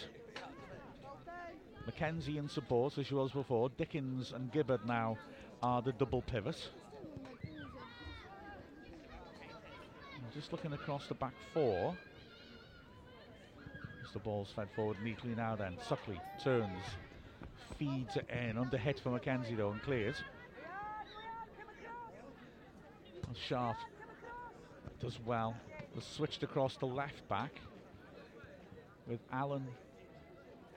[1.86, 3.70] Mackenzie in support as she was before.
[3.70, 5.16] Dickens and Gibbard now
[5.62, 6.68] are the double pivot.
[10.34, 11.96] Just looking across the back four.
[14.04, 15.78] As the ball's fed forward neatly now then.
[15.88, 16.84] Suckley turns,
[17.78, 18.58] feeds it in.
[18.58, 20.16] Under hit for Mackenzie though and clears.
[23.34, 23.76] Sharp
[25.00, 25.56] does well
[25.94, 27.52] was switched across to left back
[29.06, 29.66] with Allen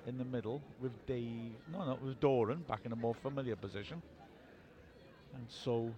[0.07, 4.01] in the middle with Dave, no, no, with Doran back in a more familiar position.
[5.35, 5.89] And so,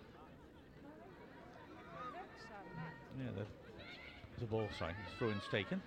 [3.17, 3.45] yeah, the,
[4.39, 5.81] the ball, sorry, throw-in's taken.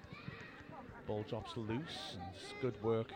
[1.07, 2.23] Ball drops loose and
[2.61, 3.13] good work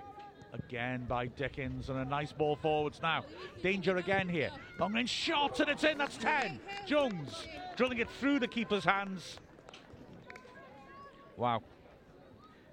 [0.53, 3.25] again by Dickens and a nice ball forwards now.
[3.63, 4.51] Danger again here.
[4.79, 6.61] Long range shot and it's in, that's 10.
[6.87, 9.39] Jones drilling it through the keeper's hands.
[11.37, 11.63] Wow.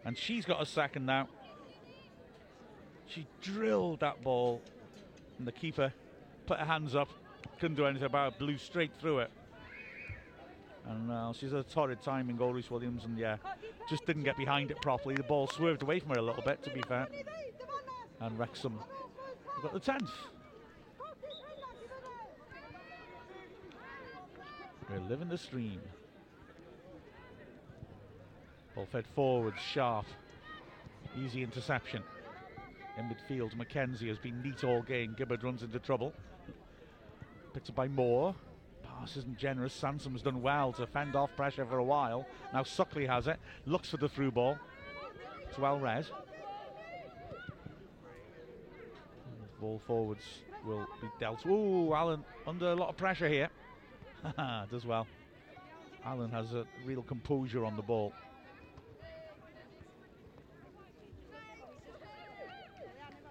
[0.05, 1.27] And she's got a second now.
[3.07, 4.61] She drilled that ball,
[5.37, 5.93] and the keeper
[6.45, 7.09] put her hands up,
[7.59, 9.31] couldn't do anything about it, blew straight through it.
[10.87, 13.37] And uh, she's a torrid timing goal, Reese Williams, and yeah,
[13.89, 15.15] just didn't get behind it properly.
[15.15, 17.07] The ball swerved away from her a little bit, to be fair.
[18.21, 18.79] And Wrexham
[19.61, 20.09] got the 10th.
[24.89, 25.81] We're living the stream.
[28.79, 30.05] Ball fed forward, sharp.
[31.21, 32.01] Easy interception.
[32.97, 35.13] In midfield, Mackenzie has been neat all game.
[35.17, 36.13] Gibbard runs into trouble.
[37.53, 38.33] Picked up by Moore.
[38.81, 39.73] Pass isn't generous.
[39.73, 42.25] Sansom's done well to fend off pressure for a while.
[42.53, 43.37] Now Suckley has it.
[43.65, 44.57] Looks for the through ball.
[45.49, 46.05] It's well read.
[49.59, 50.23] Ball forwards
[50.65, 51.45] will be dealt.
[51.45, 53.49] Ooh, Allen under a lot of pressure here.
[54.71, 55.05] Does well.
[56.05, 58.13] Allen has a real composure on the ball.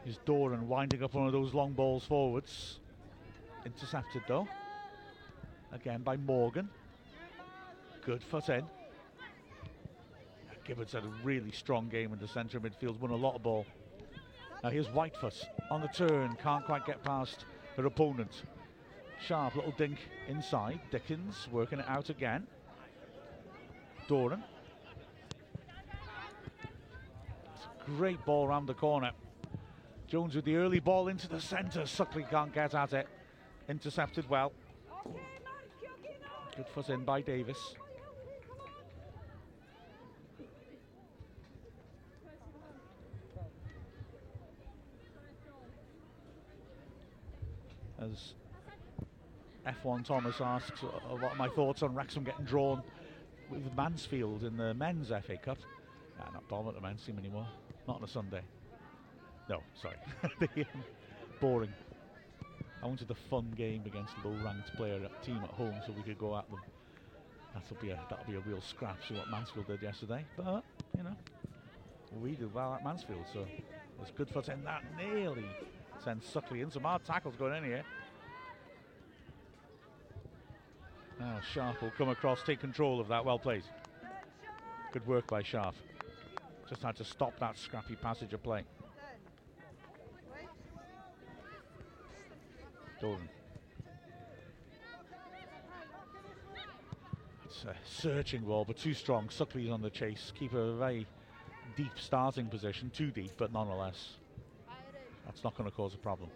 [0.08, 2.80] Is Doran winding up one of those long balls forwards.
[3.66, 4.48] Intercepted though.
[5.70, 6.70] Again by Morgan.
[8.06, 8.64] Good foot in.
[10.64, 13.42] Gibbons had a really strong game in the centre of midfield, won a lot of
[13.42, 13.66] ball.
[14.64, 17.44] Now here's Whitefoot on the turn, can't quite get past
[17.76, 18.44] her opponent.
[19.20, 20.80] Sharp little dink inside.
[20.90, 22.46] Dickens working it out again.
[24.06, 24.42] Doran.
[27.84, 29.10] Great ball round the corner.
[30.08, 31.82] Jones with the early ball into the centre.
[31.82, 33.06] Suckley can't get at it.
[33.68, 34.52] Intercepted well.
[36.56, 37.74] Good foot in by Davis.
[48.00, 48.32] As
[49.66, 50.86] F1 Thomas asks uh,
[51.16, 52.82] what my thoughts on Wrexham getting drawn
[53.50, 55.58] with Mansfield in the men's FA Cup.
[56.18, 57.46] Nah, not bothered at the men's team anymore.
[57.86, 58.42] Not on a Sunday.
[59.48, 59.96] No, sorry.
[60.40, 60.84] the, um,
[61.40, 61.72] boring.
[62.82, 66.02] I wanted a fun game against a low-ranked player at team at home, so we
[66.02, 66.60] could go at them.
[67.54, 68.98] That'll be a that'll be a real scrap.
[69.08, 70.62] See what Mansfield did yesterday, but
[70.96, 71.16] you know
[72.20, 73.46] we did well at Mansfield, so
[74.00, 74.62] it's good for ten.
[74.64, 75.46] That nearly
[76.04, 76.70] sends Suckley in.
[76.70, 77.84] Some hard tackles going in here.
[81.18, 83.24] Now Sharp will come across, take control of that.
[83.24, 83.64] Well played.
[84.92, 85.74] Good work by Sharp.
[86.68, 88.64] Just had to stop that scrappy passage of play.
[93.00, 93.28] Doran.
[97.44, 99.28] It's a searching ball, but too strong.
[99.28, 100.32] Suckley's on the chase.
[100.38, 101.06] Keep a very
[101.76, 102.90] deep starting position.
[102.90, 104.16] Too deep, but nonetheless.
[105.24, 106.30] That's not going to cause a problem.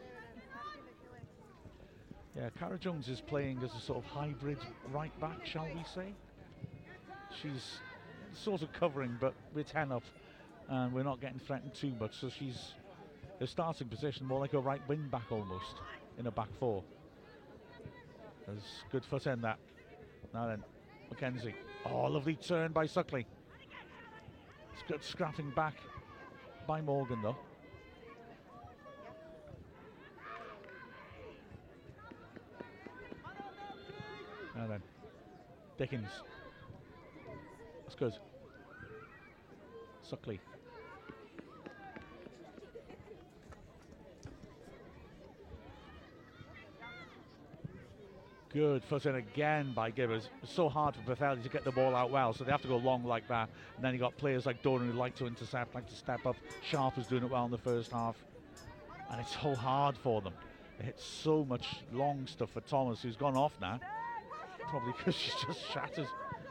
[2.36, 4.58] Yeah, Cara Jones is playing as a sort of hybrid
[4.90, 6.14] right back, shall we say?
[7.42, 7.78] She's
[8.32, 10.04] sort of covering, but we're 10 up
[10.68, 12.18] and we're not getting threatened too much.
[12.18, 12.72] So she's
[13.38, 15.76] her starting position more like a right wing back almost
[16.18, 16.82] in a back four.
[18.46, 19.58] There's good foot in that.
[20.34, 20.62] Now then,
[21.10, 21.54] Mackenzie.
[21.86, 23.24] Oh, lovely turn by Suckley.
[24.72, 25.74] It's good scrapping back
[26.66, 27.36] by Morgan though.
[34.56, 34.82] Now then,
[35.78, 36.10] Dickens.
[37.84, 38.14] That's good.
[40.08, 40.38] Suckley.
[48.52, 50.28] Good foot in again by Gibbons.
[50.42, 52.68] It's so hard for Bethel to get the ball out well, so they have to
[52.68, 53.48] go long like that.
[53.76, 56.36] And then you got players like Doran who like to intercept, like to step up.
[56.62, 58.14] Sharp is doing it well in the first half.
[59.10, 60.34] And it's so hard for them.
[60.78, 63.80] They hit so much long stuff for Thomas, who's gone off now.
[64.68, 66.08] Probably because she's just shattered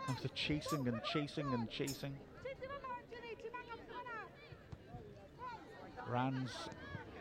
[0.10, 2.16] after chasing and chasing and chasing.
[6.10, 6.52] Rands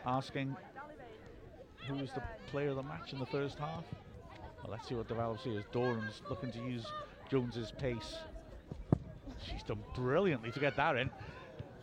[0.07, 0.55] asking
[1.87, 3.83] who was the player of the match in the first half.
[4.63, 5.63] Well, let's see what develops here.
[5.71, 6.85] Doran's looking to use
[7.29, 8.17] Jones's pace.
[9.43, 11.09] She's done brilliantly to get that in.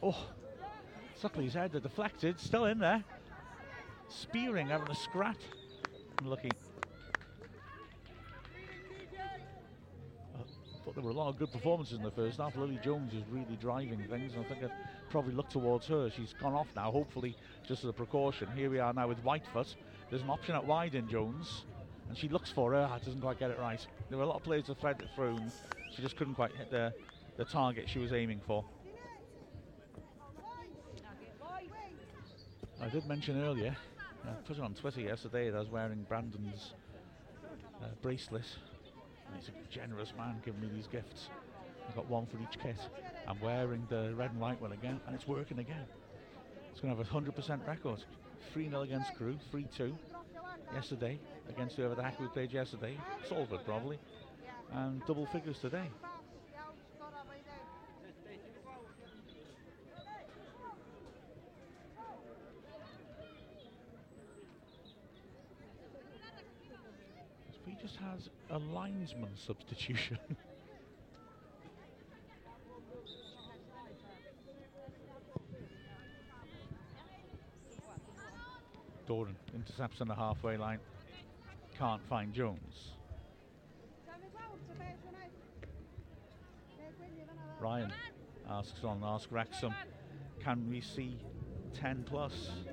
[0.02, 0.16] Oh,
[1.20, 3.02] Suckley's head deflected, still in there.
[4.09, 5.36] Spearing, having a scrat.
[6.22, 6.50] Lucky.
[10.36, 10.44] I uh,
[10.84, 12.56] thought there were a lot of good performances in the first half.
[12.56, 14.32] Lily Jones is really driving things.
[14.38, 14.70] I think I'd
[15.10, 16.10] probably look towards her.
[16.10, 17.36] She's gone off now, hopefully,
[17.66, 18.48] just as a precaution.
[18.55, 19.74] Here we are now with Whitefoot.
[20.10, 21.64] There's an option at wide in Jones
[22.09, 23.85] and she looks for her, doesn't quite get it right.
[24.09, 25.52] There were a lot of players to thread it through, and
[25.94, 26.93] she just couldn't quite hit the,
[27.36, 28.64] the target she was aiming for.
[32.80, 33.76] I did mention earlier,
[34.24, 36.74] I put it on Twitter yesterday that I was wearing Brandon's
[37.82, 38.44] uh, bracelet.
[39.26, 41.28] And he's a generous man giving me these gifts.
[41.86, 42.78] I've got one for each kit.
[43.26, 45.85] I'm wearing the red and white one again, and it's working again.
[46.70, 48.02] It's going to have a 100% record.
[48.52, 49.94] 3 0 against Crewe, 3 2
[50.74, 51.18] yesterday
[51.48, 52.96] against whoever the heck we played yesterday.
[53.28, 53.98] Salford, probably.
[54.72, 55.88] And double figures today.
[67.64, 70.18] He just has a linesman substitution.
[79.09, 80.78] Doran intercepts on the halfway line.
[81.78, 82.93] Can't find Jones.
[87.59, 87.93] Ryan
[88.48, 89.74] asks on Ask Wrexham,
[90.39, 91.18] can we see
[91.74, 92.51] 10 plus?
[92.68, 92.72] Oh,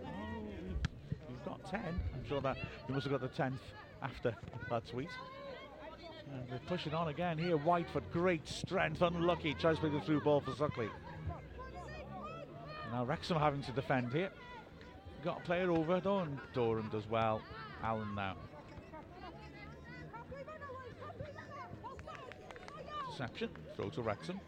[1.27, 1.81] we've got 10.
[1.81, 2.57] I'm sure that
[2.87, 3.57] you must have got the 10th
[4.03, 4.35] after
[4.69, 5.09] that tweet.
[6.31, 7.57] And they're pushing on again here.
[7.57, 9.53] Whitefoot, great strength, unlucky.
[9.53, 10.89] Tries to play the through ball for Suckley.
[12.91, 14.31] Now Wrexham having to defend here.
[15.25, 17.41] Got a player over though, and Doran does well.
[17.81, 18.35] Allen now.
[23.09, 23.49] Deception.
[23.75, 24.39] Throw to Wrexham.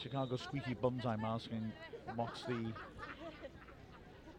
[0.00, 1.04] Chicago squeaky bums.
[1.04, 1.72] I'm asking,
[2.14, 2.72] what's the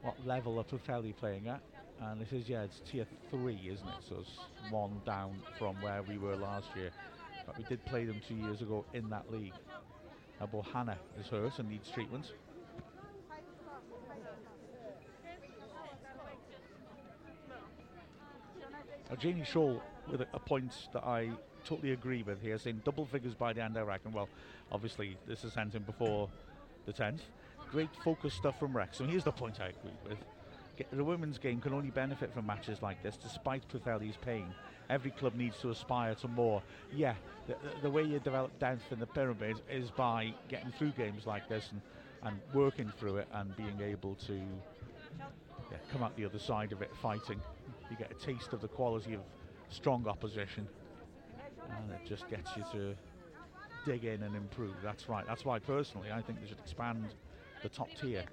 [0.02, 1.60] what level of Pwllheli playing at?
[2.00, 4.04] And it is yeah, it's tier three, isn't it?
[4.08, 6.92] So it's one down from where we were last year.
[7.48, 9.54] But we did play them two years ago in that league.
[10.40, 12.34] Now Bohanna is hurt and needs treatment.
[19.10, 19.80] Now, Janie Shaw
[20.12, 21.30] with a, a point that I
[21.64, 24.12] totally agree with here, saying double figures by the end, I reckon.
[24.12, 24.30] Well,
[24.72, 26.30] obviously, this is sent in before
[26.86, 27.22] the 10th.
[27.72, 29.00] Great focus stuff from Rex.
[29.00, 30.18] And here's the point I agree with.
[30.92, 34.48] The women's game can only benefit from matches like this, despite Pwllheli's pain.
[34.90, 36.62] Every club needs to aspire to more.
[36.94, 37.16] Yeah,
[37.48, 41.50] the, the, way you develop depth in the pyramid is by getting through games like
[41.50, 41.82] this and,
[42.24, 44.34] and working through it and being able to
[45.72, 47.42] yeah, come out the other side of it fighting.
[47.92, 49.22] You get a taste of the quality of
[49.70, 50.68] strong opposition
[51.70, 52.96] and it just gets you to
[53.86, 54.76] dig in and improve.
[54.84, 55.26] That's right.
[55.28, 57.14] That's why personally I think they should expand
[57.64, 58.24] the top tier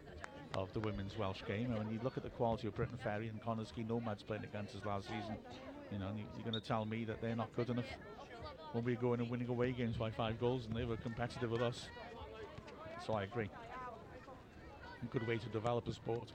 [0.54, 1.66] of the women's Welsh game.
[1.70, 4.44] And when you look at the quality of Briton Ferry and Connah's Quay Nomads playing
[4.44, 5.36] against us last season,
[5.94, 7.86] you know, you- you're going to tell me that they're not good enough
[8.72, 11.62] when we're going and winning away games by five goals and they were competitive with
[11.62, 11.88] us.
[13.06, 13.48] So I agree.
[15.02, 16.32] A good way to develop a sport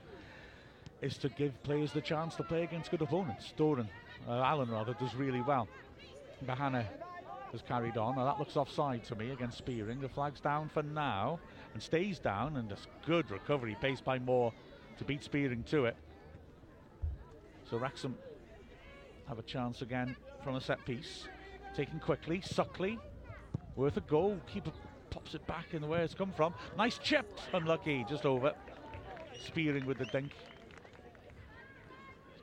[1.02, 3.52] is to give players the chance to play against good opponents.
[3.54, 3.88] Doran,
[4.26, 5.68] uh, Allen rather, does really well.
[6.46, 6.86] Bahana
[7.52, 8.16] has carried on.
[8.16, 10.00] Now that looks offside to me against Spearing.
[10.00, 11.38] The flag's down for now
[11.74, 14.54] and stays down, and just good recovery, paced by Moore
[14.98, 15.96] to beat Spearing to it.
[17.68, 18.16] So Wrexham
[19.30, 21.28] have a chance again from a set piece.
[21.76, 22.98] Taken quickly, Suckley,
[23.76, 24.36] worth a goal.
[24.52, 24.72] Keeper
[25.08, 26.52] pops it back in the way it's come from.
[26.76, 28.52] Nice chip, unlucky, just over.
[29.46, 30.32] Spearing with the dink.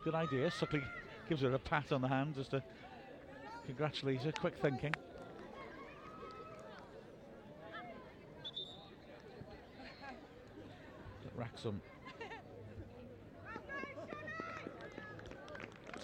[0.05, 0.49] Good idea.
[0.49, 0.81] Suckley
[1.27, 2.63] gives her a pat on the hand just to
[3.65, 4.31] congratulate her.
[4.31, 4.95] Quick thinking.
[11.35, 11.81] Wrexham.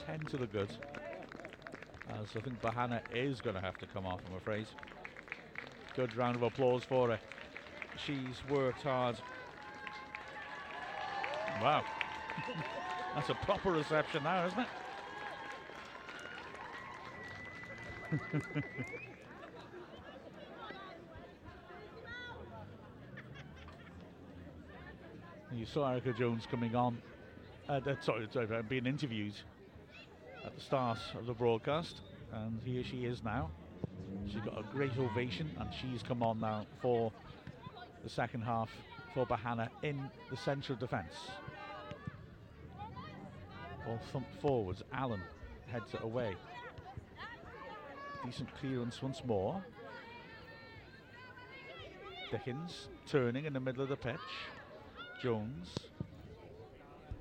[0.05, 0.69] 10 to the good.
[2.09, 4.67] As I think Bahana is going to have to come off, I'm afraid.
[5.95, 7.19] Good round of applause for her.
[8.05, 9.15] She's worked hard.
[11.61, 11.83] Wow.
[13.15, 14.67] That's a proper reception now, isn't it?
[25.55, 26.97] you saw Erica Jones coming on,
[27.69, 29.33] uh, uh, sorry, sorry, uh, being interviewed
[30.53, 32.01] at the start of the broadcast,
[32.31, 33.49] and here she is now.
[34.27, 37.11] She's got a great ovation, and she's come on now for
[38.03, 38.69] the second half
[39.13, 41.13] for Bahana in the central defence.
[43.85, 44.83] Ball thumped forwards.
[44.93, 45.21] Allen
[45.71, 46.35] heads it away.
[48.23, 49.63] Decent clearance once more.
[52.31, 54.17] Dickens turning in the middle of the pitch.
[55.21, 55.75] Jones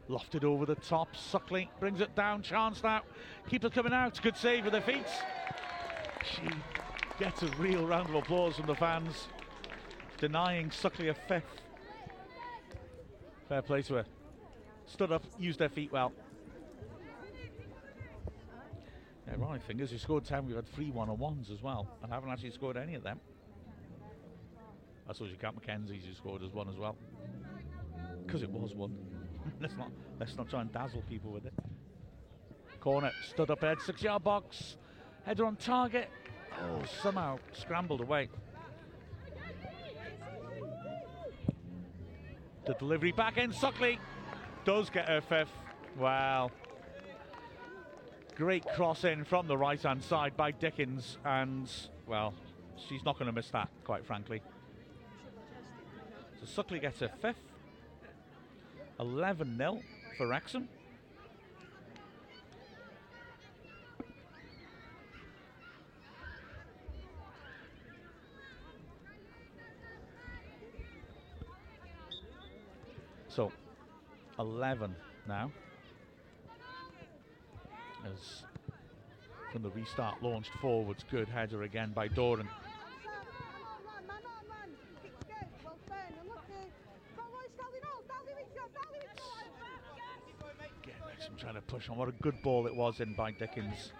[0.08, 1.14] lofted over the top.
[1.16, 2.42] Suckley brings it down.
[2.42, 3.02] Chance now.
[3.48, 4.20] Keeper coming out.
[4.22, 5.06] Good save with the feet.
[6.24, 6.48] She
[7.18, 9.28] gets a real round of applause from the fans,
[10.18, 11.60] denying Suckley a fifth.
[13.48, 14.04] Fair play to her.
[14.86, 16.12] Stood up, used their feet well.
[19.26, 19.92] Yeah, right, fingers.
[19.92, 20.46] We scored 10.
[20.46, 21.88] We've had three one on ones as well.
[22.02, 23.20] and haven't actually scored any of them.
[25.08, 26.96] I suppose you count Mackenzie's who scored as one as well.
[28.24, 28.96] Because it was one.
[29.60, 31.54] Let's not let's not try and dazzle people with it.
[32.80, 34.76] Corner, stood up head, six yard box.
[35.24, 36.10] Header on target.
[36.60, 38.28] Oh, somehow scrambled away.
[42.66, 43.52] The delivery back in.
[43.52, 43.98] Suckley
[44.64, 45.52] does get her fifth.
[45.98, 46.50] Wow.
[48.34, 51.70] Great cross in from the right hand side by Dickens, and
[52.06, 52.34] well,
[52.88, 54.42] she's not going to miss that, quite frankly.
[56.40, 57.51] So Suckley gets her fifth.
[59.02, 59.80] 11 0
[60.16, 60.68] for Wrexham.
[73.28, 73.50] So
[74.38, 74.94] 11
[75.26, 75.50] now.
[78.04, 78.44] As
[79.52, 82.48] from the restart launched forwards, good header again by Doran.
[91.72, 91.96] Again, Wrexham trying to push on.
[91.98, 93.92] What a good ball it was in by Dickens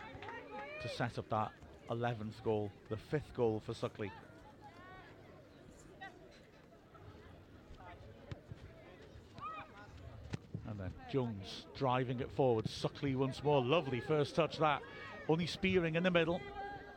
[0.83, 1.53] to set up that
[1.91, 4.11] 11th goal, the fifth goal for Suckley.
[10.69, 12.67] And then Jones driving it forward.
[12.67, 13.63] Suckley once more.
[13.63, 14.83] Lovely first touch that.
[15.29, 16.41] Only Spearing in the middle.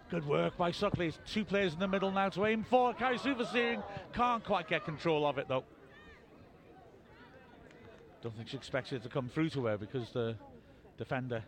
[0.09, 1.13] Good work by Suckley.
[1.25, 2.93] Two players in the middle now to aim for.
[2.93, 3.35] Carries through.
[4.13, 5.63] Can't quite get control of it though.
[8.21, 10.35] Don't think she expected it to come through to her because the
[10.97, 11.43] defender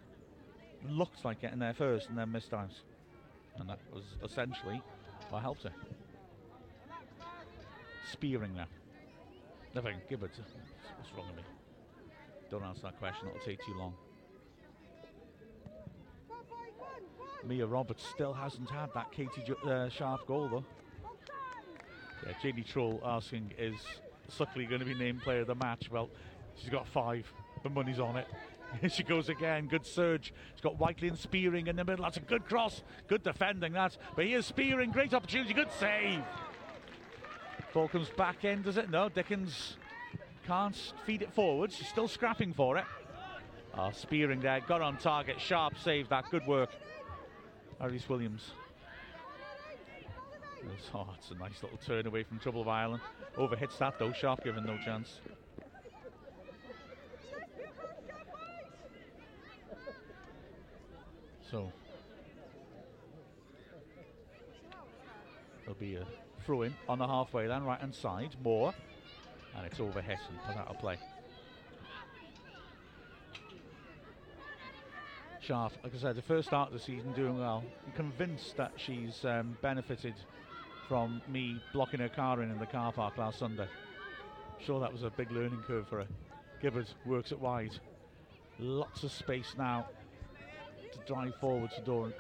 [0.90, 2.72] looked like getting there first and then missed out.
[3.58, 4.82] And that was essentially
[5.30, 5.72] what helped her.
[8.12, 8.68] Spearing now.
[9.74, 9.98] Nothing.
[10.10, 10.32] Gibbard.
[10.98, 11.44] What's wrong with me?
[12.50, 13.94] Don't answer that question, it'll take too long.
[17.46, 20.66] Mia Roberts still hasn't had that Katie uh, Sharp goal though.
[22.26, 23.76] Yeah, Janie Troll asking, is
[24.30, 25.90] Suckley going to be named player of the match?
[25.92, 26.10] Well,
[26.56, 27.32] she's got five.
[27.64, 28.28] The money's on it.
[28.82, 29.68] Here she goes again.
[29.68, 30.34] Good surge.
[30.54, 32.04] She's got Whiteley and Spearing in the middle.
[32.04, 32.84] That's a good cross.
[33.08, 33.98] Good defending that.
[34.16, 34.92] But here's Spearing.
[34.92, 35.54] Great opportunity.
[35.54, 36.24] Good save.
[37.74, 38.90] Ball back in, does it?
[38.90, 39.78] No, Dickens
[40.46, 41.72] can't feed it forward.
[41.72, 42.86] She's still scrapping for it.
[43.78, 44.62] Oh, Spearing there.
[44.62, 45.40] Got on target.
[45.40, 46.26] Sharp save that.
[46.32, 46.70] Good work.
[47.80, 48.52] Iris Williams.
[50.94, 53.02] Oh, it's a nice little turn away from trouble of Ireland.
[53.38, 54.12] Overhits that though.
[54.12, 55.22] Sharp given no chance.
[61.50, 61.72] So
[65.62, 66.06] there'll be a
[66.46, 68.36] throw in on the halfway line, right hand side.
[68.44, 68.74] More.
[69.56, 70.98] And it's overhit and put out of play.
[75.40, 77.64] Sharp, like I said, the first start of the season doing well.
[77.86, 80.16] I'm convinced that she's um, benefited
[80.90, 83.68] from me blocking her car in in the car park last Sunday.
[84.60, 86.08] Sure, that was a big learning curve for her.
[86.62, 87.72] Gibbard works it wide.
[88.60, 89.88] Lots of space now
[91.08, 92.14] drive forward to Doran.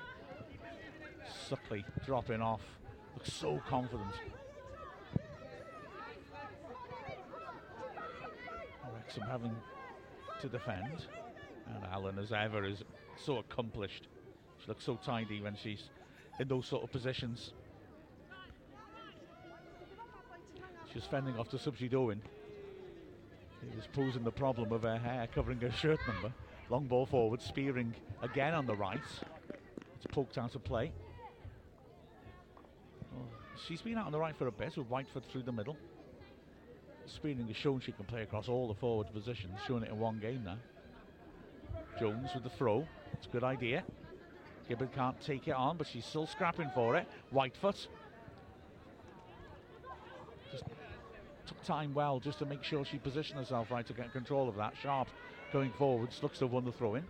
[1.49, 2.61] Suckley dropping off.
[3.15, 4.13] Looks so confident.
[8.93, 9.55] Wrexham having
[10.41, 11.07] to defend.
[11.67, 12.83] And Allen, as ever, is
[13.17, 14.07] so accomplished.
[14.59, 15.89] She looks so tidy when she's
[16.39, 17.53] in those sort of positions.
[20.93, 22.21] She's fending off to Subsy Doan.
[23.69, 26.31] He was posing the problem of her hair covering her shirt number.
[26.69, 28.99] Long ball forward, spearing again on the right.
[29.95, 30.91] It's poked out of play.
[33.15, 33.25] Oh,
[33.67, 35.77] she's been out on the right for a bit with Whitefoot through the middle.
[37.05, 40.19] Spearing has shown she can play across all the forward positions, showing it in one
[40.19, 40.57] game now.
[41.97, 42.85] Jones with the throw.
[43.13, 43.83] It's a good idea.
[44.67, 47.07] Gibbard can't take it on, but she's still scrapping for it.
[47.33, 47.87] Whitefoot.
[50.51, 50.65] Just
[51.45, 54.57] took time well just to make sure she positioned herself right to get control of
[54.57, 54.73] that.
[54.81, 55.07] Sharp
[55.51, 57.03] going forwards, looks to have won the throw in.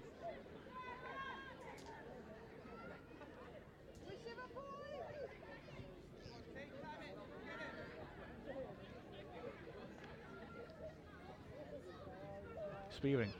[12.95, 13.31] Spearing,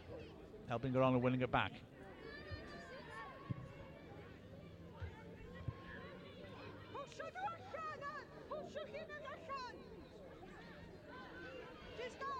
[0.69, 1.71] helping her on and winning it back.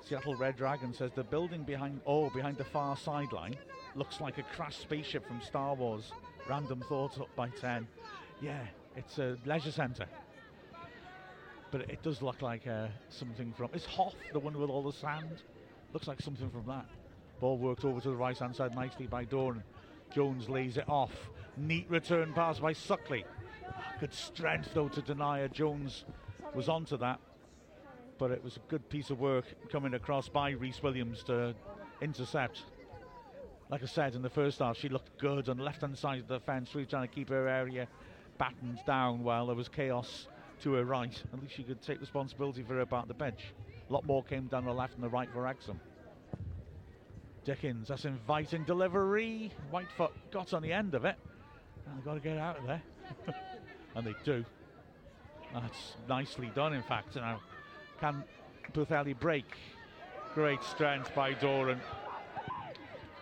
[0.07, 3.55] Seattle Red Dragon says the building behind oh behind the far sideline
[3.95, 6.13] looks like a crashed spaceship from Star Wars.
[6.47, 7.85] Random thoughts up by ten.
[8.41, 8.61] Yeah,
[8.95, 10.05] it's a leisure centre.
[11.71, 13.71] But it does look like uh, something from.
[13.73, 15.43] Is Hoth the one with all the sand?
[15.91, 16.85] Looks like something from that.
[17.41, 19.61] Ball worked over to the right hand side nicely by Doran.
[20.15, 21.29] Jones lays it off.
[21.57, 23.25] Neat return pass by Suckley.
[23.99, 25.49] Good strength though to deny her.
[25.49, 26.05] Jones
[26.55, 27.19] was onto that
[28.17, 31.53] but it was a good piece of work coming across by Reese Williams to
[32.01, 32.63] intercept.
[33.69, 36.19] Like I said in the first half, she looked good on the left hand side
[36.19, 37.87] of the fence, really trying to keep her area
[38.37, 40.27] battened down while there was chaos
[40.61, 41.21] to her right.
[41.33, 43.53] At least she could take responsibility for her of the bench.
[43.89, 45.79] A lot more came down the left and the right for Wrexham.
[47.45, 49.51] Dickens, that's inviting delivery.
[49.71, 51.15] Whitefoot got on the end of it.
[51.85, 52.81] And They've got to get out of there.
[53.95, 54.43] and they do.
[55.53, 57.15] That's nicely done, in fact.
[57.15, 57.39] Now,
[57.99, 58.23] can
[58.73, 59.45] Pwllheli break?
[60.33, 61.79] Great strength by Doran.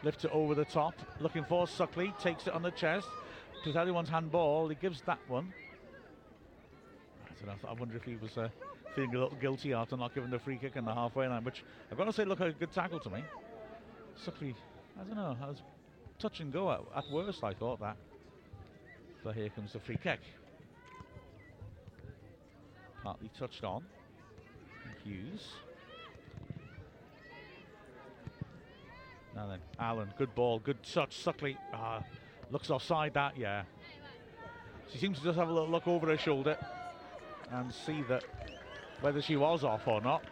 [0.04, 0.94] Lifts it over the top.
[1.20, 2.18] Looking for Suckley.
[2.20, 3.08] Takes it on the chest.
[3.66, 4.68] Pwllheli wants handball.
[4.70, 5.54] He gives that one.
[7.42, 7.54] I know.
[7.68, 8.50] I wonder if he was uh,
[8.96, 11.64] feeling a little guilty after not giving the free kick in the halfway line, which
[11.92, 13.24] I've got to say, look, a good tackle to me.
[14.26, 14.56] Suckley,
[15.00, 15.62] I don't know, I was
[16.18, 17.98] touch and go at, at worst, I thought that.
[19.24, 20.20] So here comes the free kick.
[23.04, 23.84] Partly touched on.
[25.06, 25.54] Hughes.
[29.36, 31.24] Now then, Allen, good ball, good touch.
[31.24, 32.00] Suckley uh,
[32.50, 33.64] looks offside that, yeah.
[34.92, 36.58] She seems to just have a little look over her shoulder
[37.52, 38.24] and see that
[39.02, 40.24] whether she was off or not.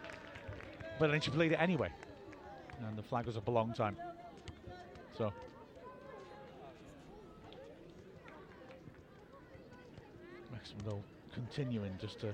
[0.98, 1.90] But then she played it anyway.
[2.86, 3.96] And the flag was up a long time.
[5.16, 5.32] So.
[10.52, 11.02] Wrexham though
[11.32, 12.32] continuing just to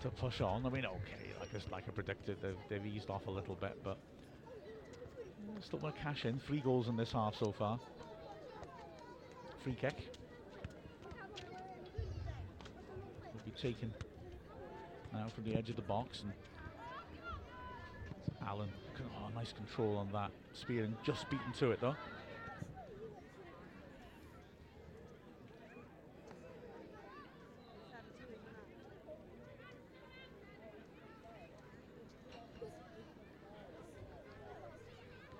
[0.00, 0.64] to push on.
[0.64, 3.78] I mean, okay, like I, like I predicted, they've, they've eased off a little bit,
[3.82, 3.98] but
[5.60, 6.38] still want to cash in.
[6.40, 7.78] Three goals in this half so far.
[9.62, 9.96] Free kick.
[13.32, 13.92] Will be taken
[15.12, 16.32] now from the edge of the box and
[18.46, 18.68] Allen,
[19.00, 20.30] oh, nice control on that.
[20.52, 21.96] Spearing just beaten to it though.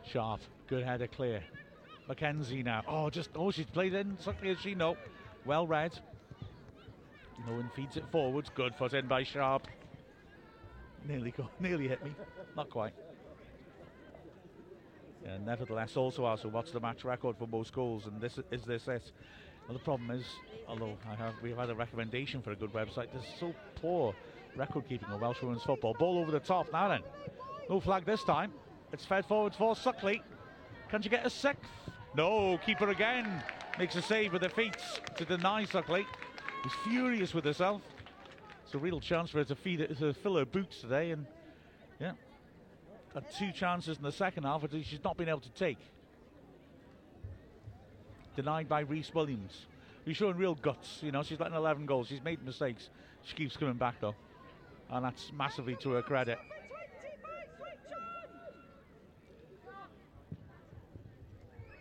[0.08, 1.42] Sharp, good header clear.
[2.08, 2.82] Mackenzie now.
[2.88, 4.96] Oh, just oh, she's played in Suckley as she no.
[5.44, 5.92] Well read.
[7.46, 8.50] No one feeds it forwards.
[8.54, 9.66] Good foot in by Sharp.
[11.06, 12.12] Nearly go, nearly hit me.
[12.56, 12.94] Not quite.
[15.24, 18.88] Yeah, nevertheless, also also what's the match record for most goals, and this is this
[18.88, 19.12] it.
[19.66, 20.24] Well, the problem is,
[20.66, 24.14] although have we've had a recommendation for a good website, there's so poor
[24.56, 25.94] record keeping of Welsh women's football.
[25.98, 27.02] Ball over the top now then.
[27.68, 28.52] No flag this time.
[28.92, 30.22] It's fed forward for Suckley.
[30.90, 31.70] Can she get a sixth?
[32.14, 33.42] No, keeper again.
[33.78, 34.76] Makes a save with the feet
[35.16, 36.04] to deny Suckley.
[36.62, 37.82] He's furious with herself.
[38.64, 41.26] It's a real chance for her to feed it to fill her boots today and
[42.00, 42.12] yeah.
[43.14, 45.78] Had two chances in the second half that she's not been able to take.
[48.36, 49.66] Denied by Reese Williams.
[50.04, 52.08] He's showing real guts, you know, she's letting 11 goals.
[52.08, 52.88] She's made mistakes.
[53.24, 54.14] She keeps coming back though.
[54.90, 56.38] And that's massively to her credit.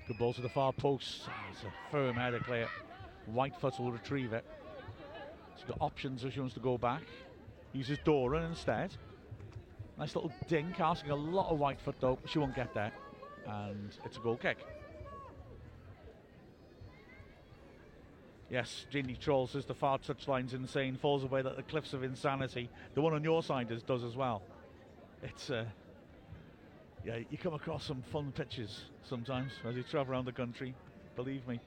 [0.07, 1.23] Good ball to the far post.
[1.51, 2.69] It's a firm header clear.
[3.34, 4.45] Whitefoot will retrieve it.
[5.57, 7.01] She's got options if she wants to go back.
[7.73, 8.95] Uses Doran instead.
[9.97, 12.19] Nice little dink, asking a lot of Whitefoot though.
[12.25, 12.93] She won't get there.
[13.45, 14.59] And it's a goal kick.
[18.49, 22.69] Yes, Ginny Troll says the far touchline's insane, falls away like the cliffs of insanity.
[22.93, 24.41] The one on your side does, does as well.
[25.21, 25.65] It's uh,
[27.05, 30.75] yeah, you come across some fun pitches sometimes as you travel around the country.
[31.15, 31.59] Believe me.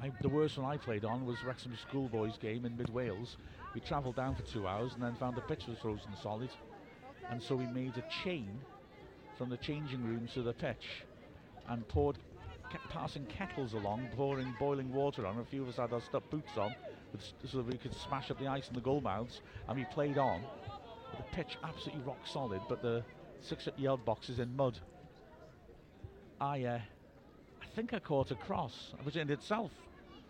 [0.00, 3.36] I, the worst one I played on was Wrexham Schoolboys game in mid Wales.
[3.72, 6.50] We travelled down for two hours and then found the pitch was frozen solid,
[7.30, 8.48] and so we made a chain
[9.38, 11.04] from the changing rooms to the pitch,
[11.68, 12.18] and poured
[12.70, 15.38] kept passing kettles along, pouring boiling water on.
[15.38, 16.74] A few of us had our stuff boots on,
[17.44, 20.18] so that we could smash up the ice in the goal mouths, and we played
[20.18, 20.42] on.
[21.16, 23.04] The pitch absolutely rock solid, but the
[23.40, 24.78] six-yard box is in mud.
[26.40, 26.80] I, uh,
[27.60, 29.70] I think I caught a cross, which in itself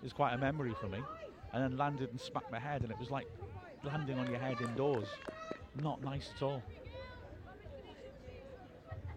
[0.03, 0.99] is quite a memory for me,
[1.53, 3.27] and then landed and smacked my head, and it was like
[3.85, 5.09] landing on your head indoors.
[5.81, 6.63] Not nice at all.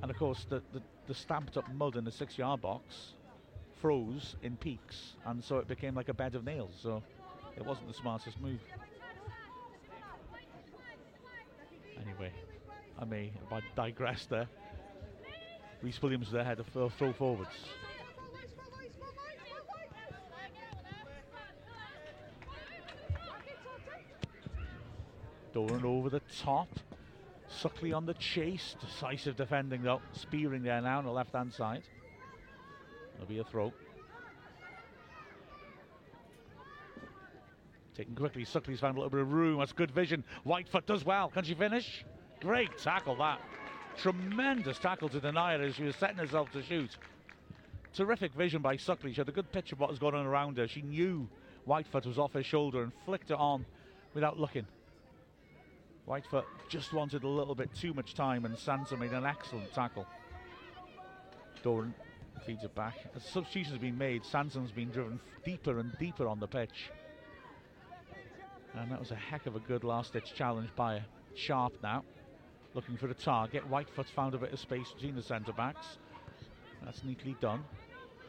[0.02, 3.14] And of course, the, the, the stamped up mud in the six yard box
[3.82, 6.74] froze in peaks, and so it became like a bed of nails.
[6.82, 7.04] So
[7.58, 8.60] it wasn't the smartest move.
[12.00, 12.32] Anyway,
[13.00, 14.48] I may I digress there.
[15.82, 17.50] Reese Williams there had a full forwards.
[25.54, 26.68] Doran over the top.
[27.50, 28.76] Suckley on the chase.
[28.82, 30.02] Decisive defending though.
[30.14, 31.84] Spearing there now on the left hand side.
[33.14, 33.72] There'll be a throw.
[37.96, 38.44] Taken quickly.
[38.44, 39.60] Suckley's found a little bit of room.
[39.60, 40.26] That's good vision.
[40.46, 41.30] Whitefoot does well.
[41.30, 42.04] Can she finish?
[42.46, 43.42] Great tackle that.
[43.98, 46.96] Tremendous tackle to deny it as she was setting herself to shoot.
[47.96, 49.16] Terrific vision by Suckley.
[49.16, 50.68] She had a good picture of what was going on around her.
[50.68, 51.28] She knew
[51.66, 53.66] Whitefoot was off her shoulder and flicked it on
[54.14, 54.68] without looking.
[56.08, 60.06] Whitefoot just wanted a little bit too much time, and Sansom made an excellent tackle.
[61.64, 61.96] Doran
[62.46, 62.94] feeds it back.
[63.16, 66.92] As substitutions have been made, Sansom's been driven deeper and deeper on the pitch.
[68.76, 71.02] And that was a heck of a good last ditch challenge by
[71.34, 72.04] Sharp now.
[72.76, 73.64] Looking for the target.
[73.70, 75.98] Whitefoot's found a bit of space between the centre backs.
[76.84, 77.64] That's neatly done.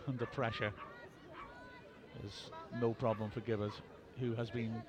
[0.06, 0.72] Under pressure.
[2.20, 2.50] There's
[2.80, 3.72] no problem for Gibbard,
[4.20, 4.82] who has been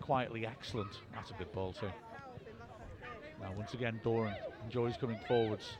[0.00, 0.90] quietly excellent.
[1.14, 1.90] That's a good ball, too.
[3.40, 4.34] Now, once again, Doran
[4.64, 5.76] enjoys coming forwards.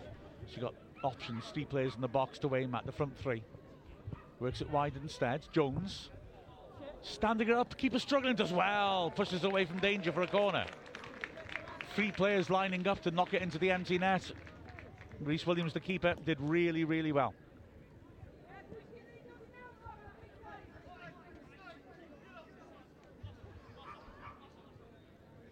[0.49, 3.43] She's got options, three players in the box to aim at the front three.
[4.39, 5.47] Works it wide instead.
[5.53, 6.11] Jones
[7.03, 10.65] standing it up, keeper struggling, does well, pushes away from danger for a corner
[11.95, 14.31] three players lining up to knock it into the empty net.
[15.21, 17.35] Reese Williams, the keeper, did really, really well.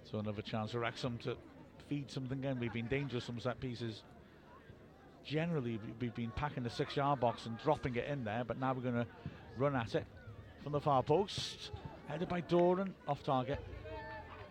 [0.05, 1.37] So another chance for Wrexham to
[1.89, 2.59] feed something in.
[2.59, 4.03] We've been dangerous from set pieces.
[5.25, 8.83] Generally, we've been packing the six-yard box and dropping it in there, but now we're
[8.83, 9.07] going to
[9.57, 10.05] run at it
[10.63, 11.71] from the far post.
[12.09, 13.65] Headed by Doran, off target.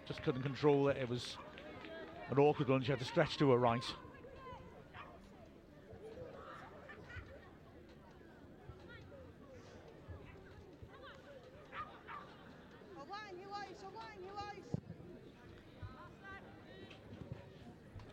[0.07, 0.97] Just couldn't control it.
[0.97, 1.38] It was
[2.32, 2.82] an awkward one.
[2.82, 3.84] She had to stretch to her right.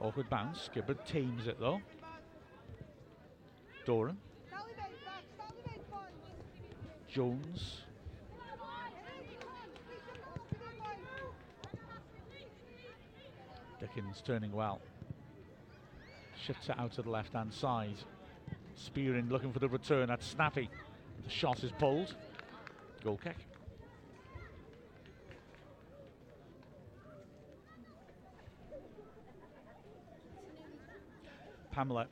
[0.00, 0.68] Awkward bounce.
[0.72, 1.80] Gibbard tames it though.
[3.84, 4.18] Doran.
[7.08, 7.87] Jones.
[13.80, 14.80] Dickens turning well.
[16.46, 17.96] Shifts it out to the left hand side.
[18.74, 20.08] Spearing looking for the return.
[20.08, 20.68] That's snappy.
[21.24, 22.14] The shot is pulled.
[23.04, 23.36] Goal kick.
[31.72, 32.08] Pamela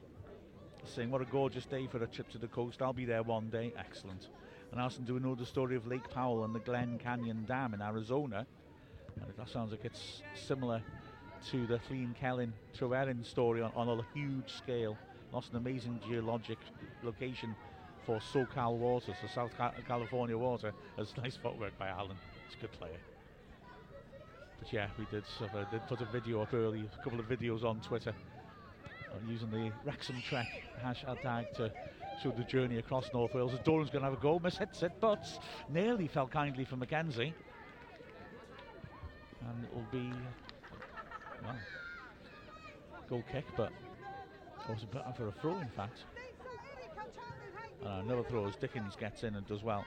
[0.85, 2.81] saying, What a gorgeous day for a trip to the coast.
[2.81, 3.73] I'll be there one day.
[3.77, 4.29] Excellent.
[4.71, 8.47] And Alison doing another story of Lake Powell and the Glen Canyon Dam in Arizona.
[9.17, 10.83] And that sounds like it's similar
[11.51, 14.97] to the Llyn Celyn Tryweryn story on, on a huge scale.
[15.33, 16.59] Lost an amazing geologic
[17.03, 17.55] location
[18.05, 19.51] for SoCal water, so South
[19.87, 20.73] California water.
[20.97, 22.17] That's nice footwork by Allen.
[22.47, 22.99] It's a good player.
[24.59, 27.65] But yeah, we did, of, did put a video up early, a couple of videos
[27.65, 28.15] on Twitter
[29.11, 30.47] uh, using the Wrexham Trek
[30.85, 31.73] hashtag to
[32.23, 33.53] show the journey across North Wales.
[33.53, 35.27] As Doran's going to have a go, miss hits it, but
[35.69, 37.35] nearly fell kindly for Mackenzie.
[39.41, 40.11] And it will be,
[43.09, 43.73] goal kick, but
[44.69, 46.05] it was bit for a throw, in fact.
[47.85, 49.85] Another throw as Dickens gets in and does well.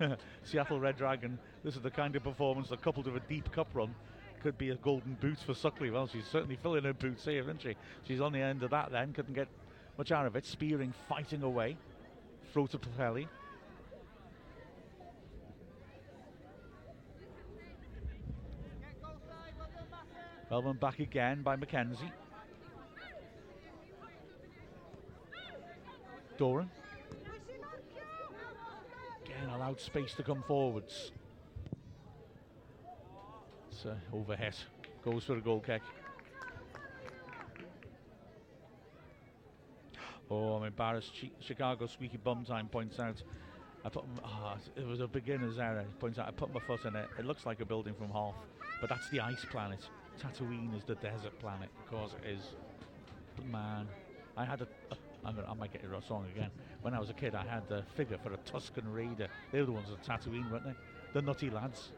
[0.42, 3.68] Seattle Red Dragon, this is the kind of performance that coupled with a deep cup
[3.72, 3.94] run
[4.42, 5.90] could be a golden boot for Suckley.
[5.92, 7.74] Well, she's certainly filling her boots here, isn't she?
[8.06, 9.48] She's on the end of that then, couldn't get
[9.96, 10.44] much out of it.
[10.44, 11.76] Spearing, fighting away.
[12.52, 13.26] Throw to Pelli.
[20.50, 22.12] Belvin back again by Mackenzie.
[26.38, 26.70] Doran.
[29.24, 31.10] Again, allowed space to come forwards.
[33.70, 34.54] It's uh, overhead.
[35.04, 35.82] Goes for a goal kick.
[40.30, 41.12] Oh, I'm embarrassed.
[41.20, 43.22] Chi- Chicago Squeaky Bum Time points out.
[43.84, 45.84] I put ah, it was a beginner's error.
[46.00, 47.08] Points out I put my foot in it.
[47.18, 48.34] It looks like a building from half,
[48.80, 49.80] but that's the ice planet.
[50.20, 51.68] Tatooine is the desert planet.
[51.84, 52.54] because it is.
[53.50, 53.86] Man,
[54.36, 54.68] I had a.
[54.90, 56.50] Uh, I'm gonna, I might get it wrong again.
[56.82, 59.28] When I was a kid, I had the figure for a Tusken Raider.
[59.50, 60.74] They were the ones at Tatooine, weren't they?
[61.12, 61.90] The nutty lads.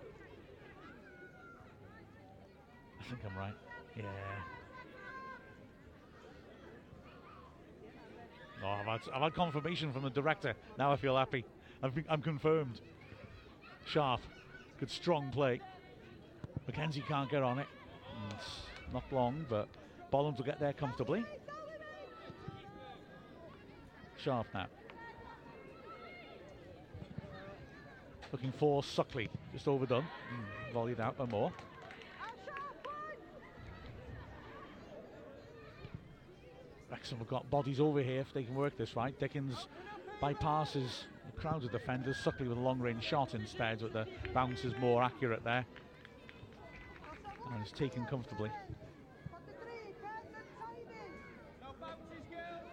[3.00, 3.54] I think I'm right.
[3.96, 4.04] Yeah.
[8.64, 10.54] Oh, I've had, I've had confirmation from the director.
[10.78, 11.44] Now I feel happy.
[11.82, 12.80] I've been, I'm confirmed.
[13.86, 14.20] Sharp.
[14.80, 15.60] Good strong play.
[16.66, 17.66] Mackenzie can't get on it.
[18.92, 19.68] Not long, but
[20.10, 21.24] Bolland will get there comfortably.
[24.16, 24.66] Sharp now.
[28.32, 29.28] Looking for Suckley.
[29.52, 30.02] Just overdone.
[30.02, 31.52] Mm, volleyed out by Moore.
[36.90, 39.18] Wrexham have got bodies over here if they can work this right.
[39.18, 39.68] Dickens
[40.22, 42.16] bypasses the crowd of defenders.
[42.22, 45.64] Suckley with a long range shot instead, but the bounce is more accurate there.
[47.52, 48.50] And it's taken comfortably.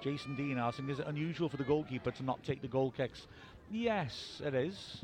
[0.01, 3.25] Jason Dean asking, is it unusual for the goalkeeper to not take the goal kicks?
[3.71, 5.03] Yes, it is.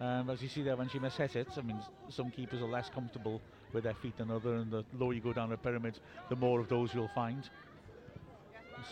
[0.00, 1.80] Um, as you see there when she mishit it, I mean,
[2.10, 3.40] some keepers are less comfortable
[3.72, 5.98] with their feet than other, and the lower you go down the pyramid,
[6.28, 7.48] the more of those you'll find.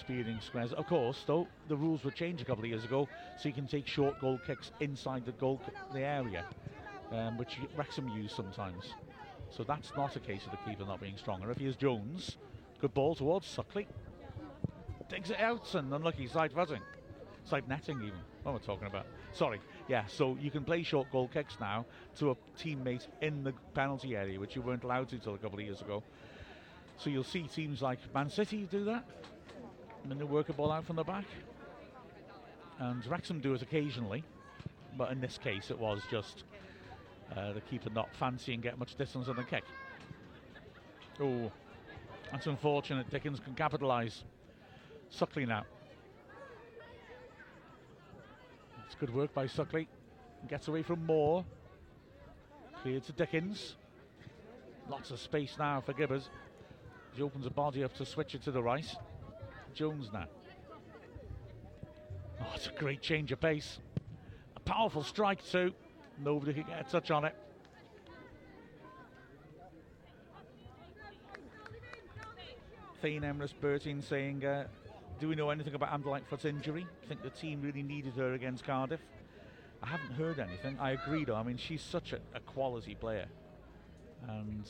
[0.01, 0.73] Spearing squares.
[0.73, 3.09] Of course, though, the rules were changed a couple of years ago,
[3.39, 5.61] so you can take short goal kicks inside the goal
[5.93, 6.45] the area,
[7.13, 8.93] um, which Wrexham use sometimes.
[9.55, 11.51] So that's not a case of the keeper not being stronger.
[11.51, 12.39] If he is Jones,
[12.81, 13.87] good ball towards Suckley.
[15.09, 16.81] Digs it out and unlucky side footing.
[17.45, 18.19] Side netting even.
[18.45, 19.07] What am I talking about?
[19.33, 19.61] Sorry.
[19.89, 21.85] Yeah, so you can play short goal kicks now
[22.19, 25.59] to a teammate in the penalty area, which you weren't allowed to till a couple
[25.59, 26.03] of years ago.
[26.97, 29.05] So you'll see teams like Man City do that.
[30.05, 31.25] And they work a ball out from the back.
[32.79, 34.25] And Wrexham do it occasionally.
[34.97, 36.45] But in this case, it was just
[37.37, 39.65] uh, the keeper not fancying get much distance on the kick.
[41.21, 41.51] Oh,
[42.31, 43.11] that's unfortunate.
[43.11, 44.25] Dickens can capitalise.
[45.11, 45.65] Suckley now.
[48.87, 49.87] It's good work by Suckley.
[50.49, 51.45] Gets away from Moore.
[52.83, 53.77] Cleared to Dickens.
[54.89, 56.29] Lots of space now for Gibbers.
[57.15, 58.87] He opens the body up to switch it to the right.
[59.75, 60.27] Jones now.
[62.41, 63.79] Oh, it's a great change of pace.
[64.57, 65.73] A powerful strike too.
[66.25, 67.35] Nobody can get a touch on it.
[73.01, 74.67] Thane Emrys Bertin saying, uh,
[75.19, 76.87] do we know anything about Amber Lightfoot's injury?
[77.09, 79.01] think the team really needed her against Cardiff?
[79.83, 80.79] I haven't heard anything.
[80.79, 81.35] I agree though.
[81.35, 83.27] I mean, she's such a, a quality player.
[84.29, 84.65] And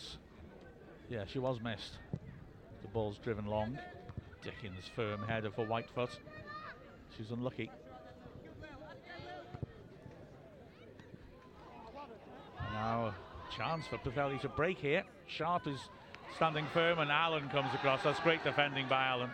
[1.11, 1.99] yeah, she was missed.
[2.81, 3.79] The ball's driven long.
[4.43, 6.11] Dickens firm header for Whitefoot.
[7.17, 7.71] She's unlucky.
[12.83, 13.15] Now
[13.57, 15.05] chance for Pwllheli to break here.
[15.29, 15.79] Sharp is
[16.35, 18.03] standing firm and Allen comes across.
[18.03, 19.31] That's great defending by Allen.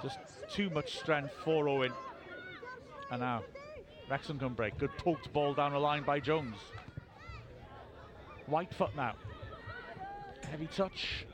[0.00, 0.18] Just
[0.48, 1.92] too much strength for Owen.
[3.10, 3.42] And now
[4.08, 4.78] Wrexham can break.
[4.78, 6.54] Good poked ball down the line by Jones.
[8.48, 9.14] Whitefoot now.
[10.48, 11.26] Heavy touch.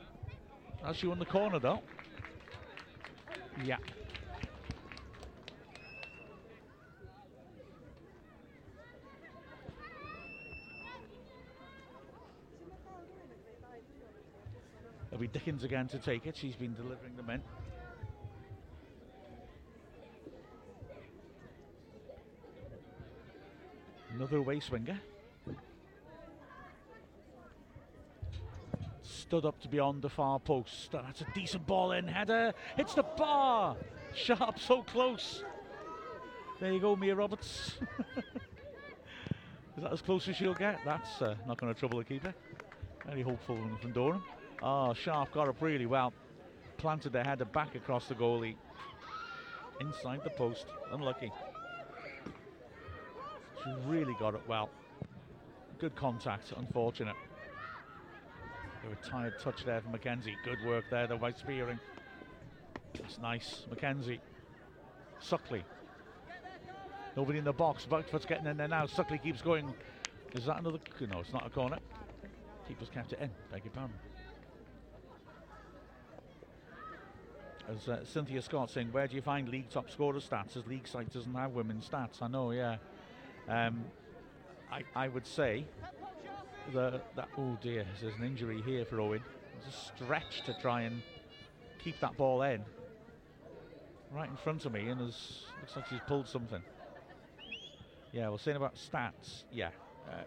[0.83, 1.81] As she won the corner though.
[3.63, 3.77] Yeah.
[15.21, 16.35] Be Dickens again to take it.
[16.35, 17.41] She's been delivering them in.
[24.15, 24.99] Another way swinger.
[29.03, 30.91] Stood up to beyond the far post.
[30.91, 32.07] That's a decent ball in.
[32.07, 32.53] Header.
[32.75, 33.77] Hits the bar.
[34.15, 35.43] Sharp so close.
[36.59, 37.77] There you go, Mia Roberts.
[39.77, 40.79] Is that as close as she'll get?
[40.83, 42.33] That's uh, not going to trouble the keeper.
[43.05, 44.23] Very hopeful from Durham.
[44.63, 46.13] Oh, Sharp got up really well.
[46.77, 48.55] Planted the header back across the goalie.
[49.79, 50.65] Inside the post.
[50.91, 51.31] Unlucky.
[53.63, 54.69] She really got it well.
[55.79, 57.15] Good contact, unfortunate.
[58.85, 60.35] A retired touch there for Mackenzie.
[60.43, 61.79] Good work there, the white spearing.
[62.93, 63.65] That's nice.
[63.69, 64.19] Mackenzie.
[65.19, 65.63] Suckley.
[67.15, 67.85] Nobody in the box.
[67.89, 68.85] Buckfoot's getting in there now.
[68.85, 69.73] Suckley keeps going.
[70.33, 70.79] Is that another?
[71.09, 71.77] No, it's not a corner.
[72.67, 73.29] Keeper's kept it in.
[73.51, 73.95] Beg your pardon.
[77.69, 80.57] As uh, Cynthia Scott saying, where do you find league top scorer stats?
[80.57, 82.21] As league site doesn't have women's stats.
[82.21, 82.77] I know, yeah.
[83.47, 83.85] Um,
[84.71, 85.65] I, I would say
[86.73, 89.21] the, that, oh dear, there's an injury here for Owen.
[89.57, 91.01] It's a stretch to try and
[91.83, 92.63] keep that ball in.
[94.11, 96.61] Right in front of me, and there's, looks like she's pulled something.
[98.11, 99.43] Yeah, we're saying about stats.
[99.53, 99.69] Yeah,
[100.09, 100.23] uh,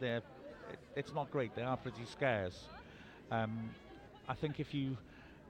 [0.00, 1.54] they're, it, it's not great.
[1.54, 2.64] They are pretty scarce.
[3.30, 3.70] Um,
[4.28, 4.96] I think if you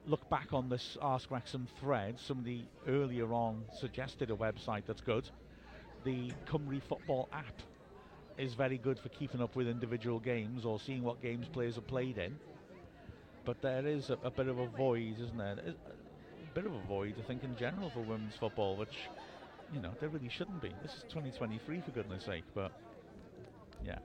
[0.07, 5.29] look back on this Ask Wrexham thread, somebody earlier on suggested a website that's good
[6.07, 7.61] the Cymru Football app
[8.37, 11.81] is very good for keeping up with individual games or seeing what games players are
[11.81, 12.37] played in.
[13.43, 15.57] But there is a, a bit of a void, isn't there?
[15.59, 18.95] A bit of a void, I think, in general for women's football, which,
[19.73, 20.71] you know, there really shouldn't be.
[20.81, 22.71] This is 2023, for goodness sake, but
[23.85, 23.99] yeah.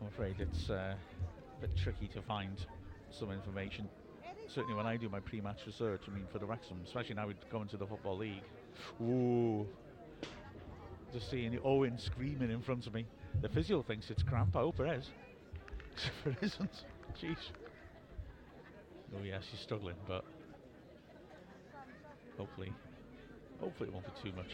[0.00, 0.94] I'm afraid it's uh,
[1.58, 2.56] a bit tricky to find
[3.10, 3.88] some information.
[4.48, 7.34] Certainly when I do my pre-match research, I mean, for the Wrexham, especially now we
[7.50, 8.42] go to the Football League,
[9.00, 9.66] Ooh.
[11.12, 13.06] Just seeing Owen screaming in front of me.
[13.40, 14.56] The physio thinks it's cramp.
[14.56, 15.10] I hope it is.
[16.26, 16.84] if it isn't,
[17.20, 17.36] jeez.
[19.14, 20.24] Oh yeah, she's struggling, but
[22.36, 22.72] hopefully,
[23.60, 24.50] hopefully it won't be too much.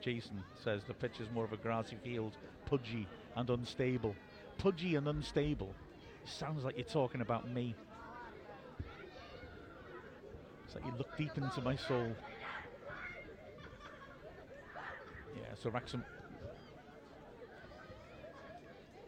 [0.00, 2.36] Jason says the pitch is more of a grassy field,
[2.66, 3.06] pudgy
[3.36, 4.14] and unstable.
[4.58, 5.74] Pudgy and unstable.
[6.24, 7.74] Sounds like you're talking about me.
[10.64, 12.14] It's like you look deep into my soul.
[15.36, 16.04] Yeah, so Wrexham.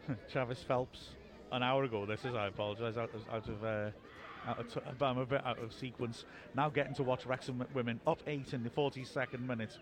[0.31, 1.09] Travis Phelps,
[1.51, 2.05] an hour ago.
[2.05, 2.35] This is.
[2.35, 2.97] I apologise.
[2.97, 3.89] Out of, out of, uh,
[4.47, 6.25] out of t- I'm a bit out of sequence.
[6.53, 9.77] Now getting to watch Wrexham women up eight in the 42nd minute.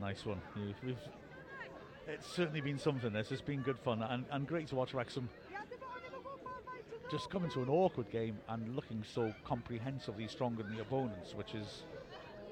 [0.00, 0.40] Nice one.
[0.84, 0.96] We've,
[2.08, 3.12] it's certainly been something.
[3.12, 5.28] This has been good fun and, and great to watch Wrexham
[7.12, 11.54] just coming to an awkward game and looking so comprehensively stronger than the opponents, which
[11.54, 11.82] is,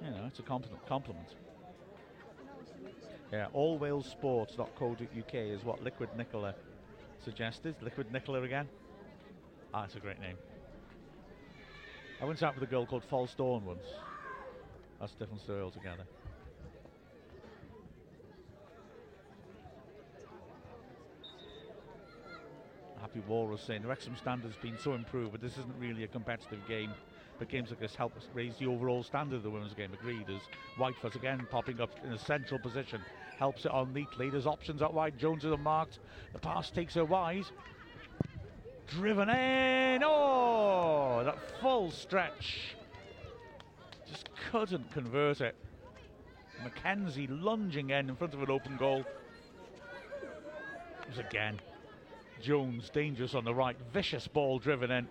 [0.04, 0.86] you know, it's a compliment.
[0.86, 1.28] compliment.
[3.32, 6.54] Yeah, allwalesports.co.uk is what Liquid Nicola
[7.24, 7.74] suggested.
[7.80, 8.68] Liquid Nicola again.
[9.72, 10.36] Ah, it's a great name.
[12.20, 13.86] I went out with a girl called False Dawn once.
[15.00, 16.04] That's different story altogether.
[23.12, 26.60] Happy Walrus saying the Wrexham standard's been so improved, but this isn't really a competitive
[26.68, 26.92] game.
[27.40, 29.92] but games like this help us raise the overall standard of the women's game.
[29.92, 30.26] Agreed.
[30.28, 30.42] As
[30.78, 33.00] Whitefoot again popping up in a central position,
[33.36, 34.30] helps it on neatly.
[34.30, 35.18] There's options out wide.
[35.18, 35.98] Jones is marked.
[36.32, 37.46] The pass takes her wide.
[38.86, 40.02] Driven in.
[40.04, 42.76] Oh, that full stretch.
[44.08, 45.56] Just couldn't convert it.
[46.62, 49.04] Mackenzie lunging in in front of an open goal.
[51.02, 51.58] It was again
[52.40, 55.06] Jones dangerous on the right, vicious ball driven in.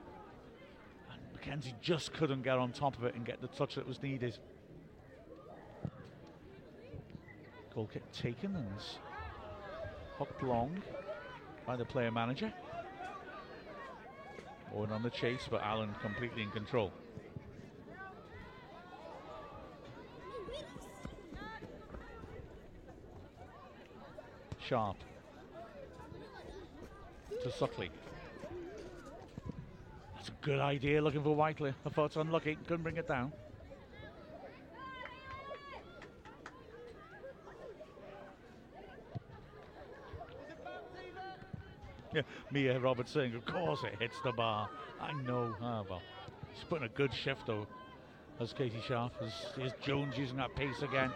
[1.11, 4.01] And Mackenzie just couldn't get on top of it and get the touch that was
[4.01, 4.38] needed.
[7.73, 8.68] Goal kick taken and
[10.18, 10.81] hooked long
[11.65, 12.51] by the player manager.
[14.76, 16.91] Owen on the chase, but Allen completely in control.
[24.60, 24.97] Sharp
[27.44, 27.90] to Suckley.
[30.16, 31.74] That's a good idea looking for Whiteley.
[31.86, 33.32] I thought it's unlucky, couldn't bring it down.
[42.14, 44.68] Yeah, Mia Roberts saying, of course it hits the bar.
[44.99, 45.56] I know.
[45.61, 46.02] Ah, well,
[46.53, 47.68] he's putting a good shift though.
[48.40, 51.11] As Katie Sharp, as Jones using that pace again.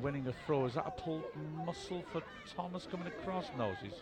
[0.00, 0.64] Winning a throw.
[0.64, 1.24] Is that a pulled
[1.66, 2.22] muscle for
[2.56, 3.46] Thomas coming across?
[3.58, 3.92] No, she's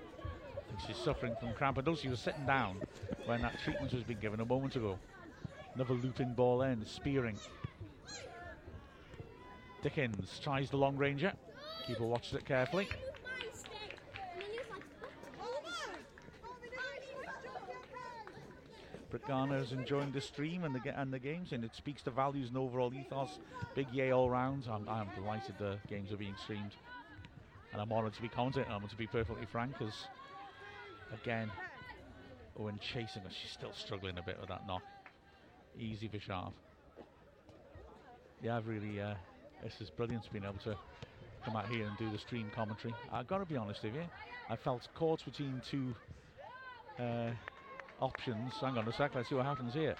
[0.86, 1.78] she's suffering from cramp.
[1.78, 2.81] I know she was sitting down
[3.27, 4.99] when that treatment was being given a moment ago.
[5.74, 7.39] Another looping ball in, spearing.
[9.82, 11.32] Dickens tries the long ranger.
[11.86, 12.89] Keeper watches it carefully.
[19.11, 22.11] Britt Garner is enjoying the stream and the and the games, and it speaks to
[22.11, 23.40] values and overall ethos.
[23.74, 24.65] Big yay all round.
[24.70, 26.73] I'm, I'm delighted the games are being streamed,
[27.73, 28.70] and I'm honoured to be commentating.
[28.70, 30.07] I'm to be perfectly frank, because
[31.12, 31.51] again,
[32.59, 33.32] Owen chasing us.
[33.40, 34.82] She's still struggling a bit with that knock.
[35.78, 36.52] Easy for Sharp.
[38.43, 39.01] Yeah, I've really.
[39.01, 39.14] Uh,
[39.62, 40.76] this is brilliant to being able to
[41.44, 42.94] come out here and do the stream commentary.
[43.12, 44.05] I've got to be honest with you.
[44.51, 45.94] I felt caught between two.
[46.98, 47.30] Uh,
[48.02, 48.52] options.
[48.60, 49.94] Hang on a sec, let's see what happens here.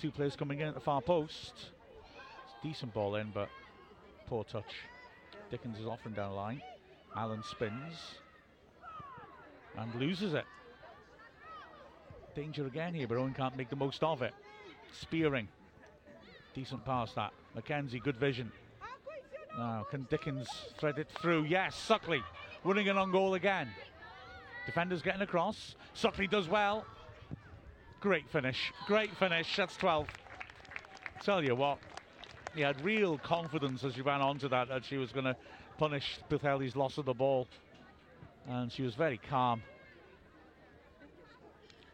[0.00, 1.52] Two players coming in at the far post.
[2.62, 3.48] decent ball in, but
[4.26, 4.74] poor touch.
[5.50, 6.60] Dickens is off and down the line.
[7.16, 8.18] Allen spins
[9.78, 10.44] and loses it.
[12.34, 14.34] Danger again here, but Owen can't make the most of it.
[14.92, 15.48] Spearing.
[16.54, 17.32] Decent pass that.
[17.54, 18.50] Mackenzie, good vision.
[19.56, 20.48] Now, can Dickens
[20.78, 21.44] thread it through?
[21.44, 22.22] Yes, Suckley
[22.64, 23.68] winning it on goal again.
[24.66, 25.74] Defenders getting across.
[25.94, 26.84] Suckley does well.
[28.00, 28.72] Great finish.
[28.86, 29.56] Great finish.
[29.56, 30.06] That's 12.
[31.22, 31.78] Tell you what,
[32.54, 35.36] he had real confidence as she ran onto that that she was going to
[35.78, 37.48] punish Pwllheli's loss of the ball.
[38.48, 39.62] And she was very calm.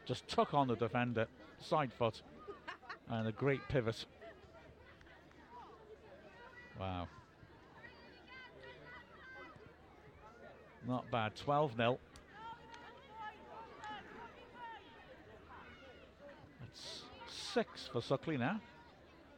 [0.07, 1.27] Just took on the defender,
[1.61, 2.23] side foot,
[3.09, 4.05] and a great pivot.
[6.79, 7.09] Wow.
[10.87, 11.35] Not bad.
[11.37, 11.99] 12 0.
[17.55, 18.61] six for Suckley now,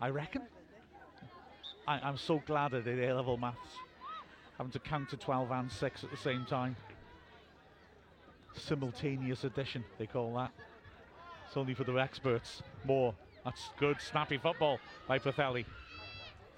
[0.01, 0.41] I reckon.
[1.87, 3.77] I, am so glad I did A-level maths,
[4.57, 6.77] having to count to 12 and 6 at the same time.
[8.57, 10.51] Simultaneous addition, they call that.
[11.47, 12.63] It's only for the experts.
[12.85, 13.15] More.
[13.45, 15.65] That's good, snappy football by Pwllheli.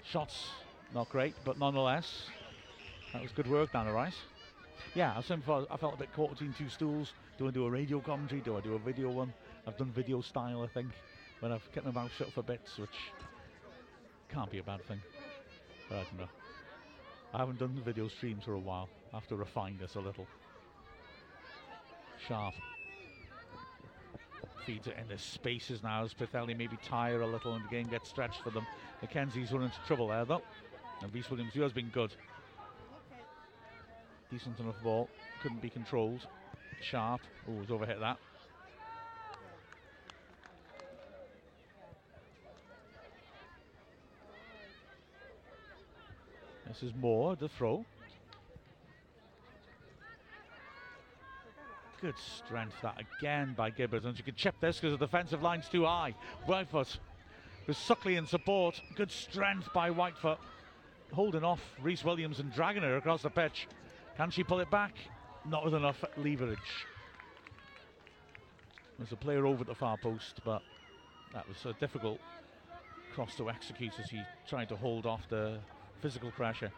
[0.03, 0.47] Shots,
[0.93, 2.23] not great, but nonetheless,
[3.13, 4.13] that was good work the right.
[4.95, 7.13] Yeah, I felt a bit caught between two stools.
[7.37, 8.41] Do I do a radio commentary?
[8.41, 9.31] Do I do a video one?
[9.67, 10.89] I've done video style, I think
[11.41, 12.89] when I've kept my mouth shut for bits, which
[14.29, 15.01] can't be a bad thing.
[15.89, 16.29] But I don't know.
[17.33, 18.89] I haven't done video streams for a while.
[19.13, 20.25] I have to refine this a little.
[22.27, 22.53] Sharp.
[24.65, 27.87] Feeds it in the spaces now as Pwllheli maybe tire a little and the game
[27.87, 28.67] gets stretched for them.
[29.01, 30.41] Mackenzie's run into trouble there though.
[31.01, 32.13] And Reese Williams, who has been good.
[34.29, 35.09] Decent enough ball.
[35.41, 36.27] Couldn't be controlled.
[36.81, 37.21] Sharp.
[37.47, 38.17] Oh, he's overhit that.
[46.67, 47.83] This is Moore, the throw.
[52.01, 53.73] Good strength that again by.
[53.77, 56.15] And she can chip this because the defensive line's too high.
[56.47, 56.97] Whitefoot
[57.67, 58.81] with Suckley in support.
[58.95, 60.37] Good strength by Whitefoot.
[61.11, 63.67] Holding off Reese Williams and dragging her across the pitch.
[64.15, 64.93] Can she pull it back?
[65.45, 66.85] Not with enough leverage.
[68.97, 70.61] There's a player over at the far post, but
[71.33, 72.19] that was a difficult
[73.13, 75.59] cross to execute as he tried to hold off the
[76.01, 76.71] physical pressure.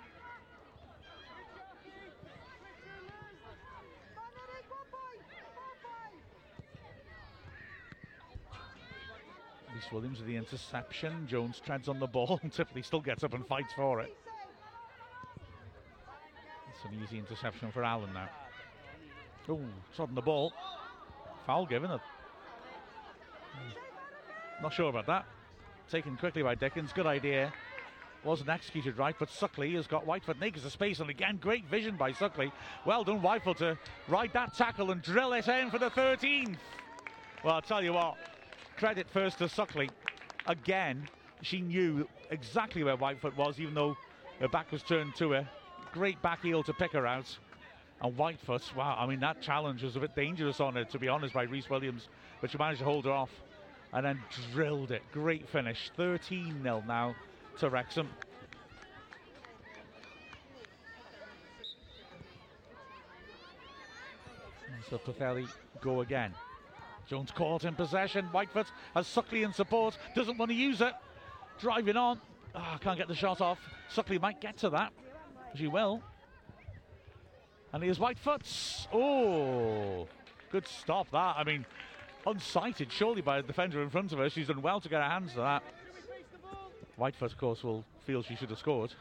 [9.92, 11.28] Williams with the interception.
[11.28, 14.16] Jones treads on the ball and typically still gets up and fights for it.
[16.70, 18.30] It's an easy interception for Allen now.
[19.50, 19.60] Oh,
[19.96, 20.54] trodden the ball.
[21.46, 21.92] Foul given.
[21.92, 22.02] it.
[24.62, 25.26] Not sure about that.
[25.90, 26.94] Taken quickly by Dickens.
[26.94, 27.52] Good idea.
[28.24, 31.96] Wasn't executed right, but Suckley has got Whitefoot naked to space, and again, great vision
[31.98, 32.52] by Suckley.
[32.86, 33.78] Well done, Whitefoot, to
[34.08, 36.58] ride that tackle and drill it in for the 13th.
[37.44, 38.18] Well, I'll tell you what,
[38.82, 39.92] credit first to Suckley.
[40.48, 41.08] Again,
[41.44, 43.96] she knew exactly where Whitefoot was, even though
[44.40, 45.48] her back was turned to her.
[45.94, 47.38] Great back heel to pick her out.
[48.02, 51.08] And Whitefoot, wow, I mean, that challenge was a bit dangerous on her, to be
[51.08, 52.08] honest, by Reese Williams,
[52.42, 53.30] but she managed to hold her off
[53.94, 54.20] and then
[54.52, 55.04] drilled it.
[55.12, 55.92] Great finish.
[55.96, 57.16] 13 0 now
[57.60, 58.10] to Wrexham.
[64.90, 65.48] So Pwllheli
[65.82, 66.34] go again.
[67.08, 68.28] Jones caught in possession.
[68.32, 69.98] Whitefoot has Suckley in support.
[70.16, 70.94] Doesn't want to use it.
[71.60, 72.20] Driving on.
[72.56, 73.60] Ah, can't get the shot off.
[73.94, 74.94] Suckley might get to that.
[75.56, 76.02] She will.
[77.74, 78.88] And here's Whitefoot.
[78.94, 80.08] Oh,
[80.52, 81.36] good stop that.
[81.38, 81.66] I mean,
[82.26, 84.30] unsighted surely by a defender in front of her.
[84.30, 85.64] She's done well to get her hands to that.
[86.98, 88.94] Whitefoot, of course, will feel she should have scored.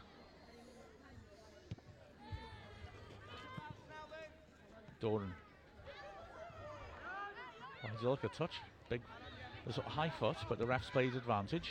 [5.01, 5.33] Doran.
[7.83, 8.53] Well, he's look a touch.
[8.89, 9.01] Big,
[9.65, 11.69] there's a high foot, but the ref's played advantage.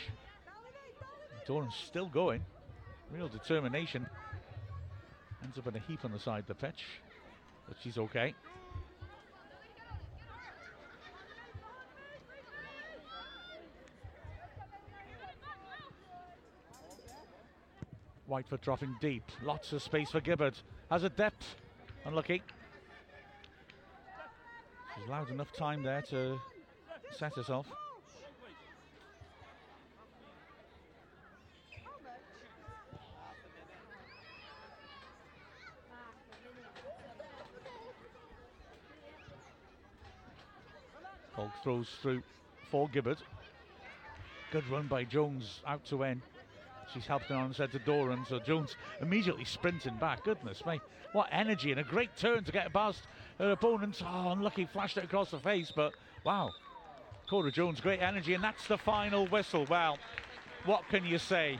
[1.47, 2.43] Doran's still going.
[3.11, 4.05] Real determination.
[5.43, 6.85] Ends up in a heap on the side of the pitch,
[7.67, 8.33] but she's okay.
[18.29, 19.23] Whitefoot dropping deep.
[19.43, 20.55] Lots of space for Gibbard.
[20.89, 21.55] Has a depth.
[22.05, 22.41] Unlucky.
[25.01, 26.39] She's allowed enough time there to
[27.11, 27.65] set herself.
[41.33, 42.21] Polk throws through
[42.69, 43.17] for Gibbard.
[44.51, 46.21] Good run by Jones out to end.
[46.93, 50.25] She's helped her on said to Doran, so Jones immediately sprinting back.
[50.25, 50.79] Goodness me,
[51.13, 53.07] what energy and a great turn to get a past
[53.39, 54.01] her opponent.
[54.05, 55.93] Oh, unlucky, flashed it across the face, but
[56.23, 56.51] wow.
[57.29, 59.65] Cora Jones, great energy, and that's the final whistle.
[59.69, 59.97] Well,
[60.65, 61.59] what can you say?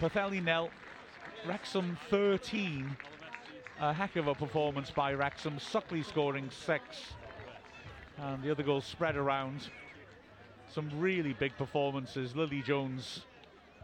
[0.00, 0.70] Pwllheli Nell,
[1.46, 2.96] Wrexham 13.
[3.80, 5.58] A heck of a performance by Wrexham.
[5.58, 6.82] Suckley scoring six.
[8.18, 9.68] And the other goals spread around.
[10.70, 12.36] Some really big performances.
[12.36, 13.24] Lily Jones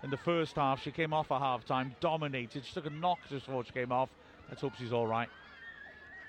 [0.02, 0.82] in the first half.
[0.82, 2.64] She came off at half time, dominated.
[2.64, 4.10] She took a knock just before she came off.
[4.48, 5.28] Let's hope she's all right.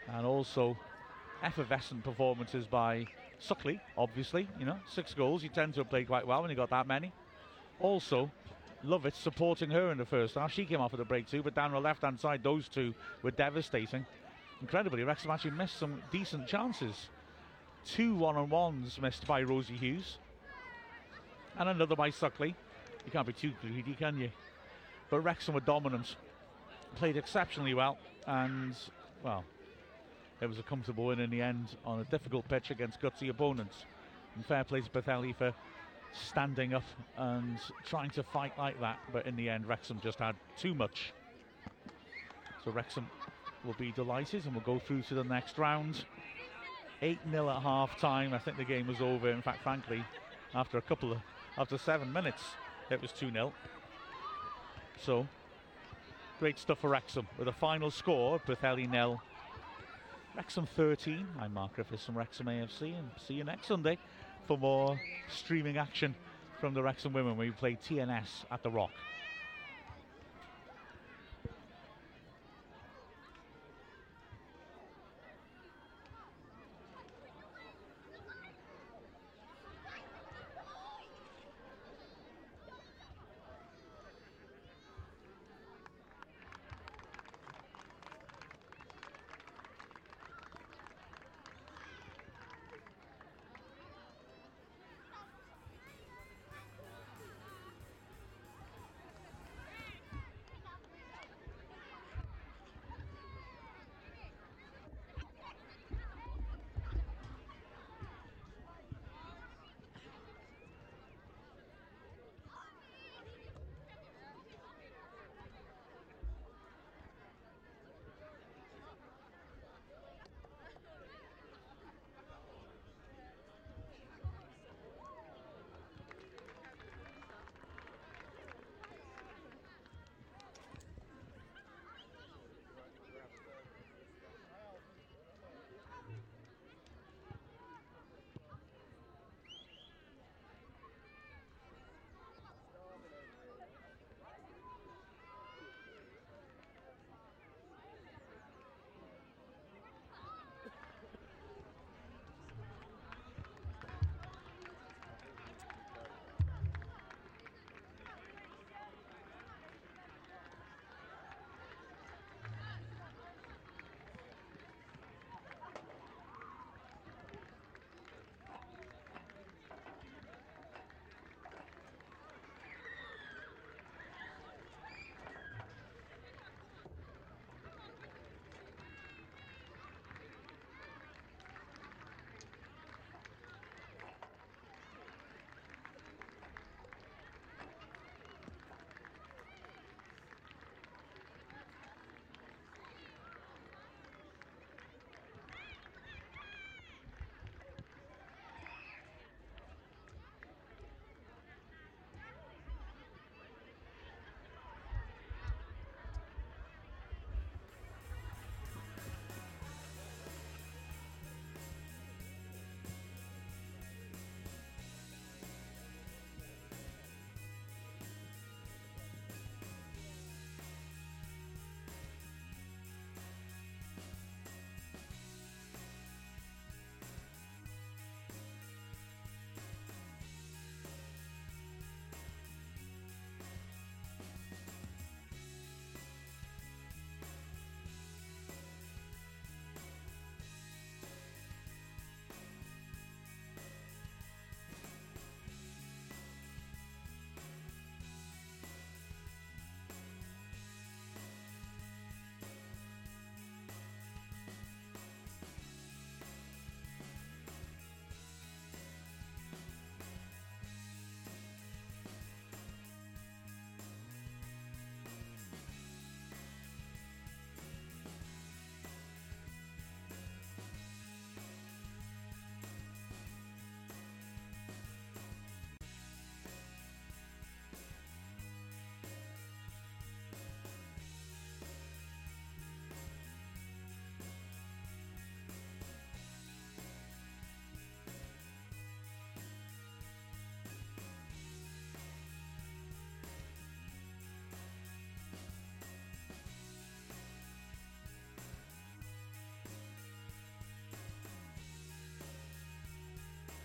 [0.07, 0.77] And also,
[1.43, 3.05] effervescent performances by
[3.39, 4.47] Suckley, obviously.
[4.59, 5.43] You know, six goals.
[5.43, 7.11] You tend to play quite well when you got that many.
[7.79, 8.31] Also,
[8.83, 10.51] Lovett supporting her in the first half.
[10.51, 12.93] She came off at the break too, but down the left hand side, those two
[13.21, 14.05] were devastating.
[14.61, 17.09] Incredibly, Wrexham actually missed some decent chances.
[17.85, 20.17] Two one on ones missed by Rosie Hughes,
[21.57, 22.55] and another by Suckley.
[23.05, 24.29] You can't be too greedy, can you?
[25.09, 26.15] But Wrexham were dominant,
[26.95, 28.75] played exceptionally well, and
[29.23, 29.45] well,
[30.41, 33.85] it was a comfortable win in the end on a difficult pitch against gutsy opponents.
[34.35, 35.53] And fair play to Pwllheli for
[36.13, 36.83] standing up
[37.17, 41.13] and trying to fight like that, but in the end, Wrexham just had too much.
[42.63, 43.07] So Wrexham
[43.63, 46.05] will be delighted and will go through to the next round.
[47.01, 48.33] 8 0 at half time.
[48.33, 49.29] I think the game was over.
[49.29, 50.03] In fact, frankly,
[50.55, 51.19] after a couple of
[51.57, 52.43] after seven minutes,
[52.89, 53.53] it was 2 0.
[54.99, 55.27] So,
[56.39, 59.21] great stuff for Wrexham with a final score Pwllheli nil.
[60.37, 61.27] Wrexham 13.
[61.39, 63.97] I'm Mark Griffiths from Wrexham AFC, and see you next Sunday
[64.45, 66.13] for more streaming action
[66.61, 68.91] from the Wrexham women we play TNS at the Rock.